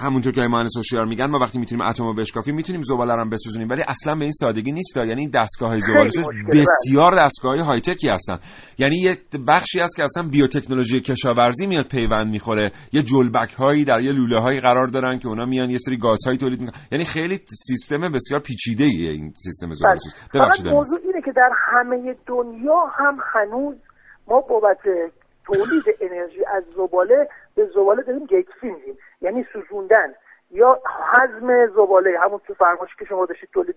همونطور 0.00 0.32
که 0.32 0.40
مهندس 0.40 0.76
هوشیار 0.76 1.06
میگن 1.06 1.26
ما 1.26 1.38
وقتی 1.38 1.58
می‌تونیم 1.58 1.86
اتم 1.86 2.04
رو 2.04 2.14
بشکافیم 2.14 2.54
می‌تونیم 2.54 2.82
زباله 2.82 3.14
رو 3.14 3.28
بسوزونیم. 3.30 3.68
ولی 3.68 3.82
اصلا 3.88 4.14
به 4.14 4.22
این 4.22 4.32
سادگی 4.32 4.72
نیست 4.72 4.96
یعنی 4.96 5.20
این 5.20 5.30
دستگاه 5.34 5.68
های 5.68 5.80
زباله. 5.80 6.10
بسیار 6.52 7.10
دستگاه 7.24 7.52
های 7.52 7.60
های 7.60 7.80
تکی 7.80 8.08
هستن. 8.08 8.38
یعنی 8.78 8.96
یه 8.96 9.16
بخشی 9.48 9.80
هست 9.80 9.96
که 9.96 10.02
اصلا 10.02 10.22
بیوتکنولوژی 10.30 11.00
کشاورزی 11.00 11.66
میاد 11.66 11.88
پیوند 11.88 12.30
می‌خوره. 12.30 12.70
یه 12.92 13.02
جلبک 13.02 13.52
هایی 13.52 13.84
در 13.84 14.00
یه 14.00 14.12
لوله 14.12 14.40
هایی 14.40 14.60
قرار 14.60 14.86
دارن 14.86 15.18
که 15.18 15.28
اونا 15.28 15.44
میان 15.44 15.70
یه 15.70 15.78
سری 15.78 15.96
گازهایی 15.96 16.38
تولید 16.38 16.60
می‌کنن. 16.60 16.80
یعنی 16.92 17.04
خیلی 17.04 17.40
سیستم 17.66 18.12
بسیار 18.14 18.40
پیچیده 18.40 18.84
ایه 18.84 19.10
این 19.10 19.32
سیستم 19.36 19.72
زباله 19.72 19.96
بله. 20.34 20.44
ببخشید. 20.44 20.66
آقای 20.66 20.78
موضوع 20.78 20.98
اینه 21.04 21.22
که 21.24 21.32
در 21.32 21.50
همه 21.72 22.14
دنیا 22.26 22.78
هم 22.98 23.18
هنوز 23.34 23.76
ما 24.28 24.40
بابت 24.40 24.82
تولید 25.46 25.84
انرژی 26.00 26.44
از 26.56 26.64
زباله 26.76 27.28
به 27.56 27.66
زباله 27.74 28.02
داریم 28.02 28.26
گیتفی 28.26 28.66
میدیم 28.66 28.94
یعنی 29.20 29.46
سوزوندن 29.52 30.14
یا 30.50 30.80
حزم 31.12 31.66
زباله 31.66 32.18
همون 32.20 32.40
تو 32.46 32.54
فرمایشی 32.54 32.94
که 32.98 33.04
شما 33.04 33.26
داشتید 33.26 33.48
تولید 33.52 33.76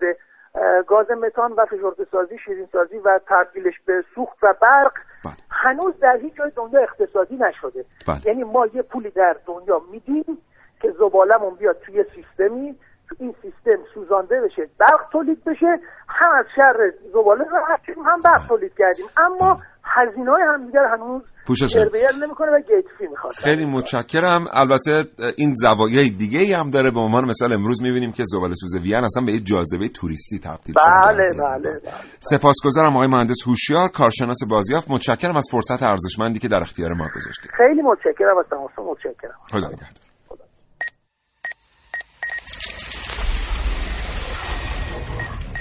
گاز 0.88 1.12
متان 1.12 1.52
و 1.52 1.66
فشرده 1.66 2.08
سازی 2.12 2.38
شیرین 2.38 2.68
سازی 2.72 2.98
و 2.98 3.20
تبدیلش 3.28 3.80
به 3.86 4.04
سوخت 4.16 4.38
و 4.42 4.54
برق 4.62 4.94
بله. 5.26 5.34
هنوز 5.50 6.00
در 6.00 6.18
هیچ 6.18 6.36
جای 6.36 6.52
دنیا 6.56 6.80
اقتصادی 6.80 7.36
نشده 7.36 7.86
بله. 8.08 8.18
یعنی 8.26 8.44
ما 8.44 8.68
یه 8.74 8.82
پولی 8.82 9.10
در 9.10 9.36
دنیا 9.46 9.82
میدیم 9.92 10.38
که 10.82 10.92
زبالمون 10.92 11.56
بیاد 11.56 11.80
توی 11.80 12.06
سیستمی 12.16 12.76
تو 13.10 13.16
این 13.20 13.36
سیستم 13.42 13.84
سوزانده 13.94 14.42
بشه 14.42 14.70
برق 14.78 15.10
تولید 15.12 15.44
بشه 15.44 15.80
هم 16.08 16.32
از 16.32 16.46
شر 16.56 16.94
زباله 17.14 17.44
راحت 17.44 17.80
هم 18.06 18.22
برق 18.22 18.48
تولید 18.48 18.74
کردیم 18.78 19.06
اما 19.18 19.62
هزینه 19.84 20.32
های 20.32 20.44
همدیگر 20.54 20.86
هنوز 20.94 21.22
پوشش 21.48 21.76
نمی‌کنه. 21.76 22.52
و 22.52 22.60
گیتفی 22.60 23.08
می‌خواد. 23.08 23.34
خیلی 23.44 23.66
متشکرم. 23.66 24.46
البته 24.54 25.04
این 25.38 25.54
زوایای 25.56 26.10
دیگه 26.10 26.40
ای 26.40 26.54
هم 26.54 26.70
داره. 26.70 26.92
به 26.92 27.00
عنوان 27.00 27.26
مثال 27.26 27.54
امروز 27.54 27.82
می‌بینیم 27.82 28.12
که 28.12 28.24
زباله 28.26 28.54
سوز 28.54 28.76
وین 28.84 29.04
اصلا 29.04 29.26
به 29.26 29.32
یه 29.32 29.40
جاذبه 29.40 29.88
توریستی 29.90 30.40
تبدیل 30.40 30.76
شده. 30.80 31.08
بله 31.08 31.28
بله. 31.44 31.80
بله. 31.80 31.92
سپاسگزارم 32.20 32.96
آقای 32.96 33.08
مهندس 33.08 33.48
هوشیار 33.48 33.88
کارشناس 33.88 34.40
بازیافت. 34.50 34.92
متشکرم 34.92 35.38
از 35.38 35.48
فرصت 35.52 35.84
ارزشمندی 35.84 36.40
که 36.40 36.48
در 36.48 36.60
اختیار 36.62 36.94
ما 36.94 37.08
گذاشتید. 37.16 37.52
خیلی 37.58 37.82
متشکرم 37.82 38.38
از 38.38 38.46
تماستون 38.50 38.86
متشکرم. 38.86 39.38
خدا 39.52 39.68
نگهدار. 39.68 40.11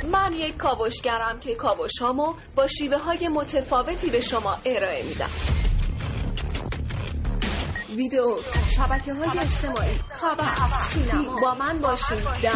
من 0.05 0.33
یک 0.33 0.57
کاوشگرم 0.57 1.41
که 1.41 1.55
کاوشهامو 1.55 2.35
با 2.57 2.67
شیوه 2.67 2.99
های 2.99 3.29
متفاوتی 3.29 4.11
به 4.11 4.21
شما 4.21 4.57
ارائه 4.65 5.03
میدم. 5.03 5.31
ویدیو 7.97 8.37
شبکه 8.77 9.15
های 9.15 9.39
اجتماعی 9.39 9.95
خبر 10.11 10.55
سینما. 10.93 11.41
با 11.41 11.55
من 11.55 11.79
باشید 11.79 12.25
در 12.43 12.53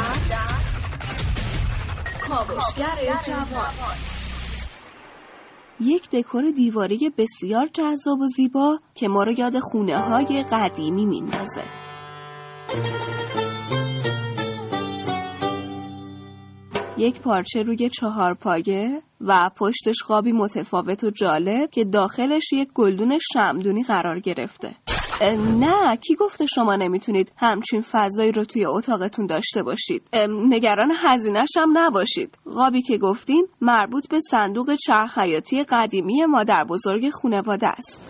کاوشگر 2.29 3.21
جوان. 3.27 3.73
یک 5.81 6.11
دکور 6.11 6.51
دیواری 6.51 7.13
بسیار 7.19 7.67
جذاب 7.67 8.21
و 8.21 8.27
زیبا 8.37 8.79
که 8.95 9.09
ما 9.09 9.23
رو 9.23 9.33
یاد 9.39 9.59
خونه 9.59 9.99
های 9.99 10.45
قدیمی 10.53 11.07
میندازه. 11.07 11.65
یک 16.97 17.21
پارچه 17.21 17.63
روی 17.63 17.91
چهار 17.91 18.35
پایه 18.35 19.03
و 19.21 19.51
پشتش 19.57 19.97
قابی 20.09 20.33
متفاوت 20.33 21.05
و 21.05 21.11
جالب 21.11 21.71
که 21.71 21.85
داخلش 21.85 22.53
یک 22.53 22.69
گلدون 22.75 23.19
شمدونی 23.33 23.83
قرار 23.83 24.19
گرفته. 24.19 24.75
نه 25.61 25.97
کی 25.97 26.15
گفته 26.15 26.47
شما 26.47 26.75
نمی‌تونید 26.75 27.33
همچین 27.37 27.81
فضایی 27.81 28.33
رو 28.33 28.45
توی 28.45 28.67
اتاقتون 28.67 29.27
داشته 29.27 29.63
باشید؟ 29.63 30.03
نگران 30.49 30.93
هزینهش 30.97 31.57
هم 31.57 31.79
نباشید. 31.79 32.39
قابی 32.55 32.83
که 32.83 32.99
گفتیم 32.99 33.45
مربوط 33.61 34.09
به 34.09 34.21
صندوق 34.31 34.75
چرخ 34.87 35.19
حیاتی 35.19 35.65
قدیمی 35.65 36.25
مادر 36.25 36.65
بزرگ 36.65 37.11
خونواده 37.11 37.67
است. 37.67 38.01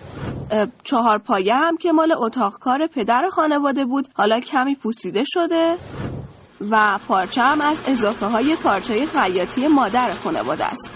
چهار 0.85 1.18
پایه 1.18 1.55
هم 1.55 1.77
که 1.77 1.92
مال 1.92 2.12
اتاق 2.12 2.59
کار 2.59 2.87
پدر 2.87 3.23
خانواده 3.31 3.85
بود 3.85 4.09
حالا 4.14 4.40
کمی 4.40 4.75
پوسیده 4.75 5.25
شده. 5.27 5.77
و 6.71 6.99
پارچه 7.09 7.43
هم 7.43 7.61
از 7.61 7.79
اضافه 7.87 8.27
های 8.27 8.57
پارچه 8.57 9.07
خیاطی 9.07 9.69
مادر 9.69 10.14
خانواده 10.14 10.64
است. 10.64 10.93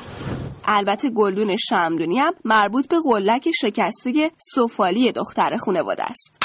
البته 0.65 1.11
گلدون 1.11 1.57
شمدونی 1.57 2.19
هم 2.19 2.33
مربوط 2.45 2.89
به 2.89 2.97
قلک 3.05 3.49
شکسته 3.61 4.31
سفالی 4.55 5.13
دختر 5.13 5.57
خونواده 5.57 6.03
است. 6.05 6.39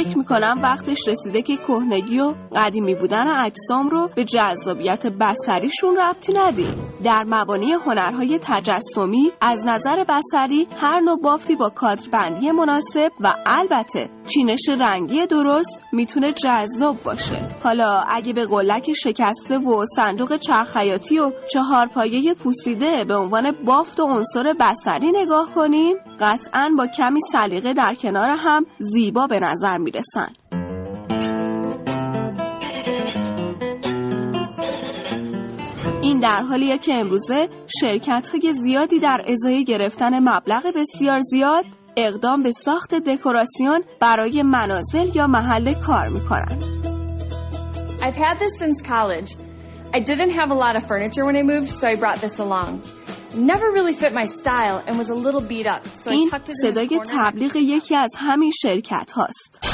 فکر 0.00 0.18
می‌کنم 0.18 0.60
وقتش 0.62 1.08
رسیده 1.08 1.42
که 1.42 1.56
کهنگی 1.56 2.18
و 2.20 2.34
قدیمی 2.56 2.94
بودن 2.94 3.26
اجسام 3.28 3.88
رو 3.88 4.10
به 4.14 4.24
جذابیت 4.24 5.06
بسریشون 5.06 5.96
ربطی 5.96 6.32
ندیم 6.32 6.90
در 7.04 7.24
مبانی 7.26 7.72
هنرهای 7.72 8.38
تجسمی 8.42 9.32
از 9.40 9.58
نظر 9.66 10.04
بسری 10.04 10.68
هر 10.76 11.00
نوع 11.00 11.20
بافتی 11.20 11.56
با 11.56 11.70
کادربندی 11.70 12.50
مناسب 12.50 13.10
و 13.20 13.34
البته 13.46 14.10
چینش 14.28 14.68
رنگی 14.68 15.26
درست 15.26 15.80
می‌تونه 15.92 16.32
جذاب 16.32 16.96
باشه. 17.04 17.50
حالا 17.62 18.02
اگه 18.08 18.32
به 18.32 18.46
قلک 18.46 18.92
شکسته 18.92 19.58
و 19.58 19.84
صندوق 19.96 20.36
چرخیاتی 20.36 21.18
و 21.18 21.32
چهار 21.52 21.86
پایه 21.86 22.34
پوسیده 22.34 23.04
به 23.04 23.16
عنوان 23.16 23.52
بافت 23.64 24.00
و 24.00 24.04
عنصر 24.04 24.54
بسری 24.60 25.12
نگاه 25.12 25.50
کنیم 25.54 25.96
قطعا 26.20 26.70
با 26.78 26.86
کمی 26.86 27.20
سلیقه 27.32 27.72
در 27.72 27.94
کنار 27.94 28.28
هم 28.38 28.66
زیبا 28.78 29.26
به 29.26 29.40
نظر 29.40 29.78
می‌رسن 29.94 30.32
این 36.02 36.20
در 36.20 36.42
حالیه 36.42 36.78
که 36.78 36.94
امروزه 36.94 37.48
شرکت 37.80 38.28
های 38.32 38.52
زیادی 38.52 38.98
در 38.98 39.22
ازای 39.28 39.64
گرفتن 39.64 40.18
مبلغ 40.18 40.72
بسیار 40.76 41.20
زیاد 41.20 41.64
اقدام 41.96 42.42
به 42.42 42.52
ساخت 42.52 42.94
دکوراسیون 42.94 43.84
برای 44.00 44.42
منازل 44.42 45.16
یا 45.16 45.26
محل 45.26 45.74
کار 45.74 46.08
می‌کنن 46.08 46.58
I've 48.02 48.16
had 48.16 48.38
this 48.38 48.54
since 48.58 48.80
college. 48.96 49.30
I 49.92 50.00
didn't 50.10 50.32
have 50.40 50.50
a 50.50 50.58
lot 50.64 50.74
of 50.78 50.82
furniture 50.92 51.24
when 51.28 51.36
I 51.36 51.42
moved, 51.42 51.68
so 51.80 51.84
I 51.92 51.96
brought 51.96 52.20
this 52.26 52.38
along. 52.38 52.70
Never 53.34 53.66
really 53.70 53.94
fit 54.02 54.12
my 54.12 54.26
style 54.40 54.78
and 54.86 54.98
was 54.98 55.10
a 55.10 55.14
little 55.26 55.44
beat 55.52 55.66
up, 55.66 55.82
so 56.02 56.10
I 56.10 56.14
این 56.14 56.30
tucked 56.30 56.48
it 56.48 56.54
in 56.64 56.74
the 56.74 56.86
صدای. 56.86 57.00
تبلیغ 57.06 57.56
یکی 57.56 57.96
از 57.96 58.10
همین 58.18 58.52
شرکت 58.62 59.12
هاست 59.12 59.69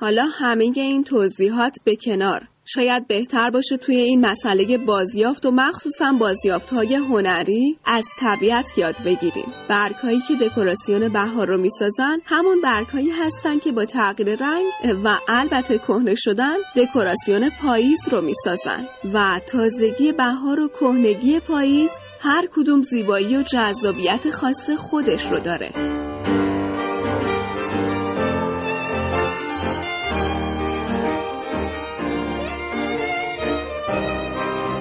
حالا 0.00 0.24
همه 0.32 0.72
این 0.76 1.04
توضیحات 1.04 1.76
به 1.84 1.96
کنار. 1.96 2.40
شاید 2.64 3.06
بهتر 3.06 3.50
باشه 3.50 3.76
توی 3.76 3.96
این 3.96 4.26
مسئله 4.26 4.78
بازیافت 4.78 5.46
و 5.46 5.50
مخصوصا 5.50 6.12
بازیافت 6.20 6.70
های 6.70 6.94
هنری 6.94 7.78
از 7.84 8.04
طبیعت 8.18 8.78
یاد 8.78 8.94
بگیریم. 9.04 9.52
برگ 9.68 9.94
هایی 9.94 10.20
که 10.28 10.34
دکوراسیون 10.34 11.08
بهار 11.08 11.46
رو 11.46 11.60
می‌سازن 11.60 12.18
همون 12.24 12.60
برگ 12.60 12.86
هایی 12.86 13.10
هستن 13.10 13.58
که 13.58 13.72
با 13.72 13.84
تغییر 13.84 14.34
رنگ 14.34 14.64
و 15.04 15.18
البته 15.28 15.78
کهنه 15.78 16.14
شدن 16.14 16.56
دکوراسیون 16.76 17.50
پاییز 17.62 18.08
رو 18.08 18.20
می‌سازن. 18.20 18.86
و 19.14 19.40
تازگی 19.46 20.12
بهار 20.12 20.60
و 20.60 20.68
کهنگی 20.68 21.40
پاییز 21.40 21.90
هر 22.20 22.48
کدوم 22.54 22.82
زیبایی 22.82 23.36
و 23.36 23.42
جذابیت 23.42 24.30
خاص 24.30 24.70
خودش 24.70 25.30
رو 25.30 25.38
داره. 25.38 26.09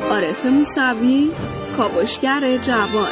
عارف 0.09 0.45
موسوی 0.45 1.31
کاوشگر 1.77 2.57
جوان. 2.57 3.11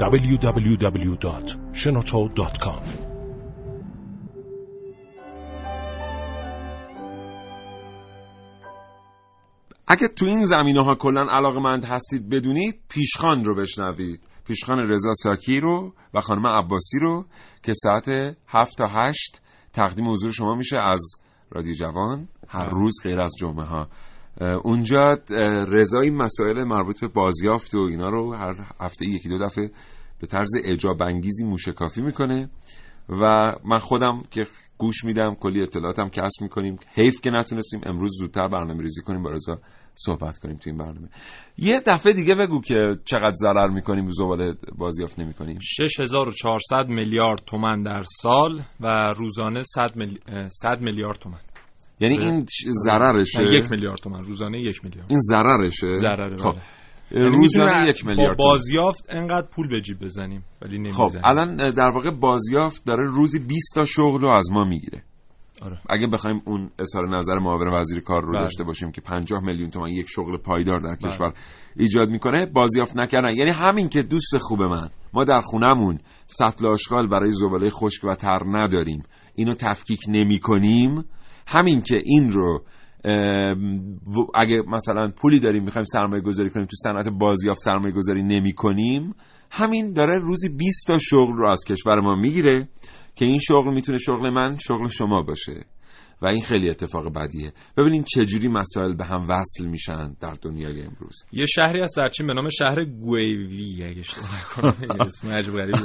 www.shenoto.com 0.00 2.82
اگه 9.86 10.08
تو 10.08 10.26
این 10.26 10.44
زمینه 10.44 10.84
ها 10.84 10.94
کلا 10.94 11.26
علاقه 11.30 11.60
مند 11.60 11.84
هستید 11.84 12.28
بدونید 12.28 12.80
پیشخان 12.88 13.44
رو 13.44 13.54
بشنوید. 13.54 14.29
پیشخان 14.50 14.78
رضا 14.78 15.12
ساکی 15.22 15.60
رو 15.60 15.92
و 16.14 16.20
خانم 16.20 16.46
عباسی 16.46 16.98
رو 16.98 17.24
که 17.62 17.72
ساعت 17.74 18.08
هفت 18.48 18.78
تا 18.78 18.86
هشت 18.86 19.42
تقدیم 19.72 20.10
حضور 20.10 20.32
شما 20.32 20.54
میشه 20.54 20.76
از 20.76 21.00
رادیو 21.50 21.72
جوان 21.72 22.28
هر 22.48 22.68
روز 22.68 22.94
غیر 23.02 23.20
از 23.20 23.32
جمعه 23.38 23.64
ها. 23.64 23.88
اونجا 24.64 25.18
رضا 25.68 26.00
این 26.00 26.16
مسائل 26.16 26.64
مربوط 26.64 27.00
به 27.00 27.08
بازیافت 27.08 27.74
و 27.74 27.78
اینا 27.78 28.08
رو 28.08 28.34
هر 28.34 28.74
هفته 28.80 29.06
یکی 29.06 29.28
دو 29.28 29.38
دفعه 29.44 29.70
به 30.20 30.26
طرز 30.26 30.50
اعجاب 30.64 31.02
انگیزی 31.02 31.44
موشکافی 31.44 32.00
می‌کنه. 32.00 32.50
و 33.08 33.54
من 33.64 33.78
خودم 33.78 34.22
که 34.30 34.46
گوش 34.78 35.04
میدم 35.04 35.34
کلی 35.34 35.62
اطلاعاتم 35.62 36.08
کسب 36.08 36.42
می‌کنیم. 36.42 36.78
حیف 36.94 37.20
که 37.20 37.30
نتونستیم 37.30 37.80
امروز 37.86 38.10
زودتر 38.18 38.48
برنامه 38.48 38.82
ریزی 38.82 39.02
کنیم 39.02 39.22
با 39.22 39.30
رضا. 39.30 39.58
صحبت 39.94 40.38
کنیم 40.38 40.56
تو 40.56 40.70
این 40.70 40.78
برنامه. 40.78 41.08
یه 41.58 41.80
دفعه 41.86 42.12
دیگه 42.12 42.34
بگو 42.34 42.60
که 42.60 42.96
چقدر 43.04 43.34
ضرر 43.34 43.68
می‌کنیم 43.68 44.10
زباله 44.10 44.54
بازیافت 44.78 45.18
نمی‌کنیم. 45.18 45.58
6400 45.60 46.88
میلیارد 46.88 47.42
تومن 47.46 47.82
در 47.82 48.02
سال 48.22 48.62
و 48.80 49.12
روزانه 49.12 49.62
100 49.62 49.96
میلی... 49.96 50.18
اه، 50.28 50.48
100 50.48 50.80
میلیارد 50.80 51.18
تومن 51.18 51.40
یعنی. 52.00 52.18
این 52.18 52.46
ضررشه؟ 52.70 53.42
یک 53.42 53.70
میلیارد 53.70 53.98
تومن 53.98 54.22
روزانه 54.22 54.60
یک 54.60 54.84
میلیارد. 54.84 55.10
این 55.10 55.20
ضررشه؟ 55.20 55.92
ضرره 55.92 56.36
خب. 56.36 56.52
بله. 56.52 56.62
یعنی 57.10 57.28
روزانه 57.28 57.88
یک 57.88 58.06
میلیارد 58.06 58.36
با. 58.36 58.44
بازیافت 58.44 59.06
انقدر 59.08 59.46
پول 59.46 59.68
به 59.68 59.80
جیب 59.80 59.98
بزنیم 59.98 60.44
ولی 60.62 60.92
خب 60.92 61.00
نمی‌زنیم. 61.00 61.24
الان 61.24 61.56
در 61.56 61.90
واقع 61.94 62.10
بازیافت 62.10 62.84
داره 62.84 63.04
روزی 63.04 63.38
20 63.38 63.74
تا 63.74 63.84
شغل 63.84 64.20
رو 64.20 64.30
از 64.30 64.50
ما 64.52 64.64
می‌گیره. 64.64 65.02
آره. 65.62 65.78
اگه 65.90 66.06
بخوایم 66.06 66.42
اون 66.44 66.70
اظهار 66.78 67.08
نظر 67.08 67.38
معاون 67.38 67.68
وزیر 67.80 68.00
کار 68.00 68.22
رو 68.22 68.32
بله. 68.32 68.40
داشته 68.40 68.64
باشیم 68.64 68.90
که 68.90 69.00
50 69.00 69.40
میلیون 69.40 69.70
تومان 69.70 69.90
یک 69.90 70.06
شغل 70.08 70.36
پایدار 70.36 70.80
در 70.80 70.94
بله. 70.94 71.10
کشور 71.10 71.32
ایجاد 71.76 72.08
می‌کنه 72.08 72.46
بازیافت 72.46 72.96
نکردن 72.96 73.34
یعنی 73.34 73.50
همین 73.50 73.88
که 73.88 74.02
دوست 74.02 74.38
خوب 74.38 74.62
من 74.62 74.88
ما 75.12 75.24
در 75.24 75.40
خونمون 75.40 75.98
سطل 76.26 76.66
آشغال 76.66 77.08
برای 77.08 77.32
زباله 77.32 77.70
خشک 77.70 78.04
و 78.04 78.14
تر 78.14 78.38
نداریم 78.46 79.02
اینو 79.34 79.54
تفکیک 79.54 80.00
نمی 80.08 80.40
کنیم 80.40 81.04
همین 81.46 81.82
که 81.82 81.98
این 82.04 82.32
رو 82.32 82.64
اگه 84.34 84.62
مثلا 84.68 85.08
پولی 85.16 85.40
داریم 85.40 85.64
می‌خوایم 85.64 85.84
سرمایه 85.84 86.22
گذاری 86.22 86.50
کنیم 86.50 86.66
تو 86.66 86.76
صنعت 86.76 87.08
بازیافت 87.08 87.60
سرمایه 87.60 87.94
گذاری 87.94 88.22
نمی 88.22 88.52
کنیم 88.52 89.14
همین 89.50 89.92
داره 89.92 90.18
روزی 90.18 90.48
20 90.48 90.86
تا 90.86 90.98
شغل 90.98 91.36
رو 91.36 91.50
از 91.50 91.64
کشور 91.68 92.00
ما 92.00 92.14
می‌گیره 92.14 92.68
که 93.20 93.26
این 93.26 93.38
شغل 93.38 93.74
می‌تونه 93.74 93.98
شغل 93.98 94.30
من 94.30 94.56
شغل 94.56 94.88
شما 94.88 95.22
باشه. 95.22 95.64
و 96.22 96.26
این 96.26 96.44
خیلی 96.44 96.70
اتفاق 96.70 97.14
بدیه. 97.14 97.52
ببینیم 97.76 98.04
چجوری 98.14 98.48
مسائل 98.48 98.94
به 98.94 99.04
هم 99.04 99.28
وصل 99.28 99.66
میشن 99.66 100.16
در 100.20 100.34
دنیای 100.42 100.82
امروز. 100.82 101.24
یه 101.32 101.46
شهری 101.46 101.80
از 101.80 101.92
سرچین 101.94 102.26
به 102.26 102.34
نام 102.34 102.48
شهر 102.50 102.84
گویوی 102.84 103.84
اگه 103.84 104.00
اشتباه 104.00 104.40
نکنم. 104.40 105.00
اسم 105.00 105.28
عجب 105.28 105.52
غریبی 105.52 105.78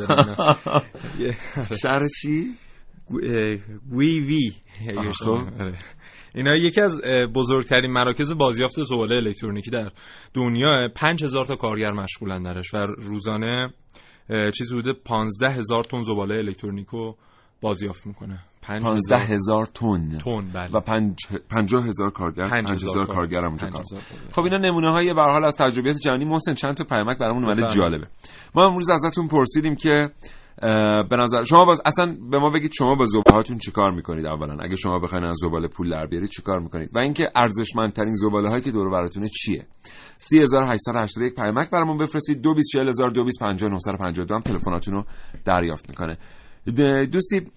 شهر 1.81 2.07
چی؟ 2.21 2.47
گویوی. 3.89 4.51
آره. 5.59 5.77
اینا 6.35 6.55
یکی 6.55 6.81
از 6.81 7.01
بزرگترین 7.35 7.91
مراکز 7.91 8.31
بازیافت 8.31 8.83
زباله 8.83 9.15
الکترونیکی 9.15 9.71
در 9.71 9.91
دنیا. 10.33 10.87
5000 10.95 11.45
تا 11.45 11.55
کارگر 11.55 11.91
مشغولن 11.91 12.43
درش 12.43 12.73
و 12.73 12.77
روزانه 12.77 13.73
چیزی 14.27 14.77
حدود 14.77 15.03
15000 15.03 15.83
تن 15.83 16.01
زباله 16.01 16.35
الکترونیکو 16.35 17.13
بازیافت 17.61 18.07
می‌کنه. 18.07 18.39
15 18.61 19.17
هزار 19.17 19.65
تن. 19.65 20.17
تن 20.17 20.41
بله. 20.53 20.71
و 20.71 20.79
پنج... 20.79 21.15
پنجاه 21.49 21.87
هزار 21.87 22.09
کارگر. 22.09 22.49
پنج 22.49 22.67
پنج 22.67 22.83
هزار 22.83 22.89
هزار 22.89 23.05
کارگر. 23.15 23.37
هم 23.37 23.45
اونجا 23.45 23.67
کار 23.67 23.73
5000 23.73 24.01
کارگر. 24.01 24.31
خب 24.31 24.41
اینا 24.43 24.57
نمونه 24.57 24.91
های 24.91 25.13
به 25.13 25.21
حال 25.21 25.45
از 25.45 25.55
تجربیات 25.57 25.97
جهانی. 25.97 26.25
محسن 26.25 26.53
چند 26.53 26.75
تا 26.75 26.83
پیامک 26.83 27.17
برامون 27.17 27.43
اومده 27.43 27.61
بفرمایید. 27.61 27.83
جالبه. 27.83 28.07
ما 28.55 28.67
امروز 28.67 28.89
ازتون 28.89 29.27
پرسیدیم 29.27 29.75
که 29.75 30.09
به 31.09 31.15
نظر 31.19 31.43
شما 31.43 31.65
باز 31.65 31.81
اصلا 31.85 32.17
به 32.31 32.39
ما 32.39 32.49
بگید 32.49 32.71
شما 32.71 32.95
با 32.95 33.05
زباله 33.05 33.35
هاتون 33.35 33.57
چیکار 33.57 33.91
می‌کنید 33.91 34.25
اولا؟ 34.25 34.63
اگه 34.63 34.75
شما 34.75 34.99
بخواید 34.99 35.25
از 35.25 35.35
زباله 35.41 35.67
پول 35.67 35.89
در 35.91 36.05
بیارید 36.07 36.29
چیکار 36.29 36.59
می‌کنید؟ 36.59 36.89
و 36.93 36.99
اینکه 36.99 37.23
ارزشمندترین 37.35 38.15
زباله 38.15 38.49
هایی 38.49 38.61
که 38.61 38.71
دور 38.71 38.89
براتونه 38.89 39.27
چیه؟ 39.27 39.67
3881 40.17 41.35
پیامک 41.35 41.69
برامون 41.69 41.97
بفرستید. 41.97 42.41
224000 42.41 43.09
225952 43.09 44.35
هم 44.35 44.41
تلفناتون 44.41 44.93
رو 44.93 45.05
دریافت 45.45 45.89
می‌کنه. 45.89 46.17
دوستی 47.05 47.51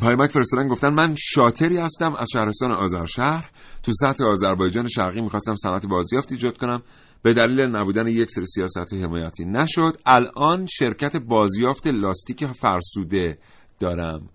پیامک 0.00 0.30
فرستادن 0.30 0.68
گفتن 0.68 0.94
من 0.94 1.14
شاتری 1.18 1.76
هستم 1.76 2.14
از 2.14 2.28
شهرستان 2.32 2.72
آذرشهر. 2.72 3.50
تو 3.82 3.92
سطح 3.92 4.24
آذربایجان 4.24 4.86
شرقی 4.86 5.20
می‌خواستم 5.20 5.54
صنعت 5.56 5.86
بازیافت 5.86 6.32
ایجاد 6.32 6.58
کنم. 6.58 6.82
به 7.22 7.34
دلیل 7.34 7.60
نبودن 7.60 8.06
یک 8.06 8.30
سری 8.30 8.46
سیاست 8.46 8.94
حمایتی 8.94 9.44
نشد. 9.44 9.92
الان 10.06 10.66
شرکت 10.66 11.16
بازیافت 11.16 11.86
لاستیک 11.86 12.46
فرسوده 12.46 13.38
دارم. 13.80 14.28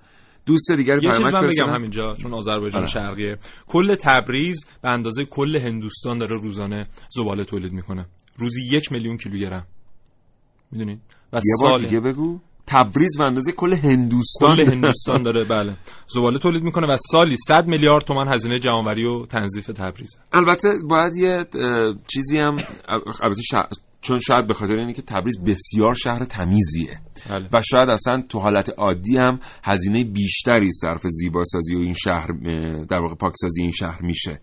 دوست 0.45 0.71
دیگری 0.77 0.99
یه 1.03 1.11
چیز 1.11 1.25
من 1.25 1.47
بگم 1.47 1.73
همینجا 1.75 2.15
چون 2.15 2.33
آذربایجان 2.33 2.81
آره. 2.81 2.91
شرقیه. 2.91 3.37
کل 3.67 3.95
تبریز 3.95 4.65
به 4.81 4.89
اندازه 4.89 5.25
کل 5.25 5.55
هندوستان 5.55 6.17
داره 6.17 6.41
روزانه 6.41 6.87
زباله 7.15 7.43
تولید 7.43 7.71
می‌کنه. 7.73 8.05
روزی 8.37 8.61
یک 8.71 8.91
میلیون 8.91 9.17
کیلوگرم. 9.17 9.67
می‌دونید؟ 10.71 11.01
و 11.33 11.35
یه 11.35 11.41
بار 11.61 11.69
سال 11.69 11.85
دیگه 11.85 11.99
بگو. 11.99 12.39
تبریز 12.67 13.17
به 13.17 13.23
اندازه 13.23 13.51
کل 13.51 13.73
هندوستان. 13.73 14.55
کل 14.55 14.71
هندوستان 14.71 15.23
داره 15.23 15.43
بله. 15.43 15.75
زباله 16.07 16.39
تولید 16.39 16.63
می‌کنه 16.63 16.87
و 16.93 16.97
سالی 17.11 17.35
100 17.47 17.65
میلیارد 17.67 18.03
تومان 18.03 18.27
هزینه 18.33 18.59
جمعآوری 18.59 19.05
و 19.05 19.25
تنظیف 19.25 19.67
تبریز. 19.67 20.17
البته 20.33 20.69
باید 20.89 21.15
یه 21.15 21.45
چیزی 22.13 22.37
هم 22.37 22.55
البته 23.23 23.41
ش- 23.41 23.75
چون 24.01 24.17
شاید 24.19 24.47
به 24.47 24.53
خاطر 24.53 24.73
اینه 24.73 24.93
که 24.93 25.01
تبریز 25.01 25.43
بسیار 25.43 25.93
شهر 25.93 26.23
تمیزیه. 26.23 26.99
بله. 27.29 27.49
و 27.53 27.61
شاید 27.61 27.89
اصلا 27.89 28.23
تو 28.29 28.39
حالت 28.39 28.69
عادی 28.77 29.17
هم 29.17 29.39
هزینه 29.63 30.03
بیشتری 30.03 30.71
صرف 30.71 31.01
زیباسازی 31.07 31.75
و 31.75 31.79
این 31.79 31.93
شهر 31.93 32.27
در 32.89 32.97
واقع 32.99 33.15
پاکسازی 33.15 33.61
این 33.61 33.71
شهر 33.71 34.01
میشه. 34.01 34.39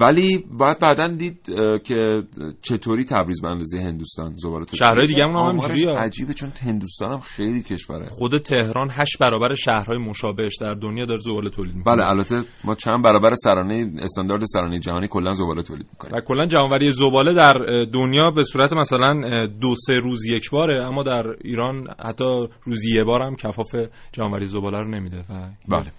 ولی 0.00 0.44
باید 0.58 0.78
بعدا 0.78 1.08
دید 1.08 1.40
که 1.84 2.22
چطوری 2.62 3.04
تبریز 3.04 3.42
به 3.42 3.48
اندازه 3.48 3.78
هندوستان 3.78 4.32
زباله 4.36 4.64
تولید 4.64 4.78
شهرهای. 4.84 5.06
دیگه 5.06 5.24
هم. 5.24 5.60
عجیبه 5.98 6.34
چون 6.34 6.52
هندوستان 6.62 7.12
هم 7.12 7.20
خیلی 7.20 7.62
کشوره. 7.62 8.06
خود 8.06 8.38
تهران 8.38 8.88
هشت 8.90 9.18
برابر 9.20 9.54
شهرهای 9.54 9.98
مشابهش 9.98 10.52
در 10.60 10.74
دنیا 10.74 11.04
داره 11.04 11.20
زباله 11.20 11.50
تولید 11.50 11.76
می‌کنه. 11.76 11.96
بله 11.96 12.08
البته 12.08 12.42
ما 12.64 12.74
چند 12.74 13.04
برابر 13.04 13.34
سرانه 13.34 13.92
استاندارد 14.02 14.42
سرانه 14.44 14.78
جهانی 14.78 15.08
کلا 15.08 15.32
زباله 15.32 15.62
تولید 15.62 15.86
می‌کنیم. 15.90 16.14
و 16.14 16.20
کلا 16.20 16.46
جمعآوری 16.46 16.92
زباله 16.92 17.34
در 17.34 17.52
دنیا 17.92 18.30
به 18.30 18.44
صورت 18.44 18.72
مثلا 18.72 19.20
دو 19.60 19.74
سه 19.86 19.96
روز 19.96 20.24
یک 20.24 20.50
باره 20.50 20.86
اما 20.86 21.02
در 21.02 21.26
ایران 21.44 21.86
حتی 22.04 22.48
روزی 22.62 22.96
یه 22.96 23.04
بار 23.04 23.22
هم 23.22 23.36
کفاف 23.36 23.74
جمعآوری 24.12 24.46
زباله 24.46 24.80
رو 24.80 24.88
نمیده. 24.88 25.18
و 25.18 25.50
بله. 25.68 25.92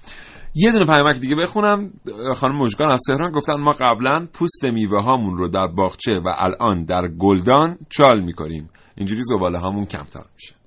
یه 0.55 0.71
دونه 0.71 0.85
پیامک 0.85 1.19
دیگه 1.19 1.35
بخونم. 1.35 1.91
خانم 2.35 2.55
مژگان 2.55 2.91
از 2.91 3.01
تهران 3.07 3.31
گفتن 3.31 3.53
ما 3.53 3.73
قبلا 3.83 4.27
پوست 4.33 4.65
میوه 4.65 5.03
هامون 5.03 5.37
رو 5.37 5.47
در 5.47 5.67
باغچه 5.67 6.11
و 6.11 6.29
الان 6.37 6.85
در 6.85 7.07
گلدان 7.07 7.77
چال 7.89 8.23
می‌کنیم. 8.23 8.69
اینجوری 8.95 9.21
زباله 9.23 9.59
هامون 9.59 9.85
کمتر 9.85 10.23
میشه. 10.33 10.62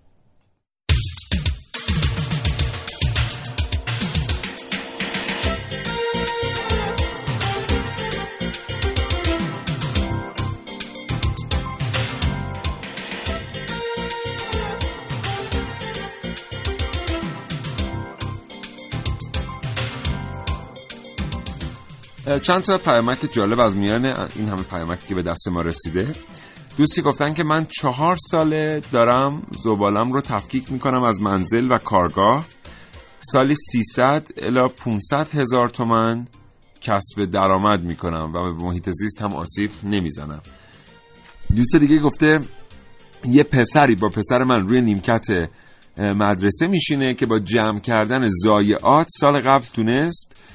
چند 22.43 22.62
تا 22.62 22.79
پیامک 22.79 23.33
جالب 23.33 23.61
از 23.61 23.77
میان 23.77 24.05
این 24.37 24.49
همه 24.49 24.62
پیامکی 24.62 25.07
که 25.09 25.15
به 25.15 25.23
دست 25.23 25.49
ما 25.49 25.61
رسیده. 25.61 26.12
دوستی 26.79 27.03
گفتن 27.03 27.35
که 27.35 27.43
من 27.45 27.67
چهار 27.81 28.17
ساله 28.31 28.81
دارم 28.93 29.43
زبالم 29.65 30.12
رو 30.12 30.21
تفکیک 30.21 30.73
می‌کنم 30.73 31.03
از 31.03 31.21
منزل 31.21 31.73
و 31.73 31.79
کارگاه. 31.79 32.47
سالی 33.21 33.55
300 33.55 34.29
الا 34.37 34.69
500 34.69 35.29
هزار 35.35 35.69
تومن 35.69 36.27
کسب 36.81 37.25
درآمد 37.33 37.83
می‌کنم 37.83 38.33
و 38.35 38.43
به 38.43 38.65
محیط 38.65 38.91
زیست 38.91 39.23
هم 39.23 39.35
آسیب 39.35 39.71
نمی‌زنم. 39.85 40.41
دوست 41.57 41.77
دیگه 41.77 41.99
گفته 41.99 42.41
یه 43.25 43.45
پسری 43.45 43.95
با 43.95 44.09
پسر 44.09 44.45
من 44.45 44.69
روی 44.69 44.81
نیمکت 44.81 45.27
مدرسه 45.99 46.67
میشینه 46.67 47.15
که 47.15 47.27
با 47.27 47.39
جمع 47.39 47.81
کردن 47.81 48.29
زایعات 48.29 49.07
سال 49.09 49.41
قبل 49.41 49.65
تونست 49.75 50.46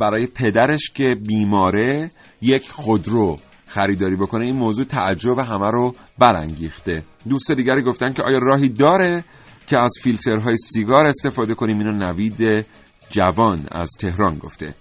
برای 0.00 0.26
پدرش 0.26 0.90
که 0.90 1.14
بیماره 1.26 2.10
یک 2.42 2.68
خودرو 2.70 3.38
خریداری 3.66 4.16
بکنه. 4.16 4.46
این 4.46 4.56
موضوع 4.56 4.84
تعجب 4.84 5.38
همه 5.38 5.70
رو 5.70 5.94
برانگیخته. 6.18 7.02
دوست 7.28 7.52
دیگری 7.52 7.82
گفتن 7.82 8.12
که 8.12 8.22
آیا 8.22 8.38
راهی 8.38 8.68
داره 8.68 9.24
که 9.66 9.78
از 9.78 9.92
فیلترهای 10.02 10.56
سیگار 10.56 11.06
استفاده 11.06 11.54
کنیم؟ 11.54 11.78
اینو 11.78 11.92
نوید 11.92 12.66
جوان 13.10 13.66
از 13.72 13.90
تهران 14.00 14.38
گفته. 14.38 14.74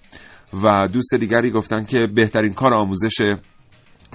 و 0.64 0.88
دوست 0.88 1.16
دیگری 1.16 1.52
گفتن 1.52 1.84
که 1.84 2.08
بهترین 2.16 2.54
کار 2.54 2.74
آموزش 2.74 3.22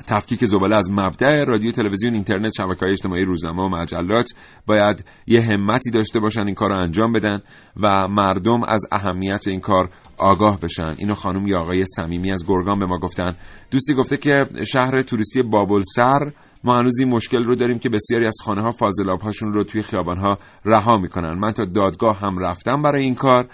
تفکیک 0.06 0.44
زباله 0.44 0.76
از 0.76 0.90
مبدع 0.90 1.44
رادیو 1.44 1.70
تلویزیون 1.70 2.14
اینترنت 2.14 2.52
شبکه‌های 2.56 2.92
اجتماعی 2.92 3.24
روزنامه 3.24 3.62
و 3.62 3.68
مجلات 3.68 4.28
باید 4.66 5.04
یه 5.26 5.42
همتی 5.42 5.90
داشته 5.90 6.20
باشن 6.20 6.46
این 6.46 6.54
کار 6.54 6.68
رو 6.68 6.76
انجام 6.76 7.12
بدن 7.12 7.40
و 7.76 8.08
مردم 8.08 8.62
از 8.68 8.86
اهمیت 8.92 9.48
این 9.48 9.60
کار 9.60 9.90
آگاه 10.22 10.60
بشن. 10.60 10.94
اینو 10.98 11.14
خانم 11.14 11.46
یا 11.46 11.60
آقای 11.60 11.84
صمیمی 11.86 12.32
از 12.32 12.44
گرگان 12.48 12.78
به 12.78 12.86
ما 12.86 12.98
گفتن. 12.98 13.36
دوستی 13.70 13.94
گفته 13.94 14.16
که 14.16 14.44
شهر 14.72 15.02
توریستی 15.02 15.42
بابل 15.42 15.82
سر 15.94 16.32
ما 16.64 16.76
هنوز 16.76 17.00
این 17.00 17.14
مشکل 17.14 17.44
رو 17.44 17.54
داریم 17.54 17.78
که 17.78 17.88
بسیاری 17.88 18.26
از 18.26 18.36
خانه 18.44 18.62
ها 18.62 18.70
فاضلاب 18.70 19.20
هاشون 19.20 19.52
رو 19.52 19.64
توی 19.64 19.82
خیابان 19.82 20.18
ها 20.18 20.38
رها 20.64 20.96
می‌کنن. 20.96 21.38
من 21.38 21.52
تا 21.52 21.64
دادگاه 21.64 22.18
هم 22.18 22.38
رفتم 22.38 22.82
برای 22.82 23.04
این 23.04 23.14
کار. 23.14 23.48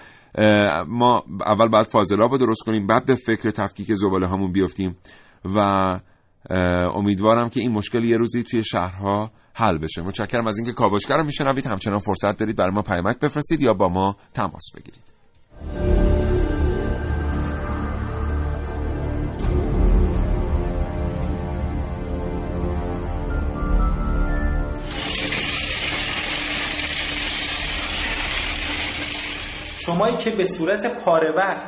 ما 0.88 1.24
اول 1.46 1.68
باید 1.68 1.86
فاضلاب 1.86 2.30
رو 2.30 2.38
درست 2.38 2.62
کنیم 2.66 2.86
بعد 2.86 3.06
به 3.06 3.14
فکر 3.14 3.50
تفکیک 3.50 3.94
زباله 3.94 4.26
هامون 4.26 4.52
بیفتیم. 4.52 4.96
و 5.44 5.60
امیدوارم 6.94 7.48
که 7.48 7.60
این 7.60 7.72
مشکل 7.72 8.04
یه 8.04 8.16
روزی 8.16 8.42
توی 8.42 8.64
شهرها 8.64 9.30
حل 9.54 9.78
بشه. 9.78 10.02
متشکرم 10.02 10.46
از 10.46 10.58
اینکه 10.58 10.72
کاوشگر 10.72 11.16
رو 11.16 11.24
میشنوید. 11.24 11.66
همچنان 11.66 11.98
فرصت 11.98 12.38
دارید 12.38 12.56
برای 12.56 12.74
ما 12.74 12.82
پیامک 12.82 13.16
بفرستید 13.22 13.60
یا 13.60 13.74
با 13.74 13.88
ما 13.88 14.16
تماس 14.34 14.72
بگیرید. 14.76 15.07
شمایی 29.88 30.16
که 30.16 30.30
به 30.30 30.44
صورت 30.44 31.04
پاره 31.04 31.32
وقت 31.36 31.62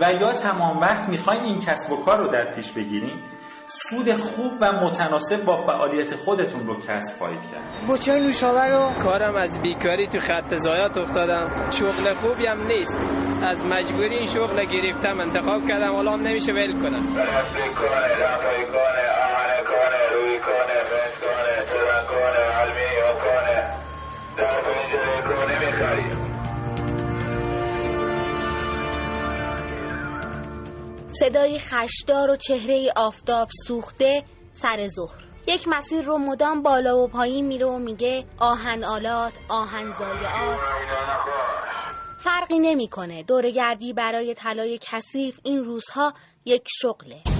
و 0.00 0.04
یا 0.20 0.32
تمام 0.32 0.80
وقت 0.80 1.08
می‌خواین 1.08 1.42
این 1.42 1.58
کسب 1.58 1.92
و 1.92 2.04
کار 2.04 2.18
رو 2.18 2.28
در 2.28 2.52
پیش 2.54 2.72
بگیرین 2.72 3.22
سود 3.66 4.12
خوب 4.12 4.52
و 4.60 4.72
متناسب 4.72 5.44
با 5.44 5.54
فعالیت 5.54 6.14
خودتون 6.14 6.66
رو 6.66 6.76
کسب 6.76 7.18
خواهید 7.18 7.40
کرد. 7.40 7.90
بچه 7.90 8.12
نوشابه 8.12 8.66
رو؟ 8.66 9.02
کارم 9.02 9.36
از 9.36 9.62
بیکاری 9.62 10.06
تو 10.06 10.18
خط 10.18 10.56
زایات 10.56 10.96
افتادم. 10.96 11.68
شغل 11.70 12.14
خوبی 12.14 12.46
هم 12.46 12.66
نیست. 12.66 12.94
از 13.46 13.66
مجبوری 13.66 14.14
این 14.14 14.24
شغل 14.24 14.64
گرفتم 14.64 15.20
انتخاب 15.20 15.68
کردم 15.68 15.94
حالا 15.94 16.12
هم 16.12 16.20
نمیشه 16.20 16.52
ول 16.52 16.82
کنم. 16.82 17.04
صدای 31.20 31.58
خشدار 31.58 32.30
و 32.30 32.36
چهره 32.36 32.92
آفتاب 32.96 33.48
سوخته 33.66 34.24
سر 34.52 34.88
ظهر. 34.88 35.24
یک 35.46 35.68
مسیر 35.68 36.04
رو 36.04 36.18
مدام 36.18 36.62
بالا 36.62 36.98
و 36.98 37.08
پایین 37.08 37.46
میره 37.46 37.66
و 37.66 37.78
میگه 37.78 38.24
آهن 38.38 38.84
آلات 38.84 39.32
آهن 39.48 39.92
زایعات. 39.98 40.58
فرقی 42.18 42.58
نمی‌کنه. 42.58 43.22
دورگردی 43.22 43.92
برای 43.92 44.34
طلای 44.34 44.78
کثیف 44.82 45.40
این 45.44 45.64
روزها 45.64 46.14
یک 46.44 46.64
شغله. 46.68 47.33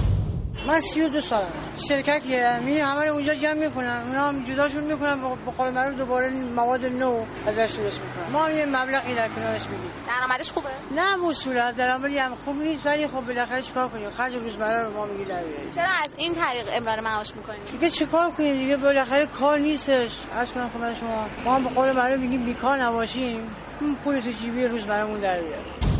من 0.67 0.79
سی 0.79 1.01
و 1.01 1.09
دو 1.09 1.19
سالم. 1.19 1.73
شرکتیه 1.89 2.59
می 2.59 2.79
همه 2.79 3.05
اونجا 3.05 3.33
جمع 3.33 3.53
می‌کنن 3.53 4.03
اونا 4.07 4.27
هم 4.27 4.43
جداشون 4.43 4.83
می‌کنن 4.83 5.21
به 5.45 5.51
قول 5.51 5.69
معروف 5.69 5.97
دوباره 5.97 6.29
مواد 6.29 6.85
نو 6.85 7.25
ازش 7.47 7.75
درست 7.77 8.01
می‌کنن 8.01 8.31
ما 8.31 8.45
هم 8.45 8.55
یه 8.55 8.65
مبلغی 8.65 9.15
در 9.15 9.27
کنارش 9.27 9.69
میگیم 9.69 9.91
درآمدش 10.07 10.51
خوبه؟ 10.51 10.69
نه 10.95 11.33
صورت 11.33 11.75
درآمدی 11.75 12.17
هم 12.17 12.35
خوب 12.35 12.55
نیست 12.55 12.85
ولی 12.85 13.07
خب 13.07 13.21
بالاخره 13.21 13.61
چیکار 13.61 13.87
کنیم؟ 13.87 14.09
خرج 14.09 14.35
روزمره 14.35 14.83
رو 14.83 14.93
ما 14.93 15.05
میگی 15.05 15.23
در 15.29 15.43
بیاریم. 15.43 15.71
چرا 15.71 15.83
از 16.03 16.13
این 16.17 16.33
طریق 16.33 16.65
امرار 16.73 16.99
معاش 16.99 17.35
می‌کنیم 17.35 17.63
دیگه 17.71 17.89
چیکار 17.89 18.31
کنیم 18.31 18.57
دیگه؟ 18.57 18.75
بالاخره 18.75 19.25
کار 19.27 19.59
نیستش. 19.59 20.19
از 20.33 20.51
کنم 20.51 20.69
خدمت 20.69 20.95
شما 20.95 21.27
ما 21.45 21.55
هم 21.55 21.63
به 21.63 21.69
قول 21.69 21.91
معروف 21.91 22.19
میگیم 22.19 22.45
بیکار 22.45 22.83
نباشیم. 22.83 23.55
اون 23.81 23.95
پول 23.95 24.19
تو 24.19 24.29
جیبی 24.29 24.63
روزمرهمون 24.63 25.19
در 25.19 25.39
بیاریم. 25.39 25.94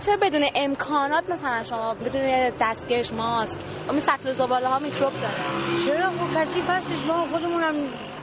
چرا 0.00 0.16
بدون 0.22 0.42
امکانات 0.54 1.30
مثلا 1.30 1.62
شما 1.62 1.94
بدون 1.94 2.50
دستکش 2.60 3.12
ماسک 3.12 3.60
و 3.88 3.90
این 3.90 4.00
سطل 4.00 4.32
زباله 4.32 4.68
ها 4.68 4.78
میکروب 4.78 5.12
داره 5.12 5.34
چرا؟ 5.84 6.10
خب 6.10 6.40
کسی 6.40 6.60
هستش 6.60 7.06
ما 7.06 7.26
خودمونم 7.26 7.74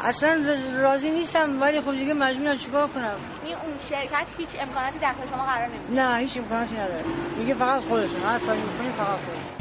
اصلا 0.01 0.55
راضی 0.77 1.09
نیستم 1.09 1.61
ولی 1.61 1.81
خب 1.81 1.91
دیگه 1.91 2.13
مجبورم 2.13 2.57
چیکار 2.57 2.87
کنم؟ 2.87 3.15
این 3.45 3.55
اون 3.55 3.77
شرکت 3.89 4.27
هیچ 4.37 4.49
امکاناتی 4.59 4.99
داخل 4.99 5.25
شما 5.29 5.45
قرار 5.45 5.67
نمیده؟ 5.67 6.03
نه 6.03 6.19
هیچ 6.19 6.37
امکاناتی 6.37 6.75
نداره. 6.75 7.03
میگه 7.37 7.53
فقط 7.53 7.83
خودتون 7.83 8.21
هر 8.21 8.39
کاری 8.39 8.61
می‌کنین 8.61 8.91
فقط 8.91 9.19
خودتون 9.19 9.57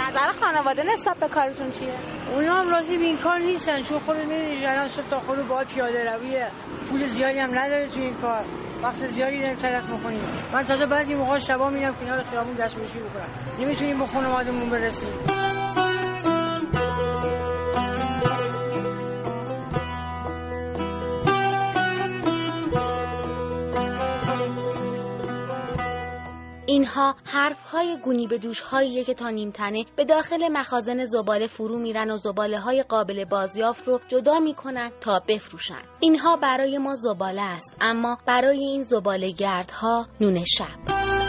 نظر 0.00 0.32
خانواده 0.40 0.82
نسبت 0.92 1.16
به 1.16 1.28
کارتون 1.28 1.70
چیه؟ 1.70 1.94
اونا 2.34 2.54
هم 2.54 2.68
راضی 2.68 2.98
به 2.98 3.04
این 3.04 3.16
کار 3.16 3.38
نیستن 3.38 3.82
چون 3.82 3.98
خود 3.98 4.16
می‌دونی 4.16 4.66
الان 4.66 4.88
صبح 4.88 5.08
تا 5.10 5.20
خود 5.20 5.48
باید 5.48 5.66
پیاده 5.66 6.12
رویه 6.12 6.46
پول 6.90 7.04
زیادی 7.04 7.38
هم 7.38 7.58
نداره 7.58 7.88
تو 7.88 8.00
این 8.00 8.14
کار. 8.14 8.44
وقت 8.82 9.06
زیادی 9.06 9.38
داریم 9.40 9.56
تلف 9.56 9.90
می‌کنیم 9.90 10.20
من 10.52 10.62
تازه 10.62 10.86
بعضی 10.86 11.14
موقع 11.14 11.38
شبا 11.38 11.70
میرم 11.70 11.94
کنار 11.94 12.22
خیابون 12.22 12.54
دست 12.54 12.76
بشی 12.76 12.98
بکنم 12.98 13.28
نمی‌تونیم 13.60 13.98
به 13.98 14.06
خانوادمون 14.06 14.70
برسیم. 14.70 15.10
اینها 26.66 27.14
حرفهای 27.24 27.96
گونی 28.04 28.26
به 28.26 28.38
دوش 28.38 28.60
هاییه 28.60 29.04
که 29.04 29.14
تا 29.14 29.30
نیمتنه 29.30 29.84
به 29.96 30.04
داخل 30.04 30.48
مخازن 30.48 31.04
زباله 31.04 31.46
فرو 31.46 31.78
میرن 31.78 32.10
و 32.10 32.16
زباله 32.16 32.58
های 32.60 32.82
قابل 32.82 33.24
بازیافت 33.24 33.88
رو 33.88 34.00
جدا 34.08 34.38
می‌کنن 34.38 34.90
تا 35.00 35.22
بفروشن. 35.28 35.82
اینها 36.00 36.36
برای 36.36 36.78
ما 36.78 36.94
زباله 36.94 37.42
است 37.42 37.76
اما 37.80 38.18
برای 38.26 38.58
این 38.58 38.82
زباله 38.82 39.30
گردها 39.30 40.06
نون 40.20 40.44
شب. 40.44 41.25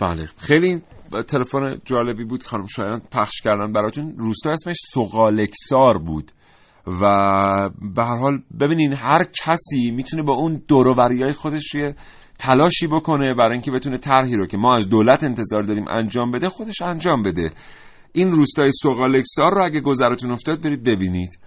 بله. 0.00 0.28
خیلی 0.36 0.82
تلفن 1.28 1.80
جالبی 1.84 2.24
بود 2.24 2.42
خانم 2.42 2.66
شایان 2.66 3.02
پخش 3.12 3.40
کردن 3.40 3.72
براتون. 3.72 4.14
روستا 4.18 4.50
اسمش 4.50 4.76
سقالکسار 4.94 5.98
بود 5.98 6.32
و 6.86 7.00
به 7.94 8.04
هر 8.04 8.16
حال 8.16 8.42
ببینین 8.60 8.92
هر 8.92 9.24
کسی 9.44 9.90
می‌تونه 9.90 10.22
با 10.22 10.32
اون 10.32 10.62
دوروبری 10.68 11.22
های 11.22 11.32
خودش 11.32 11.74
یه 11.74 11.94
تلاشی 12.38 12.86
بکنه 12.86 13.34
برای 13.34 13.52
اینکه 13.52 13.70
بتونه 13.70 13.98
طرحی 13.98 14.36
رو 14.36 14.46
که 14.46 14.56
ما 14.56 14.76
از 14.76 14.88
دولت 14.88 15.24
انتظار 15.24 15.62
داریم 15.62 15.84
انجام 15.88 16.30
بده 16.30 16.48
خودش 16.48 16.82
انجام 16.82 17.22
بده. 17.22 17.50
این 18.12 18.32
روستای 18.32 18.70
سقالکسار 18.72 19.54
رو 19.54 19.64
اگه 19.64 19.80
گذرتون 19.80 20.32
افتاد 20.32 20.62
برید 20.62 20.82
ببینید. 20.82 21.38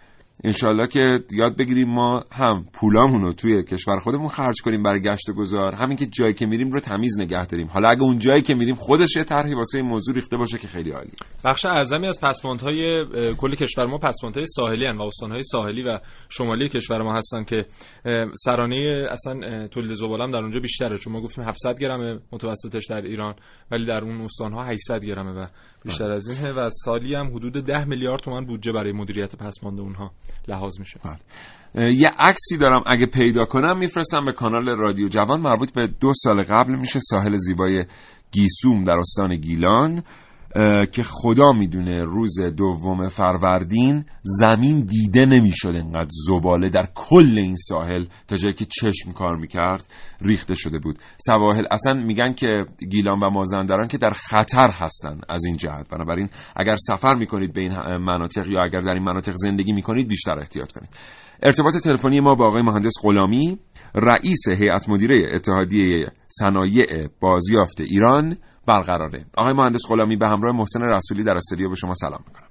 انشالله 0.43 0.87
که 0.87 1.19
یاد 1.31 1.57
بگیریم 1.57 1.89
ما 1.89 2.23
هم 2.31 2.65
پولامون 2.73 3.21
رو 3.21 3.33
توی 3.33 3.63
کشور 3.63 3.99
خودمون 3.99 4.27
خرج 4.27 4.61
کنیم 4.61 4.83
برای 4.83 5.01
گشت 5.01 5.29
و 5.29 5.33
گذار. 5.33 5.75
همین 5.75 5.97
که 5.97 6.05
جایی 6.05 6.33
که 6.33 6.45
میریم 6.45 6.71
رو 6.71 6.79
تمیز 6.79 7.21
نگه 7.21 7.45
داریم. 7.45 7.67
حالا 7.67 7.89
اگه 7.89 8.01
اون 8.01 8.19
جایی 8.19 8.41
که 8.41 8.53
میریم 8.55 8.75
خودش 8.75 9.15
یه 9.15 9.23
طرحی 9.23 9.55
واسه 9.55 9.77
این 9.77 9.87
موضوع 9.87 10.15
ریخته 10.15 10.37
باشه 10.37 10.57
که 10.57 10.67
خیلی 10.67 10.91
عالی. 10.91 11.11
بخش 11.45 11.65
اعظمی 11.65 12.07
از 12.07 12.21
پسماندهای 12.21 13.05
کل 13.35 13.55
کشور 13.55 13.85
ما 13.85 13.97
پسماندهای 13.97 14.47
ساحلی 14.47 14.85
هن 14.85 14.97
و 14.97 15.01
استانهای 15.01 15.43
ساحلی 15.43 15.83
و 15.83 15.99
شمالی 16.29 16.69
کشور 16.69 17.01
ما 17.01 17.13
هستن 17.13 17.43
که 17.43 17.65
سرانه 18.35 19.07
اصلا 19.09 19.67
تولید 19.67 19.93
زباله 19.93 20.31
در 20.31 20.39
اونجا 20.39 20.59
بیشتره. 20.59 20.97
چون 20.97 21.13
ما 21.13 21.21
گفتیم 21.21 21.43
700 21.43 21.79
گرم 21.79 22.21
متوسطش 22.31 22.85
در 22.89 23.01
ایران 23.01 23.35
ولی 23.71 23.85
در 23.85 24.01
اون 24.01 24.21
استانها 24.21 24.63
800 24.63 25.05
گرمه 25.05 25.31
و 25.31 25.45
بیشتر 25.85 26.11
از 26.11 26.27
اینه 26.27 26.51
و 26.51 26.69
سالی 26.69 27.15
هم 27.15 27.27
حدود 27.35 27.53
10 27.53 27.85
میلیارد 27.85 28.19
تومان 28.19 28.45
بودجه 28.45 28.71
برای 28.71 28.91
مدیریت 28.91 29.35
پسماند 29.35 29.79
اونها 29.79 30.11
لحاظ 30.47 30.79
میشه. 30.79 30.99
بله. 31.03 31.93
یه 31.93 32.09
عکسی 32.17 32.57
دارم 32.57 32.83
اگه 32.85 33.05
پیدا 33.05 33.45
کنم 33.45 33.77
میفرستم 33.77 34.25
به 34.25 34.33
کانال 34.33 34.77
رادیو 34.77 35.07
جوان 35.07 35.41
مربوط 35.41 35.73
به 35.73 35.87
دو 35.99 36.11
سال 36.13 36.43
قبل 36.43 36.75
میشه 36.75 36.99
ساحل 36.99 37.37
زیبای 37.37 37.85
گیسوم 38.31 38.83
در 38.83 38.99
استان 38.99 39.35
گیلان. 39.35 40.03
که 40.91 41.03
خدا 41.03 41.51
می‌دونه 41.51 42.03
روز 42.03 42.41
دوم 42.57 43.07
فروردین 43.07 44.05
زمین 44.21 44.85
دیده 44.85 45.25
نمی‌شد 45.25 45.75
انقدر 45.75 46.09
زباله 46.27 46.69
در 46.69 46.87
کل 46.95 47.37
این 47.37 47.55
ساحل 47.55 48.05
تا 48.27 48.35
جایی 48.35 48.55
که 48.55 48.65
چشم 48.65 49.11
کار 49.11 49.35
می‌کرد 49.35 49.83
ریخته 50.21 50.53
شده 50.53 50.79
بود. 50.79 50.99
سواحل 51.17 51.63
اصلا 51.71 51.93
میگن 51.93 52.33
که 52.33 52.65
گیلان 52.91 53.19
و 53.19 53.29
مازندران 53.29 53.87
که 53.87 53.97
در 53.97 54.11
خطر 54.11 54.69
هستن 54.73 55.21
از 55.29 55.45
این 55.45 55.57
جهت. 55.57 55.89
بنابراین 55.89 56.29
اگر 56.55 56.75
سفر 56.75 57.15
می‌کنید 57.15 57.53
به 57.53 57.61
این 57.61 57.97
مناطق 57.97 58.47
یا 58.47 58.63
اگر 58.63 58.79
در 58.79 58.93
این 58.93 59.03
مناطق 59.03 59.33
زندگی 59.35 59.71
می‌کنید 59.71 60.07
بیشتر 60.07 60.39
احتیاط 60.39 60.71
کنید. 60.71 60.89
ارتباط 61.43 61.73
تلفنی 61.83 62.19
ما 62.19 62.35
با 62.35 62.47
آقای 62.47 62.61
مهندس 62.61 62.93
غلامی 63.03 63.59
رئیس 63.95 64.39
هیئت 64.57 64.89
مدیره 64.89 65.35
اتحادیه 65.35 66.07
صنایع 66.27 67.07
بازیافت 67.19 67.81
ایران 67.81 68.37
برقراره. 68.67 69.25
آقای 69.37 69.53
مهندس 69.53 69.81
غلامی 69.89 70.15
به 70.15 70.27
همراه 70.27 70.55
محسن 70.55 70.81
رسولی 70.81 71.23
در 71.23 71.33
استودیو 71.33 71.69
به 71.69 71.75
شما 71.75 71.93
سلام 71.93 72.19
می‌کنم. 72.27 72.47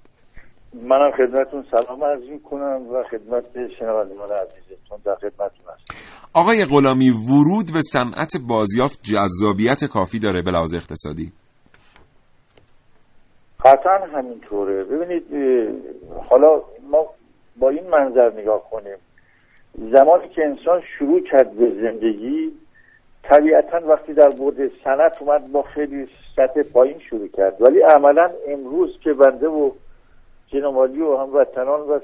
منم 0.74 1.10
خدمتتون 1.10 1.64
سلام 1.70 2.04
عرض 2.04 2.42
کنم 2.50 2.86
و 2.92 3.02
خدمت 3.10 3.44
شنوندگان 3.78 4.28
عزیزتون 4.32 4.98
در 5.04 5.14
خدمتتون 5.14 5.64
هستم. 5.74 5.94
آقای 6.34 6.64
غلامی 6.64 7.10
ورود 7.10 7.72
به 7.72 7.80
صنعت 7.82 8.32
بازیافت 8.48 9.00
جذابیت 9.02 9.84
کافی 9.84 10.18
داره 10.18 10.42
به 10.42 10.50
لحاظ 10.50 10.74
اقتصادی؟ 10.74 11.32
قطعا 13.64 14.18
همینطوره. 14.18 14.84
ببینید 14.84 15.24
حالا 16.30 16.62
ما 16.90 17.06
با 17.56 17.70
این 17.70 17.88
منظر 17.90 18.40
نگاه 18.40 18.70
کنیم. 18.70 18.96
زمانی 19.74 20.28
که 20.28 20.42
انسان 20.44 20.82
شروع 20.98 21.20
کرد 21.30 21.52
به 21.52 21.70
زندگی 21.82 22.52
طبیعتا 23.22 23.80
وقتی 23.88 24.14
در 24.14 24.30
بود 24.30 24.72
سنت 24.84 25.22
اومد 25.22 25.52
با 25.52 25.62
خیلی 25.62 26.08
سطح 26.36 26.62
پایین 26.62 26.98
شروع 26.98 27.28
کرد. 27.28 27.62
ولی 27.62 27.80
عملا 27.80 28.30
امروز 28.48 28.98
که 29.00 29.12
بنده 29.12 29.48
و 29.48 29.70
جنوالی 30.46 31.00
و 31.00 31.16
هموطنان 31.16 31.80
و 31.80 32.00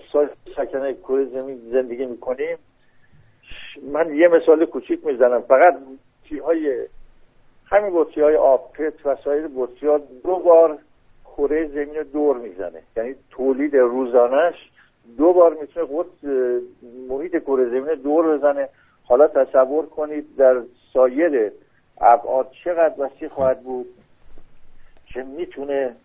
سکنه 0.57 0.95
کره 0.95 1.25
زمین 1.25 1.61
زندگی 1.73 2.07
می‌کنیم 2.07 2.57
من 3.93 4.15
یه 4.15 4.29
مثال 4.29 4.65
کوچیک 4.65 5.07
می‌زنم. 5.07 5.41
فقط 5.41 5.77
بطری 6.25 6.39
های 6.39 6.87
همین 7.67 7.91
بطری 7.95 8.23
های 8.23 8.37
آبپت 8.37 9.07
و 9.07 9.17
سایر 9.25 9.49
بطری 9.57 9.89
ها 9.89 10.01
دو 10.25 10.37
بار 10.37 10.79
کره 11.37 11.69
زمین 11.69 12.03
دور 12.13 12.37
می‌زنه. 12.37 12.83
یعنی 12.97 13.15
تولید 13.31 13.77
روزانش 13.77 14.55
دو 15.19 15.33
بار 15.33 15.57
می‌تونه 15.61 15.87
خود 15.87 16.07
محیط 17.09 17.37
کره 17.37 17.65
زمین 17.65 17.95
دور 17.95 18.37
بزنه. 18.37 18.69
حالا 19.05 19.29
تصور 19.29 19.87
کنید 19.87 20.37
در 20.37 20.63
سایر 20.97 21.53
ابعاد 22.01 22.51
چقدر 22.65 22.95
وسیع 22.99 23.29
خواهد 23.29 23.63
بود 23.63 23.87
که 25.07 25.23
می‌تونه 25.23 25.97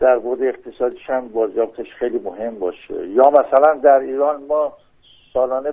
در 0.00 0.18
بود 0.18 0.42
اقتصادیش 0.42 1.10
هم 1.10 1.28
بازیافتش 1.28 1.94
خیلی 1.94 2.18
مهم 2.18 2.58
باشه. 2.58 3.08
یا 3.08 3.30
مثلا 3.30 3.74
در 3.74 3.98
ایران 3.98 4.42
ما 4.42 4.76
سالانه 5.32 5.72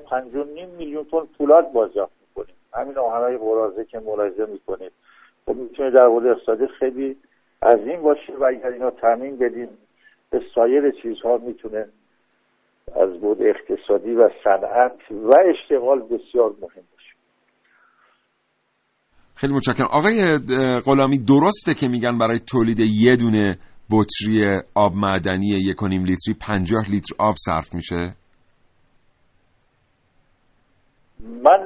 نیم 0.54 0.70
میلیون 0.70 1.06
تن 1.06 1.20
پولاد 1.38 1.72
بازیافت 1.72 2.14
می‌کنیم. 2.22 2.56
همین 2.74 2.98
آهنهای 2.98 3.38
قرازه 3.38 3.86
که 3.86 4.00
ملاحظه 4.00 4.46
می‌کنید 4.46 4.92
خب 5.46 5.56
می‌تونه 5.56 5.92
در 5.92 6.10
بود 6.10 6.28
اقتصادی 6.28 6.68
خیلی 6.68 7.18
عظیم 7.62 8.02
باشه 8.02 8.34
و 8.34 8.44
اگر 8.44 8.68
اینا 8.68 8.90
تامین 8.90 9.38
بدیم 9.38 9.70
به 10.30 10.42
سایر 10.56 10.92
چیزها 10.92 11.38
می‌تونه 11.38 11.88
از 12.96 13.20
بود 13.20 13.42
اقتصادی 13.42 14.14
و 14.14 14.30
صنعت 14.44 15.12
و 15.12 15.36
اشتغال 15.46 16.00
بسیار 16.00 16.54
مهم 16.62 16.84
خیلی 19.38 19.54
متشکرم. 19.54 19.88
آقای 19.92 20.38
غلامی 20.86 21.18
درسته 21.18 21.74
که 21.74 21.88
میگن 21.88 22.18
برای 22.18 22.40
تولید 22.40 22.80
یه 22.80 23.16
دونه 23.16 23.58
بطری 23.92 24.62
آب 24.76 24.94
معدنی 24.96 25.48
یک 25.48 25.84
لیتری 25.84 26.34
پنجاه 26.48 26.92
لیتر 26.92 27.16
آب 27.20 27.36
صرف 27.38 27.74
میشه؟ 27.74 28.14
من 31.20 31.66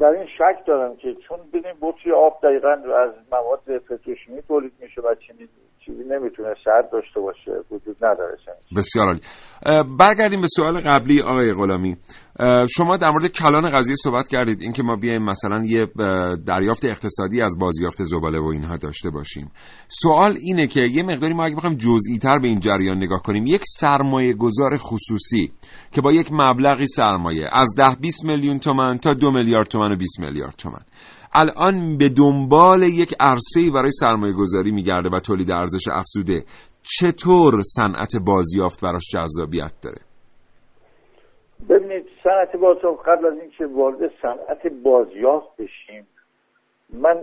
در 0.00 0.06
این 0.06 0.26
شک 0.26 0.66
دارم 0.66 0.96
که 0.96 1.14
چون 1.28 1.38
ببین 1.52 1.72
بطری 1.80 2.12
آب 2.12 2.40
دقیقا 2.42 2.70
از 2.70 3.10
مواد 3.32 3.78
پتروشیمی 3.78 4.42
تولید 4.42 4.72
میشه 4.80 5.00
و 5.00 5.14
چیزی 5.14 5.48
چیزی 5.88 6.04
نمی‌تونه 6.04 6.54
سرد 6.64 6.90
داشته 6.92 7.20
باشه 7.20 7.52
وجود 7.70 7.96
نداره 8.04 8.36
بسیار 8.76 9.06
عالی. 9.06 9.20
برگردیم 9.98 10.40
به 10.40 10.46
سوال 10.46 10.80
قبلی 10.80 11.22
آقای 11.22 11.52
غلامی. 11.52 11.96
شما 12.76 12.96
در 12.96 13.10
مورد 13.10 13.26
کلان 13.26 13.70
قضیه 13.70 13.94
صحبت 13.94 14.28
کردید 14.28 14.58
اینکه 14.62 14.82
ما 14.82 14.96
بیایم 14.96 15.22
مثلا 15.22 15.62
یه 15.64 15.86
دریافت 16.46 16.84
اقتصادی 16.84 17.42
از 17.42 17.58
بازیافت 17.60 18.02
زباله 18.02 18.40
و 18.40 18.46
اینها 18.46 18.76
داشته 18.76 19.10
باشیم. 19.10 19.50
سوال 19.88 20.36
اینه 20.40 20.66
که 20.66 20.80
یه 20.80 21.02
مقداری 21.02 21.34
ما 21.34 21.44
اگه 21.44 21.56
بخوایم 21.56 21.76
جزئی 21.76 22.18
تر 22.22 22.38
به 22.38 22.48
این 22.48 22.60
جریان 22.60 22.96
نگاه 22.96 23.22
کنیم 23.22 23.46
یک 23.46 23.62
سرمایه 23.64 24.34
گذار 24.34 24.78
خصوصی 24.78 25.52
که 25.92 26.00
با 26.00 26.12
یک 26.12 26.28
مبلغی 26.32 26.86
سرمایه 26.86 27.44
از 27.52 27.74
ده 27.76 27.96
20 28.00 28.24
میلیون 28.24 28.58
تومن 28.58 28.98
تا 28.98 29.14
دو 29.14 29.30
میلیارد 29.30 29.66
تومن 29.66 29.92
و 29.92 29.96
20 29.96 30.20
میلیارد 30.20 30.54
تومن 30.58 30.82
الان 31.34 31.98
به 31.98 32.08
دنبال 32.08 32.82
یک 32.82 33.14
عرصه 33.20 33.60
برای 33.74 33.90
سرمایه 33.90 34.32
گذاری 34.32 34.72
میگرده 34.72 35.08
و 35.08 35.20
تولید 35.20 35.52
ارزش 35.52 35.88
افزوده. 35.92 36.42
چطور 36.82 37.62
صنعت 37.62 38.12
بازیافت 38.26 38.84
براش 38.84 39.02
جذابیت 39.12 39.72
داره؟ 39.82 40.00
ببینید 41.68 42.06
صنعت 42.24 42.56
بازیافت 42.56 43.08
قبل 43.08 43.26
از 43.26 43.32
اینکه 43.40 43.66
وارد 43.66 44.12
صنعت 44.22 44.66
بازیافت 44.82 45.56
بشیم 45.58 46.06
من 46.92 47.20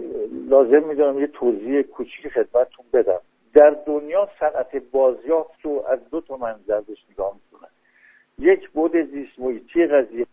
لازم 0.49 0.87
می‌دونم 0.87 1.19
یه 1.19 1.27
توضیح 1.27 1.81
کوچیک 1.81 2.27
خدمتتون 2.33 2.85
بدم. 2.93 3.19
در 3.53 3.75
دنیا 3.87 4.29
صنعت 4.39 4.83
بازیافت 4.91 5.61
رو 5.63 5.83
از 5.89 5.99
دو 6.11 6.21
تا 6.21 6.37
منظر 6.37 6.81
بهش 6.81 7.05
نگاه 7.11 7.33
می‌کنن 7.33 7.69
یک 8.39 8.69
بود 8.69 8.91
زیست 8.91 9.39
محیطی 9.39 9.87
قضیه 9.87 10.25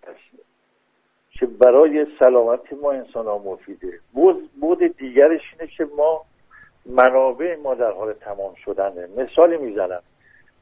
که 1.42 1.48
برای 1.48 2.06
سلامت 2.18 2.72
ما 2.82 2.92
انسان 2.92 3.26
ها 3.26 3.38
مفیده. 3.38 3.98
بود 4.60 4.96
دیگرش 4.96 5.40
اینه 5.52 5.72
که 5.76 5.86
ما 5.96 6.24
منابع 6.86 7.56
ما 7.56 7.74
در 7.74 7.90
حال 7.90 8.12
تمام 8.12 8.54
شدنه. 8.54 9.08
مثالی 9.16 9.56
می‌زنم. 9.56 10.02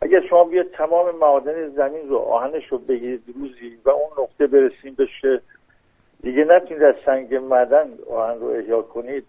اگر 0.03 0.27
شما 0.27 0.45
بیاد 0.45 0.67
تمام 0.67 1.17
معادن 1.17 1.69
زمین 1.69 2.09
رو 2.09 2.17
آهنش 2.17 2.67
رو 2.69 2.79
بگیرید 2.79 3.23
روزی 3.35 3.79
و 3.85 3.91
اون 3.91 4.09
نقطه 4.19 4.47
برسیم 4.47 4.95
بشه 4.99 5.41
دیگه 6.23 6.45
نتونید 6.45 6.83
از 6.83 6.95
سنگ 7.07 7.35
معدن 7.35 7.89
آهن 8.11 8.41
رو 8.41 8.47
احیا 8.47 8.83
کنید. 8.83 9.27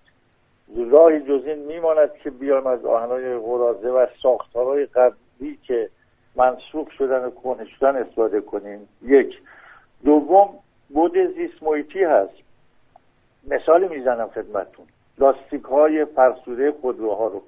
راهی 0.92 1.20
جز 1.20 1.46
این 1.46 1.60
میماند 1.60 2.14
که 2.24 2.30
بیایم 2.30 2.68
از 2.68 2.86
آهنهای 2.86 3.38
غرازه 3.38 3.90
و 3.90 4.08
ساختارهای 4.22 4.86
قبلی 4.86 5.60
که 5.68 5.90
منسوخ 6.36 6.92
شدن 6.98 7.26
و 7.26 7.30
کنه 7.30 7.66
شدن 7.66 7.96
استفاده 7.96 8.42
کنیم. 8.42 8.90
یک. 9.02 9.40
دوم 10.06 10.50
بود 10.94 11.18
زیست 11.36 11.64
محیطی 11.64 12.04
هست. 12.04 12.34
مثال 13.48 13.88
می‌زنم 13.88 14.28
خدمتتون. 14.28 14.86
لاستیک 15.18 15.64
های 15.64 16.06
فرسوده 16.06 16.72
خودروها 16.72 17.28
رو. 17.28 17.42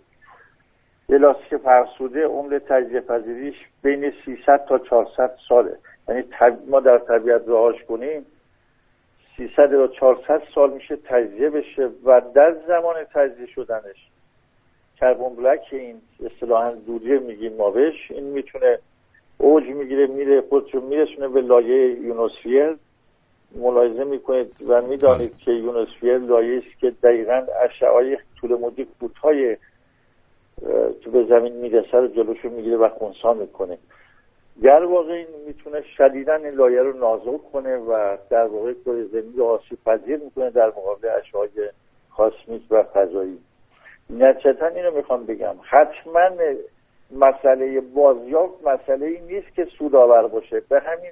یه 1.09 1.17
لاستیک 1.17 1.57
فرسوده 1.57 2.25
عمر 2.25 2.59
تجزیه 2.59 2.99
پذیریش 2.99 3.55
بین 3.81 4.13
300 4.25 4.65
تا 4.65 4.79
400 4.79 5.37
ساله. 5.49 5.77
یعنی 6.09 6.23
ما 6.67 6.79
در 6.79 6.97
طبیعت 6.97 7.41
رهاش 7.47 7.83
کنیم 7.83 8.25
300 9.37 9.71
تا 9.71 9.87
400 9.87 10.41
سال 10.55 10.73
میشه 10.73 10.95
تجزیه 10.95 11.49
بشه 11.49 11.89
و 12.05 12.21
در 12.33 12.55
زمان 12.67 12.95
تجزیه 13.03 13.45
شدنش 13.45 14.09
کربون 14.97 15.35
بلک 15.35 15.67
این 15.71 16.01
اصطلاحا 16.25 16.71
دوریه 16.71 17.19
میگیم 17.19 17.53
ما 17.53 17.69
بهش. 17.69 18.11
این 18.11 18.23
می‌تونه 18.23 18.79
اوج 19.37 19.63
می‌گیره 19.63 20.07
میره 20.07 20.41
خودشو 20.41 20.81
میرسونه 20.81 21.27
به 21.27 21.41
لایه 21.41 21.99
یونوسفیر 21.99 22.77
ملاحظه 23.55 24.03
می‌کنید 24.03 24.55
و 24.67 24.81
می‌دانید 24.81 25.37
که 25.37 25.51
یونوسفیر 25.51 26.17
لایه 26.17 26.57
است 26.57 26.79
که 26.79 26.93
دقیقا 27.03 27.45
اشعای 27.63 28.17
طول 28.41 28.51
مدت 28.59 28.87
کوتاه 28.99 29.33
تو 31.01 31.11
به 31.11 31.23
زمین 31.23 31.53
می‌رسه 31.53 31.97
رو 31.97 32.07
جلوشو 32.07 32.49
می‌گیره 32.49 32.77
و 32.77 32.89
خونسا 32.89 33.33
می‌کنه. 33.33 33.77
در 34.63 34.83
واقع 34.83 35.13
این 35.13 35.27
می‌تونه 35.47 35.81
شدیدا 35.97 36.35
این 36.35 36.53
لایه 36.53 36.81
رو 36.81 36.97
نازک 36.97 37.51
کنه 37.53 37.77
و 37.77 38.17
در 38.29 38.45
واقع 38.45 38.73
کره 38.85 39.03
زمین 39.03 39.33
رو 39.37 39.43
آسیب 39.43 39.77
پذیر 39.85 40.17
می‌کنه 40.17 40.49
در 40.49 40.67
مقابل 40.67 41.07
اشعای 41.07 41.49
کاسمیک 42.17 42.61
و 42.71 42.83
فضایی. 42.83 43.39
نتیجتا 44.09 44.67
اینو 44.67 44.91
می‌خوام 44.91 45.25
بگم. 45.25 45.55
حتما 45.61 46.29
مسئله 47.11 47.81
بازیافت 47.81 48.67
مسئله 48.67 49.05
این 49.05 49.23
نیست 49.23 49.55
که 49.55 49.67
سودآور 49.77 50.27
باشه. 50.27 50.61
به 50.69 50.79
همین 50.79 51.11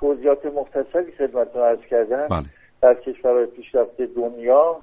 توضیحات 0.00 0.46
مختصری 0.46 1.12
خدمتتون 1.12 1.62
عرض 1.62 1.80
کردم. 1.90 2.28
بله. 2.28 2.44
در 2.80 2.94
کشورهای 2.94 3.46
پیشرفته 3.46 4.06
دنیا 4.06 4.76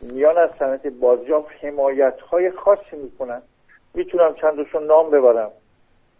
میان 0.00 0.38
از 0.38 0.50
صنعت 0.58 0.86
بازیافت 0.86 1.48
حمایت 1.60 2.20
های 2.20 2.50
خاصی 2.50 2.96
می‌کنن. 3.02 3.42
می‌تونم 3.94 4.34
چندشون 4.40 4.86
نام 4.86 5.10
ببرم. 5.10 5.50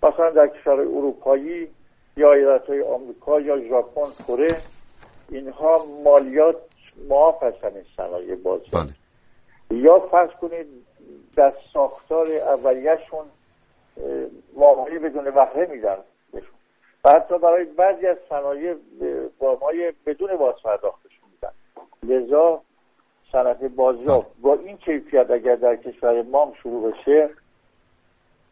مثلا 0.02 0.30
در 0.30 0.46
کشورهای 0.46 0.86
اروپایی 0.86 1.68
یا 2.16 2.32
ایالت 2.32 2.66
های 2.66 2.82
آمریکا 2.82 3.40
یا 3.40 3.68
ژاپن 3.68 4.24
کره 4.28 4.56
اینها 5.28 5.76
مالیات 6.04 6.56
معاف 7.08 7.42
هستن 7.42 7.68
این 7.74 7.84
صنایع 7.96 8.34
بازیافت 8.34 8.94
یا 9.70 9.98
فرض 9.98 10.30
کنید 10.30 10.66
در 11.36 11.52
ساختار 11.72 12.26
اولیهشون 12.26 13.26
وامهای 14.54 14.98
بدون 14.98 15.28
وهره 15.28 15.66
میدن. 15.66 15.96
و 17.06 17.10
حتی 17.10 17.38
برای 17.38 17.64
بعضی 17.64 18.06
از 18.06 18.16
صنایع 18.28 18.74
وامهای 19.40 19.92
بدون 20.06 20.36
باز 20.36 20.54
پرداختشون 20.64 21.28
میدن. 21.32 21.52
لذا 22.02 22.60
صنعت 23.32 23.64
بازیافت 23.64 24.28
با 24.42 24.54
این 24.54 24.76
کیفیت 24.76 25.30
اگر 25.30 25.54
در 25.54 25.76
کشور 25.76 26.22
ما 26.22 26.52
شروع 26.62 26.92
بشه 26.92 27.30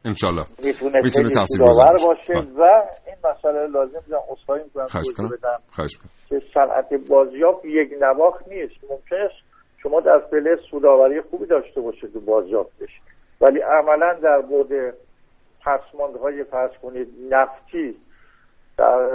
انشالله. 0.05 0.45
می‌تونه, 0.65 1.31
تاثیر 1.35 1.63
گذار 1.63 1.97
باشه. 2.07 2.33
بله. 2.33 2.53
و 2.57 2.83
این 3.07 3.17
مسئله 3.25 3.67
لازم 3.67 3.99
می‌دونم 4.03 4.23
اصخایی 4.33 4.65
می‌کنم 4.65 4.87
خواهش 4.87 5.13
کنم 5.17 5.59
خواهش 5.75 5.97
کنم 5.97 6.11
که 6.29 6.43
صنعت 6.55 6.95
بازیافت 7.09 7.65
یک 7.65 7.91
نواخت 8.01 8.49
نیست. 8.49 8.85
ممکن 8.91 9.17
است 9.17 9.55
شما 9.83 10.01
در 10.01 10.19
فعله 10.31 10.57
سوداوری 10.71 11.21
خوبی 11.21 11.47
داشته 11.47 11.81
باشید 11.81 12.13
تو 12.13 12.21
بازیافتش 12.21 12.91
ولی 13.41 13.61
عملا 13.61 14.15
در 14.23 14.41
بعد 14.41 14.95
پسماندهای 15.67 16.45
فرض 16.45 16.71
کنید 16.83 17.09
نفتی 17.31 17.97
در 18.77 19.09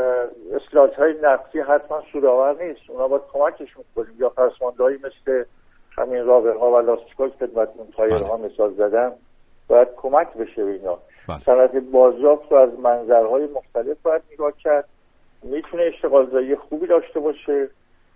اصلاحات 0.55 0.93
های 0.93 1.15
نفتی 1.21 1.59
حتما 1.59 2.03
سودآور 2.11 2.63
نیست. 2.63 2.89
اونا 2.89 3.07
باید 3.07 3.21
کمکشون 3.33 3.83
کنیم. 3.95 4.15
یا 4.19 4.29
پسماندهایی 4.29 4.97
مثل 4.97 5.43
همین 5.91 6.25
رابرها 6.25 6.71
و 6.71 6.79
لاستیکا 6.79 7.29
که 7.29 7.35
خدمتتون 7.45 7.87
تایرها 7.97 8.37
مثال 8.37 8.73
زدم. 8.73 9.11
باید 9.67 9.87
کمک 9.97 10.33
بشه 10.33 10.65
به 10.65 10.71
اینا. 10.71 10.97
صنعت 11.45 11.75
بازیافت 11.75 12.51
رو 12.51 12.57
از 12.57 12.79
منظرهای 12.79 13.47
مختلف 13.47 13.97
باید 14.03 14.21
نگاه 14.33 14.51
کرد. 14.63 14.85
می‌تونه 15.43 15.83
اشتغال 15.83 16.29
زایی 16.31 16.55
خوبی 16.55 16.87
داشته 16.87 17.19
باشه 17.19 17.69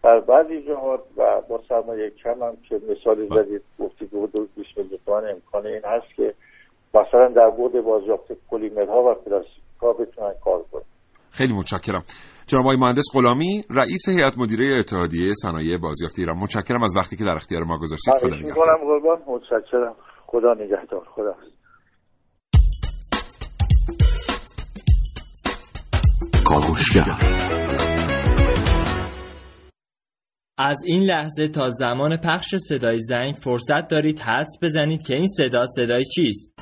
در 0.04 0.20
بعضی 0.20 0.62
جهات 0.62 1.02
و 1.18 1.42
با 1.42 1.62
سرمایه 1.70 2.10
کم 2.10 2.44
هم 2.44 2.58
که 2.70 2.82
مثال 2.90 3.28
زدید 3.28 3.62
گفتید 3.80 4.10
بود 4.10 4.32
20 4.56 4.78
میلیون 4.78 5.00
تومان 5.06 5.30
امکان 5.30 5.66
این 5.66 5.82
هست 5.84 6.16
که 6.16 6.34
مثلا 6.94 7.28
در 7.28 7.50
بود 7.50 7.82
بازیافت 7.82 8.32
پلیمرها 8.52 9.04
و 9.04 9.14
پلاستیکها 9.14 9.94
بتونن 9.94 10.34
کار 10.44 10.64
کنن. 10.72 10.82
خیلی 11.34 11.54
متشکرم. 11.54 12.04
جناب 12.48 12.64
آقای 12.64 12.78
مهندس 12.78 13.06
غلامی 13.14 13.64
رئیس 13.70 14.10
هیئت 14.10 14.38
مدیره 14.38 14.80
اتحادیه 14.80 15.34
صنایع 15.42 15.78
بازیافت 15.78 16.20
ایران. 16.20 16.38
متشکرم 16.38 16.84
از 16.84 16.94
وقتی 16.96 17.16
که 17.16 17.24
در 17.24 17.36
اختیار 17.36 17.64
ما 17.64 17.78
گذاشتید. 17.78 18.14
خدا 18.14 18.36
نگهدار. 18.36 18.80
قربان. 18.84 19.22
متشکرم. 19.28 19.96
خدا 20.28 20.54
نگهدار. 20.54 21.06
خدا 21.16 21.36
از 30.58 30.78
این 30.86 31.04
لحظه 31.04 31.48
تا 31.48 31.70
زمان 31.70 32.18
پخش 32.18 32.56
صدای 32.56 33.00
زنگ 33.00 33.34
فرصت 33.34 33.88
دارید 33.88 34.20
حدس 34.20 34.58
بزنید 34.62 35.04
که 35.04 35.16
این 35.16 35.28
صدا 35.28 35.66
صدای 35.66 36.04
چیست. 36.04 36.54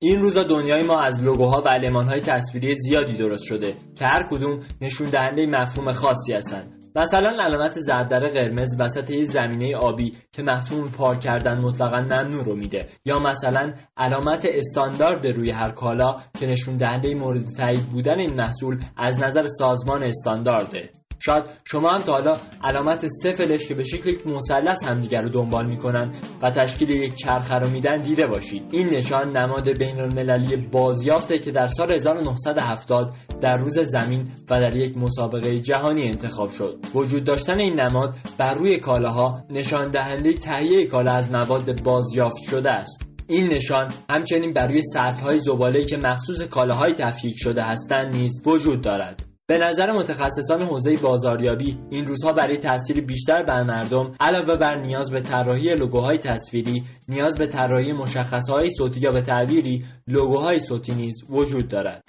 این 0.00 0.20
روزا 0.20 0.42
دنیای 0.42 0.82
ما 0.82 1.00
از 1.00 1.22
لوگوها 1.22 1.60
و 1.60 1.68
المانهای 1.68 2.20
تصویری 2.20 2.74
زیادی 2.74 3.16
درست 3.16 3.44
شده 3.44 3.74
که 3.98 4.06
هر 4.06 4.28
کدوم 4.30 4.60
نشون 4.80 5.10
دهنده 5.10 5.46
مفهوم 5.46 5.92
خاصی 5.92 6.32
هستند. 6.32 6.72
مثلا 6.96 7.44
علامت 7.44 7.72
زرد 7.72 8.12
قرمز 8.12 8.76
وسط 8.78 9.10
یه 9.10 9.24
زمینه 9.24 9.76
آبی 9.76 10.12
که 10.32 10.42
مفهوم 10.42 10.90
پارک 10.90 11.20
کردن 11.20 11.60
مطلقا 11.60 12.00
ممنوع 12.00 12.44
رو 12.44 12.56
میده. 12.56 12.86
یا 13.04 13.18
مثلا 13.18 13.72
علامت 13.96 14.46
استاندارد 14.54 15.26
روی 15.26 15.50
هر 15.50 15.70
کالا 15.70 16.16
که 16.40 16.46
نشون 16.46 16.76
دهنده 16.76 17.14
مورد 17.14 17.44
تایید 17.56 17.82
بودن 17.82 18.18
این 18.18 18.34
محصول 18.34 18.78
از 18.96 19.24
نظر 19.24 19.46
سازمان 19.46 20.02
استاندارده. 20.02 20.90
شاید 21.20 21.44
شما 21.64 21.88
هم 21.88 22.00
تا 22.00 22.12
حالا 22.12 22.36
علامت 22.64 23.06
سه 23.06 23.58
که 23.58 23.74
به 23.74 23.84
شکل 23.84 24.08
یک 24.08 24.26
مثلث 24.26 24.84
همدیگر 24.84 25.20
رو 25.22 25.28
دنبال 25.28 25.66
می‌کنن 25.66 26.12
و 26.42 26.50
تشکیل 26.50 26.90
یک 26.90 27.14
چرخه 27.14 27.54
رو 27.54 27.70
میدن 27.70 27.96
دیده 27.96 28.26
باشید. 28.26 28.62
این 28.72 28.88
نشان 28.88 29.36
نماد 29.36 29.78
بین 29.78 30.00
المللی 30.00 30.56
بازیافته 30.56 31.38
که 31.38 31.50
در 31.50 31.66
سال 31.66 31.92
1970 31.92 33.12
در 33.40 33.56
روز 33.56 33.78
زمین 33.78 34.28
و 34.50 34.60
در 34.60 34.76
یک 34.76 34.96
مسابقه 34.96 35.60
جهانی 35.60 36.02
انتخاب 36.02 36.50
شد. 36.50 36.78
وجود 36.94 37.24
داشتن 37.24 37.58
این 37.58 37.80
نماد 37.80 38.14
بر 38.38 38.54
روی 38.54 38.78
کالاها 38.78 39.44
نشان 39.50 39.90
دهنده 39.90 40.32
تهیه 40.32 40.86
کالا 40.86 41.12
از 41.12 41.32
مواد 41.32 41.82
بازیافت 41.82 42.42
شده 42.50 42.70
است. 42.70 43.08
این 43.28 43.54
نشان 43.54 43.88
همچنین 44.10 44.52
بر 44.52 44.66
روی 44.66 44.82
سطح‌های 44.82 45.38
زباله‌ای 45.38 45.84
که 45.84 45.96
مخصوص 45.96 46.42
کالاهای 46.42 46.94
تفکیک 46.94 47.34
شده 47.36 47.62
هستند 47.62 48.16
نیز 48.16 48.42
وجود 48.46 48.80
دارد. 48.80 49.27
به 49.50 49.58
نظر 49.58 49.92
متخصصان 49.92 50.62
حوزه 50.62 50.96
بازاریابی 50.96 51.78
این 51.90 52.06
روزها 52.06 52.32
برای 52.32 52.56
تاثیر 52.56 53.00
بیشتر 53.00 53.42
بر 53.42 53.62
مردم 53.62 54.12
علاوه 54.20 54.56
بر 54.56 54.76
نیاز 54.76 55.10
به 55.10 55.20
طراحی 55.20 55.74
لوگوهای 55.74 56.18
تصویری 56.18 56.84
نیاز 57.08 57.38
به 57.38 57.46
طراحی 57.46 57.92
مشخصهای 57.92 58.70
صوتی 58.70 59.00
یا 59.00 59.10
به 59.10 59.22
تعبیری 59.22 59.84
لوگوهای 60.08 60.58
صوتی 60.58 60.94
نیز 60.94 61.14
وجود 61.30 61.68
دارد. 61.68 62.02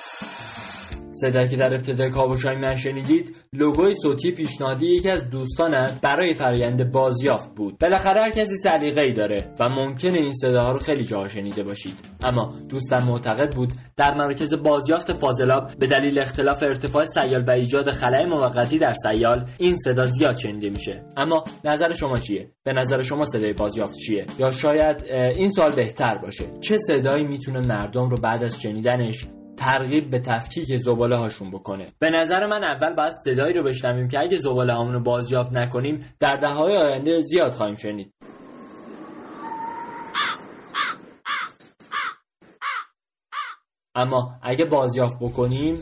صدایی 1.22 1.48
که 1.48 1.58
در 1.58 1.74
ابتدای 1.74 2.10
کاوشهای 2.10 2.56
من 2.56 2.76
شنیدید 2.76 3.36
لوگوی 3.54 3.94
صوتی 4.02 4.32
پیشنهادی 4.32 4.88
یکی 4.88 5.10
از 5.10 5.30
دوستانم 5.30 6.00
برای 6.04 6.34
فرایند 6.34 6.92
بازیافت 6.92 7.56
بود. 7.56 7.78
بالاخره 7.82 8.22
هر 8.22 8.30
کسی 8.30 8.56
سلیقه‌ای 8.56 9.14
داره 9.14 9.38
و 9.60 9.70
ممکنه 9.70 10.18
این 10.18 10.34
صداها 10.34 10.72
رو 10.72 10.80
خیلی 10.80 11.04
جاها 11.04 11.28
شنیده 11.28 11.64
باشید. 11.64 11.94
اما 12.24 12.54
دوستم 12.70 13.00
معتقد 13.08 13.56
بود 13.56 13.70
در 13.98 14.18
مراکز 14.18 14.54
بازیافت 14.54 15.14
فاضلاب 15.14 15.72
به 15.80 15.88
دلیل 15.88 16.20
اختلاف 16.20 16.64
ارتفاع 16.64 17.06
سیال 17.06 17.44
و 17.48 17.52
ایجاد 17.52 17.92
خلای 17.92 18.26
موقتی 18.26 18.80
در 18.80 18.94
سیال 18.94 19.46
این 19.58 19.78
صدا 19.78 20.06
زیاد 20.06 20.36
شنیده 20.36 20.70
میشه. 20.70 21.04
اما 21.18 21.44
نظر 21.66 21.94
شما 21.94 22.18
چیه؟ 22.18 22.50
به 22.64 22.74
نظر 22.74 23.02
شما 23.02 23.26
صدای 23.26 23.54
بازیافت 23.54 23.96
چیه؟ 24.06 24.26
یا 24.40 24.52
شاید 24.52 25.06
این 25.36 25.50
سوال 25.50 25.76
بهتر 25.76 26.18
باشه. 26.18 26.46
چه 26.62 26.78
صدایی 26.78 27.24
می‌تونه 27.24 27.60
مردم 27.60 28.10
رو 28.10 28.18
بعد 28.18 28.44
از 28.44 28.62
شنیدنش 28.62 29.26
ترغیب 29.60 30.10
به 30.10 30.20
تفکیک 30.20 30.76
زباله 30.76 31.16
هاشون 31.16 31.52
بکنه. 31.52 31.94
به 32.00 32.10
نظر 32.10 32.48
من 32.48 32.64
اول 32.64 32.94
باید 32.96 33.14
صدایی 33.24 33.54
رو 33.54 33.64
بشنویم 33.64 34.08
که 34.08 34.20
اگه 34.20 34.38
زباله 34.38 34.74
هامون 34.74 34.94
رو 34.94 35.00
بازیافت 35.00 35.52
نکنیم 35.54 36.16
در 36.20 36.36
دههای 36.36 36.78
آینده 36.78 37.22
زیاد 37.22 37.52
خواهیم 37.52 37.76
شنید. 37.76 38.14
اما 43.96 44.40
اگه 44.44 44.66
بازیافت 44.66 45.16
بکنیم 45.22 45.80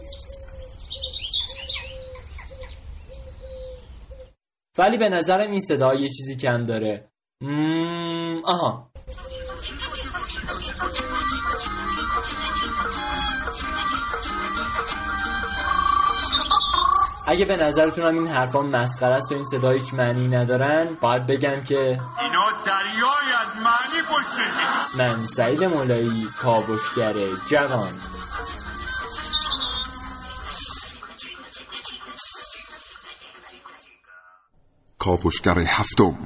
ولی 4.77 4.97
به 4.97 5.09
نظرم 5.09 5.51
این 5.51 5.59
صدا 5.59 5.93
یه 5.93 6.07
چیزی 6.07 6.35
کم 6.35 6.63
داره. 6.63 7.07
مم... 7.41 8.41
آها. 8.45 8.91
اگه 17.29 17.45
به 17.45 17.55
نظرتونم 17.55 18.17
این 18.17 18.27
حرفا 18.27 18.61
مسخره 18.61 19.15
است 19.15 19.31
و 19.31 19.35
این 19.35 19.43
صدا 19.43 19.71
هیچ 19.71 19.93
معنی 19.93 20.27
ندارن 20.27 20.97
باید 21.01 21.27
بگم 21.27 21.63
که 21.63 21.75
اینا 21.75 22.47
دریای 22.65 23.27
از 23.41 23.63
معنی 23.63 24.01
پشتشه 24.09 24.97
من 24.97 25.25
سعید 25.27 25.63
مولایی 25.63 26.27
کاوشگر 26.41 27.13
جوان. 27.49 28.01
کاوشگر 34.99 35.59
هفتم. 35.59 36.17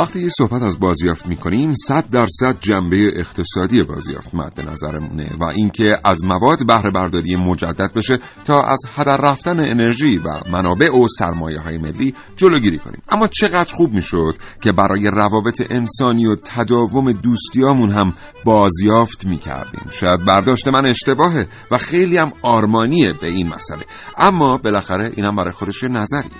وقتی 0.00 0.28
صحبت 0.38 0.62
از 0.62 0.80
بازیافت 0.80 1.26
می‌کنیم 1.26 1.72
صد 1.72 2.10
درصد 2.10 2.60
جنبه 2.60 3.10
اقتصادی 3.16 3.82
بازیافت 3.82 4.34
مد 4.34 4.60
نظرمونه 4.60 5.30
و 5.40 5.44
اینکه 5.44 5.98
از 6.04 6.24
مواد 6.24 6.66
بهره 6.66 6.90
برداری 6.90 7.36
مجدد 7.36 7.92
بشه 7.96 8.18
تا 8.44 8.62
از 8.62 8.78
هدر 8.94 9.16
رفتن 9.16 9.60
انرژی 9.60 10.16
و 10.16 10.50
منابع 10.52 10.90
و 10.90 11.06
سرمایه 11.18 11.60
های 11.60 11.78
ملی 11.78 12.14
جلوگیری 12.36 12.78
کنیم. 12.78 13.02
اما 13.08 13.26
چقدر 13.26 13.74
خوب 13.74 13.92
می‌شد 13.92 14.34
که 14.62 14.72
برای 14.72 15.10
روابط 15.12 15.62
انسانی 15.70 16.26
و 16.26 16.36
تداوم 16.44 17.12
دوستیامون 17.12 17.90
هم 17.90 18.14
بازیافت 18.44 19.26
می‌کردیم. 19.26 19.90
شاید 19.90 20.24
برداشت 20.24 20.68
من 20.68 20.86
اشتباهه 20.86 21.46
و 21.70 21.78
خیلی 21.78 22.16
هم 22.16 22.32
آرمانیه 22.42 23.12
به 23.12 23.26
این 23.26 23.48
مسئله. 23.48 23.84
اما 24.18 24.56
بالاخره 24.56 25.12
اینم 25.16 25.36
برای 25.36 25.52
خودش 25.52 25.84
نظریه. 25.84 26.30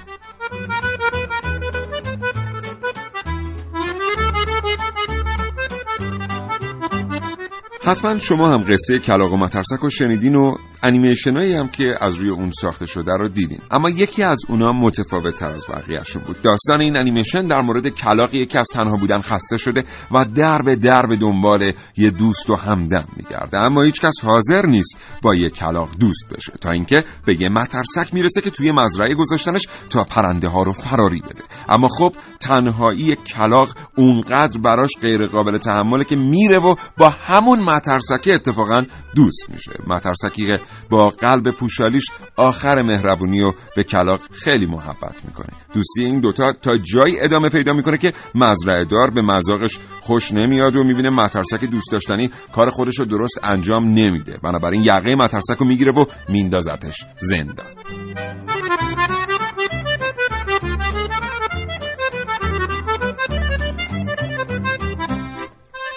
حتما 7.83 8.18
شما 8.18 8.49
هم 8.49 8.64
قصه 8.64 8.99
کلاق 8.99 9.33
و 9.33 9.37
مترسک 9.37 9.78
رو 9.83 9.91
شنیدین 9.91 10.35
و 10.35 10.55
انیمیشنایی 10.83 11.55
هم 11.55 11.68
که 11.68 11.85
از 12.01 12.14
روی 12.14 12.28
اون 12.28 12.51
ساخته 12.51 12.87
شده 12.87 13.12
رو 13.12 13.28
دیدین. 13.28 13.59
اما 13.70 13.91
یکی 13.91 14.22
از 14.22 14.39
اونا 14.49 14.72
متفاوت 14.72 15.37
تر 15.37 15.49
از 15.49 15.64
بقیهشون 15.68 16.22
بود. 16.26 16.43
داستان 16.43 16.81
این 16.81 16.97
انیمیشن 16.97 17.47
در 17.47 17.61
مورد 17.61 17.89
کلاقی 17.89 18.47
که 18.47 18.61
از 18.61 18.68
تنها 18.72 18.97
بودن 18.97 19.20
خسته 19.20 19.57
شده 19.57 19.85
و 20.11 20.24
در 20.24 20.62
به 20.62 20.76
در 20.76 21.07
به 21.07 21.16
دنبال 21.16 21.72
یه 21.97 22.11
دوست 22.11 22.51
و 22.51 22.57
همدم 22.57 23.05
میگرده. 23.16 23.59
اما 23.59 23.83
هیچکس 23.83 24.24
حاضر 24.24 24.66
نیست 24.66 25.01
با 25.22 25.35
یه 25.35 25.51
کلاق 25.51 25.89
دوست 26.01 26.24
بشه 26.37 26.53
تا 26.61 26.70
اینکه 26.70 27.05
به 27.26 27.41
یه 27.41 27.49
مترسک 27.49 28.14
می‌رسه 28.14 28.41
که 28.41 28.51
توی 28.51 28.72
مزرعه 28.72 29.14
گذاشتنش 29.14 29.68
تا 29.91 30.05
پرنده 30.05 30.49
ها 30.49 30.62
رو 30.62 30.72
فراری 30.72 31.20
بده. 31.20 31.45
اما 31.68 31.89
خب 31.89 32.12
تنهایی 32.41 33.16
کلاق 33.16 33.68
اونقدر 33.97 34.61
براش 34.61 34.91
غیر 35.03 35.26
قابل 35.26 35.59
تحمله 35.59 36.05
که 36.05 36.16
میره 36.16 36.59
و 36.59 36.74
با 36.99 37.09
همون 37.09 37.61
مترسکی 37.70 38.32
اتفاقا 38.32 38.82
دوست 39.14 39.50
میشه. 39.50 39.72
مترسکی 39.86 40.46
که 40.52 40.60
با 40.90 41.10
قلب 41.10 41.50
پوشالیش 41.58 42.06
آخر 42.36 42.82
مهربونی 42.82 43.40
و 43.40 43.52
به 43.76 43.84
کلاق 43.84 44.20
خیلی 44.32 44.66
محبت 44.66 45.24
می‌کنه. 45.24 45.48
دوستی 45.74 46.04
این 46.04 46.20
دوتا 46.20 46.52
تا 46.62 46.76
جایی 46.76 47.20
ادامه 47.20 47.48
پیدا 47.48 47.72
می‌کنه 47.72 47.98
که 47.98 48.12
مزرعه 48.34 48.84
دار 48.84 49.10
به 49.10 49.22
مذاقش 49.22 49.78
خوش 50.00 50.32
نمیاد 50.32 50.76
و 50.76 50.84
می‌بینه 50.84 51.10
مترسک 51.10 51.64
دوست 51.70 51.92
داشتنی 51.92 52.30
کار 52.52 52.70
خودش 52.70 52.98
رو 52.98 53.04
درست 53.04 53.40
انجام 53.42 53.84
نمیده. 53.84 54.38
بنابراین 54.42 54.82
یقه 54.82 55.14
مترسک 55.14 55.56
رو 55.58 55.66
می‌گیره 55.66 55.92
و 55.92 56.04
میندازتش 56.28 57.04
زندان. 57.16 57.66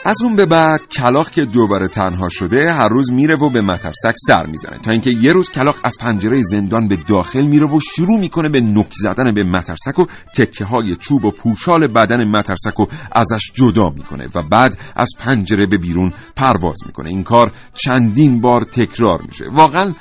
از 0.06 0.22
اون 0.24 0.36
به 0.36 0.46
بعد 0.46 0.88
کلاق 0.88 1.30
که 1.30 1.46
دوباره 1.46 1.88
تنها 1.88 2.30
شده 2.30 2.74
هر 2.74 2.90
روز 2.90 3.12
میره 3.12 3.36
و 3.36 3.50
به 3.50 3.62
مترسک 3.62 4.16
سر 4.28 4.46
می‌زنه 4.46 4.78
تا 4.78 4.92
اینکه 4.92 5.10
یه 5.10 5.34
روز 5.34 5.50
کلاق 5.52 5.76
از 5.84 5.98
پنجره 6.00 6.42
زندان 6.42 6.88
به 6.88 6.96
داخل 6.96 7.42
میره 7.42 7.68
و 7.68 7.80
شروع 7.80 8.20
می‌کنه 8.20 8.50
به 8.50 8.62
نک 8.62 8.94
زدن 8.94 9.34
به 9.36 9.44
مترسک 9.44 10.00
و 10.00 10.06
تکه 10.36 10.66
های 10.66 10.96
چوب 10.96 11.26
و 11.26 11.32
پوشال 11.32 11.88
بدن 11.88 12.24
مترسک 12.30 12.80
و 12.80 12.86
ازش 13.12 13.52
جدا 13.54 13.90
می‌کنه 13.90 14.28
و 14.36 14.44
بعد 14.52 14.78
از 14.96 15.10
پنجره 15.20 15.66
به 15.66 15.78
بیرون 15.78 16.14
پرواز 16.36 16.78
می‌کنه. 16.86 17.10
این 17.10 17.24
کار 17.24 17.52
چندین 17.74 18.42
بار 18.42 18.62
تکرار 18.62 19.22
میشه. 19.26 19.46
واقعا 19.52 19.94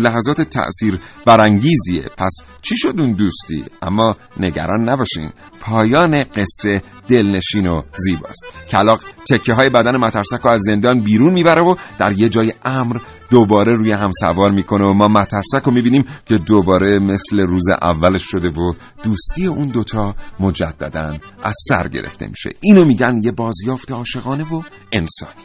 لحظات 0.00 0.42
تأثیر 0.42 1.00
برانگیزیه. 1.26 2.08
پس 2.18 2.36
چی 2.62 2.76
شد 2.76 2.94
اون 2.98 3.12
دوستی؟ 3.12 3.64
اما 3.82 4.16
نگران 4.40 4.88
نباشین. 4.88 5.30
پایان 5.64 6.24
قصه 6.24 6.82
دلنشین 7.08 7.66
و 7.66 7.82
زیباست. 7.94 8.44
کلاق 8.68 9.00
تکه 9.30 9.54
های 9.54 9.70
بدن 9.70 9.96
مترسک 9.96 10.40
رو 10.40 10.50
از 10.50 10.60
زندان 10.60 11.04
بیرون 11.04 11.32
می‌بره 11.32 11.62
و 11.62 11.76
در 11.98 12.12
یه 12.12 12.28
جای 12.28 12.52
امر 12.64 12.96
دوباره 13.30 13.76
روی 13.76 13.92
هم 13.92 14.10
سوار 14.20 14.50
می‌کنه 14.50 14.86
و 14.86 14.92
ما 14.92 15.08
مترسک 15.08 15.62
رو 15.64 15.72
می‌بینیم 15.72 16.04
که 16.26 16.38
دوباره 16.38 16.98
مثل 16.98 17.40
روز 17.40 17.68
اولش 17.82 18.22
شده 18.22 18.48
و 18.48 18.72
دوستی 19.04 19.46
اون 19.46 19.68
دوتا 19.68 20.14
مجددا 20.40 21.18
از 21.42 21.54
سر 21.68 21.88
گرفته 21.88 22.26
میشه. 22.26 22.50
اینو 22.60 22.84
میگن 22.84 23.20
یه 23.22 23.32
بازیافت 23.32 23.90
عاشقانه 23.90 24.44
و 24.44 24.62
انسانی. 24.92 25.44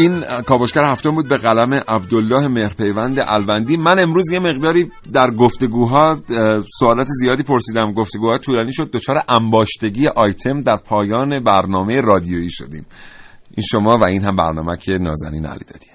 این 0.00 0.20
کاوشگر 0.46 0.84
هفتم 0.84 1.10
بود 1.10 1.28
به 1.28 1.36
قلم 1.36 1.74
عبدالله 1.88 2.48
مهرپیوند 2.48 3.18
الوندی. 3.26 3.76
من 3.76 3.98
امروز 3.98 4.30
یه 4.32 4.38
مقداری 4.38 4.90
در 5.12 5.30
گفتگوها 5.30 6.20
سوالات 6.78 7.06
زیادی 7.20 7.42
پرسیدم. 7.42 7.92
گفتگوها 7.92 8.38
طولانی 8.38 8.72
شد. 8.72 8.90
دچار 8.90 9.16
انباشتگی 9.28 10.08
آیتم 10.08 10.60
در 10.60 10.76
پایان 10.76 11.44
برنامه 11.44 12.00
رادیویی 12.00 12.50
شدیم. 12.50 12.86
این 13.56 13.66
شما 13.70 13.96
و 14.02 14.06
این 14.06 14.24
هم 14.24 14.36
برنامه 14.36 14.76
که 14.76 14.92
نازنین 14.92 15.46
علی 15.46 15.64
دادیه 15.64 15.90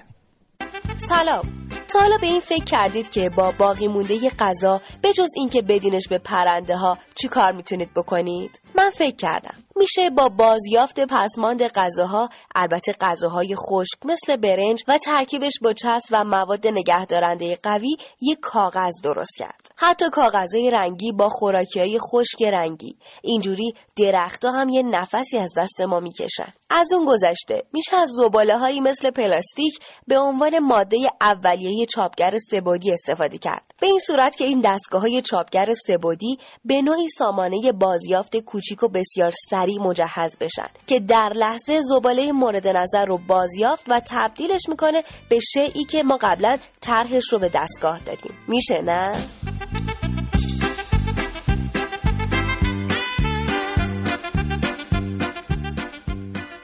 سلام. 0.96 1.42
تا 1.88 2.00
حالا 2.00 2.16
به 2.20 2.26
این 2.26 2.40
فکر 2.40 2.64
کردید 2.64 3.10
که 3.10 3.30
با 3.36 3.52
باقی 3.58 3.88
مونده 3.88 4.30
غذا 4.38 4.80
به 5.02 5.12
جز 5.12 5.28
اینکه 5.36 5.62
بدینش 5.62 6.08
به 6.08 6.18
پرنده 6.18 6.76
ها 6.76 6.98
چی 7.14 7.28
کار 7.28 7.52
می‌تونید 7.52 7.90
بکنید؟ 7.96 8.60
من 8.78 8.90
فکر 8.90 9.16
کردم. 9.16 9.54
میشه 9.76 10.10
با 10.10 10.28
بازیافت 10.28 11.00
پسماند 11.00 11.62
غذاها 11.62 12.28
البته 12.54 12.92
غذاهای 13.00 13.54
خشک 13.56 13.98
مثل 14.04 14.36
برنج 14.36 14.84
و 14.88 14.98
ترکیبش 14.98 15.52
با 15.62 15.72
چسب 15.72 16.08
و 16.10 16.24
مواد 16.24 16.66
نگهدارنده 16.66 17.54
قوی 17.62 17.96
یک 18.20 18.38
کاغذ 18.40 19.00
درست 19.04 19.36
کرد. 19.38 19.70
حتی 19.76 20.10
کاغذهای 20.10 20.70
رنگی 20.70 21.12
با 21.12 21.28
خوراکی 21.28 21.80
های 21.80 21.98
خشک 21.98 22.42
رنگی. 22.42 22.96
اینجوری 23.22 23.74
درختها 23.96 24.50
هم 24.50 24.68
یه 24.68 24.82
نفسی 24.82 25.38
از 25.38 25.52
دست 25.58 25.80
ما 25.80 26.00
می‌کشن. 26.00 26.52
از 26.70 26.92
اون 26.92 27.06
گذشته 27.06 27.62
میشه 27.72 27.96
از 27.96 28.08
زباله 28.08 28.58
هایی 28.58 28.80
مثل 28.80 29.10
پلاستیک 29.10 29.78
به 30.06 30.18
عنوان 30.18 30.58
ماده 30.58 30.98
اولیه 31.20 31.86
چاپگر 31.86 32.34
سبودی 32.50 32.92
استفاده 32.92 33.38
کرد. 33.38 33.74
به 33.80 33.86
این 33.86 33.98
صورت 33.98 34.36
که 34.36 34.44
این 34.44 34.62
دستگاه 34.64 35.00
های 35.00 35.22
چاپگر 35.22 35.72
سبودی 35.86 36.38
به 36.64 36.82
نوعی 36.82 37.08
سامانه 37.08 37.72
بازیافت 37.72 38.36
کوچیک 38.36 38.82
و 38.82 38.88
بسیار 38.88 39.32
سریع 39.50 39.65
سریع 39.66 39.82
مجهز 39.82 40.38
بشن 40.40 40.68
که 40.86 41.00
در 41.00 41.32
لحظه 41.36 41.80
زباله 41.80 42.32
مورد 42.32 42.68
نظر 42.68 43.04
رو 43.04 43.18
بازیافت 43.18 43.84
و 43.88 44.00
تبدیلش 44.10 44.62
می‌کنه 44.68 45.02
به 45.30 45.38
شعی 45.54 45.84
که 45.84 46.02
ما 46.02 46.18
قبلا 46.20 46.56
طرحش 46.80 47.32
رو 47.32 47.38
به 47.38 47.50
دستگاه 47.54 47.98
دادیم 47.98 48.32
میشه 48.48 48.82
نه؟ 48.82 49.12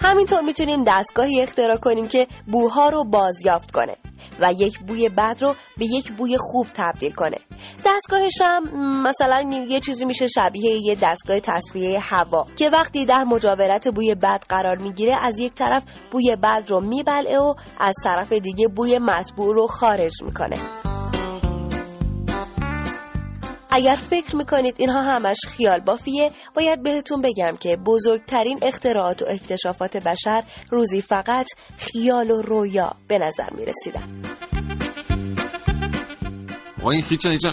همینطور 0.00 0.40
می‌تونیم 0.40 0.84
دستگاهی 0.86 1.42
اختراع 1.42 1.76
کنیم 1.76 2.08
که 2.08 2.26
بوها 2.46 2.88
رو 2.88 3.04
بازیافت 3.04 3.70
کنه 3.70 3.96
و 4.42 4.52
یک 4.52 4.78
بوی 4.78 5.08
بد 5.08 5.36
رو 5.40 5.54
به 5.78 5.84
یک 5.84 6.12
بوی 6.12 6.36
خوب 6.40 6.66
تبدیل 6.74 7.12
کنه. 7.12 7.38
دستگاهش 7.86 8.40
هم 8.40 8.62
مثلا 9.02 9.64
یه 9.68 9.80
چیزی 9.80 10.04
میشه 10.04 10.26
شبیه 10.26 10.86
یه 10.86 10.96
دستگاه 11.02 11.40
تصفیه 11.40 11.98
هوا 12.02 12.46
که 12.56 12.70
وقتی 12.70 13.04
در 13.04 13.24
مجاورت 13.24 13.88
بوی 13.88 14.14
بد 14.14 14.44
قرار 14.48 14.78
می‌گیره 14.78 15.16
از 15.20 15.38
یک 15.38 15.54
طرف 15.54 15.82
بوی 16.10 16.36
بد 16.36 16.64
رو 16.68 16.80
میبلعه 16.80 17.38
و 17.38 17.54
از 17.80 17.94
طرف 18.04 18.32
دیگه 18.32 18.68
بوی 18.68 18.98
مطبوع 18.98 19.54
رو 19.54 19.66
خارج 19.66 20.22
می‌کنه. 20.22 20.91
اگر 23.74 23.94
فکر 24.10 24.36
می‌کنید 24.36 24.74
اینها 24.78 25.02
همش 25.02 25.36
خیال 25.48 25.80
بافیه 25.80 26.30
باید 26.56 26.82
بهتون 26.82 27.20
بگم 27.22 27.56
که 27.60 27.76
بزرگترین 27.76 28.58
اختراعات 28.62 29.22
و 29.22 29.24
اکتشافات 29.28 29.96
بشر 29.96 30.42
روزی 30.70 31.00
فقط 31.00 31.46
خیال 31.76 32.30
و 32.30 32.42
رویا 32.42 32.94
به 33.08 33.18
نظر 33.18 33.48
می‌رسیدن. 33.58 34.22
آقا 36.80 36.90
این 36.90 37.04
هیچ 37.08 37.26
هیچم 37.26 37.50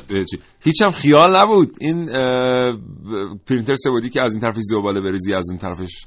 هیچ 0.63 0.81
هم 0.81 0.91
خیال 0.91 1.37
نبود. 1.37 1.71
این 1.79 2.05
پرینتر 3.45 3.75
سبودی 3.75 4.09
که 4.09 4.21
از 4.21 4.31
این 4.31 4.41
طرفش 4.41 4.61
زباله 4.61 5.01
بریزی 5.01 5.33
از 5.33 5.45
اون 5.49 5.57
طرفش 5.59 6.05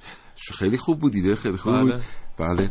خیلی 0.54 0.76
خوب 0.76 0.98
بود 0.98 1.14
ایده 1.14 1.34
خیلی 1.34 1.56
خوب 1.56 1.72
بله. 1.72 1.92
بود 1.92 2.02
بله. 2.42 2.70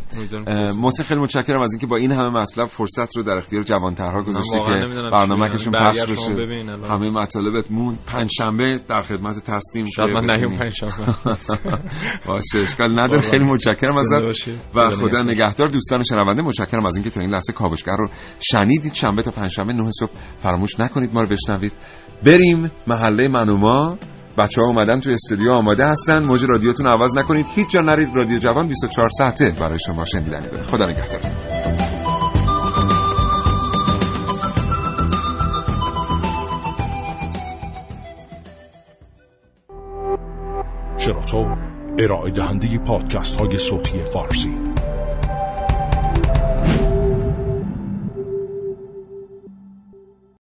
محسن 0.73 1.03
خیلی 1.03 1.19
متشکرم 1.19 1.61
از 1.61 1.73
اینکه 1.73 1.87
با 1.87 1.95
این 1.95 2.11
همه 2.11 2.29
مطلب 2.29 2.67
فرصت 2.67 3.17
رو 3.17 3.23
در 3.23 3.33
اختیار 3.37 3.63
جوانترها 3.63 4.21
گذاشتی 4.21 4.59
که 4.59 5.09
برنامه‌شون 5.11 5.73
پخش 5.73 6.03
بشه. 6.11 6.31
همه 6.89 7.09
مطالبت 7.11 7.71
مون 7.71 7.97
پنجشنبه 8.07 8.79
در 8.87 9.03
خدمت 9.03 9.49
هستیم 9.49 9.85
شاید 9.85 10.09
من 10.09 10.35
نیوم 10.35 10.57
پنجشنبه. 10.57 10.93
باشه 12.27 12.59
اشکال 12.59 12.91
نداره. 12.91 13.21
خیلی 13.21 13.43
متشکرم 13.43 13.97
ازت 13.97 14.49
و 14.75 14.89
خدا 14.89 15.23
نگهدار. 15.23 15.69
دوستان 15.69 16.03
شنونده 16.03 16.41
متشکرم 16.41 16.85
از 16.85 16.95
اینکه 16.95 17.09
تا 17.09 17.21
این 17.21 17.29
لحظه 17.29 17.53
کاوشگر 17.53 17.95
رو 17.97 18.09
شنیدید. 18.51 18.93
شنبه 18.93 19.21
تا 19.21 19.31
پنجشنبه 19.31 19.73
9 19.73 19.91
صبح 19.99 20.11
فراموش 20.39 20.79
نکنید 20.79 21.13
ما 21.13 21.21
رو 21.21 21.27
بشنوید. 21.27 21.71
بریم 22.25 22.71
محله 22.87 23.27
منوما. 23.27 23.97
بچه 24.37 24.61
ها 24.61 24.67
اومدن 24.67 24.99
تو 24.99 25.09
استودیو 25.09 25.51
آماده 25.51 25.85
هستن. 25.85 26.25
موج 26.25 26.45
رادیوتون 26.45 26.87
عوض 26.87 27.17
نکنید. 27.17 27.45
هیچ 27.55 27.69
جا 27.69 27.81
نرید 27.81 28.15
رادیو 28.15 28.39
جوان 28.39 28.67
24 28.67 29.09
ساعته 29.17 29.51
برای 29.59 29.79
شما 29.79 30.05
شنیدنی 30.05 30.47
داره 30.47 30.67
خدا 30.67 30.85
نگهدار. 30.85 31.21
شراطو 40.97 41.45
ارائه 41.99 42.31
دهنده 42.31 42.77
پادکست 42.77 43.35
های 43.35 43.57
صوتی 43.57 44.03
فارسی. 44.03 44.70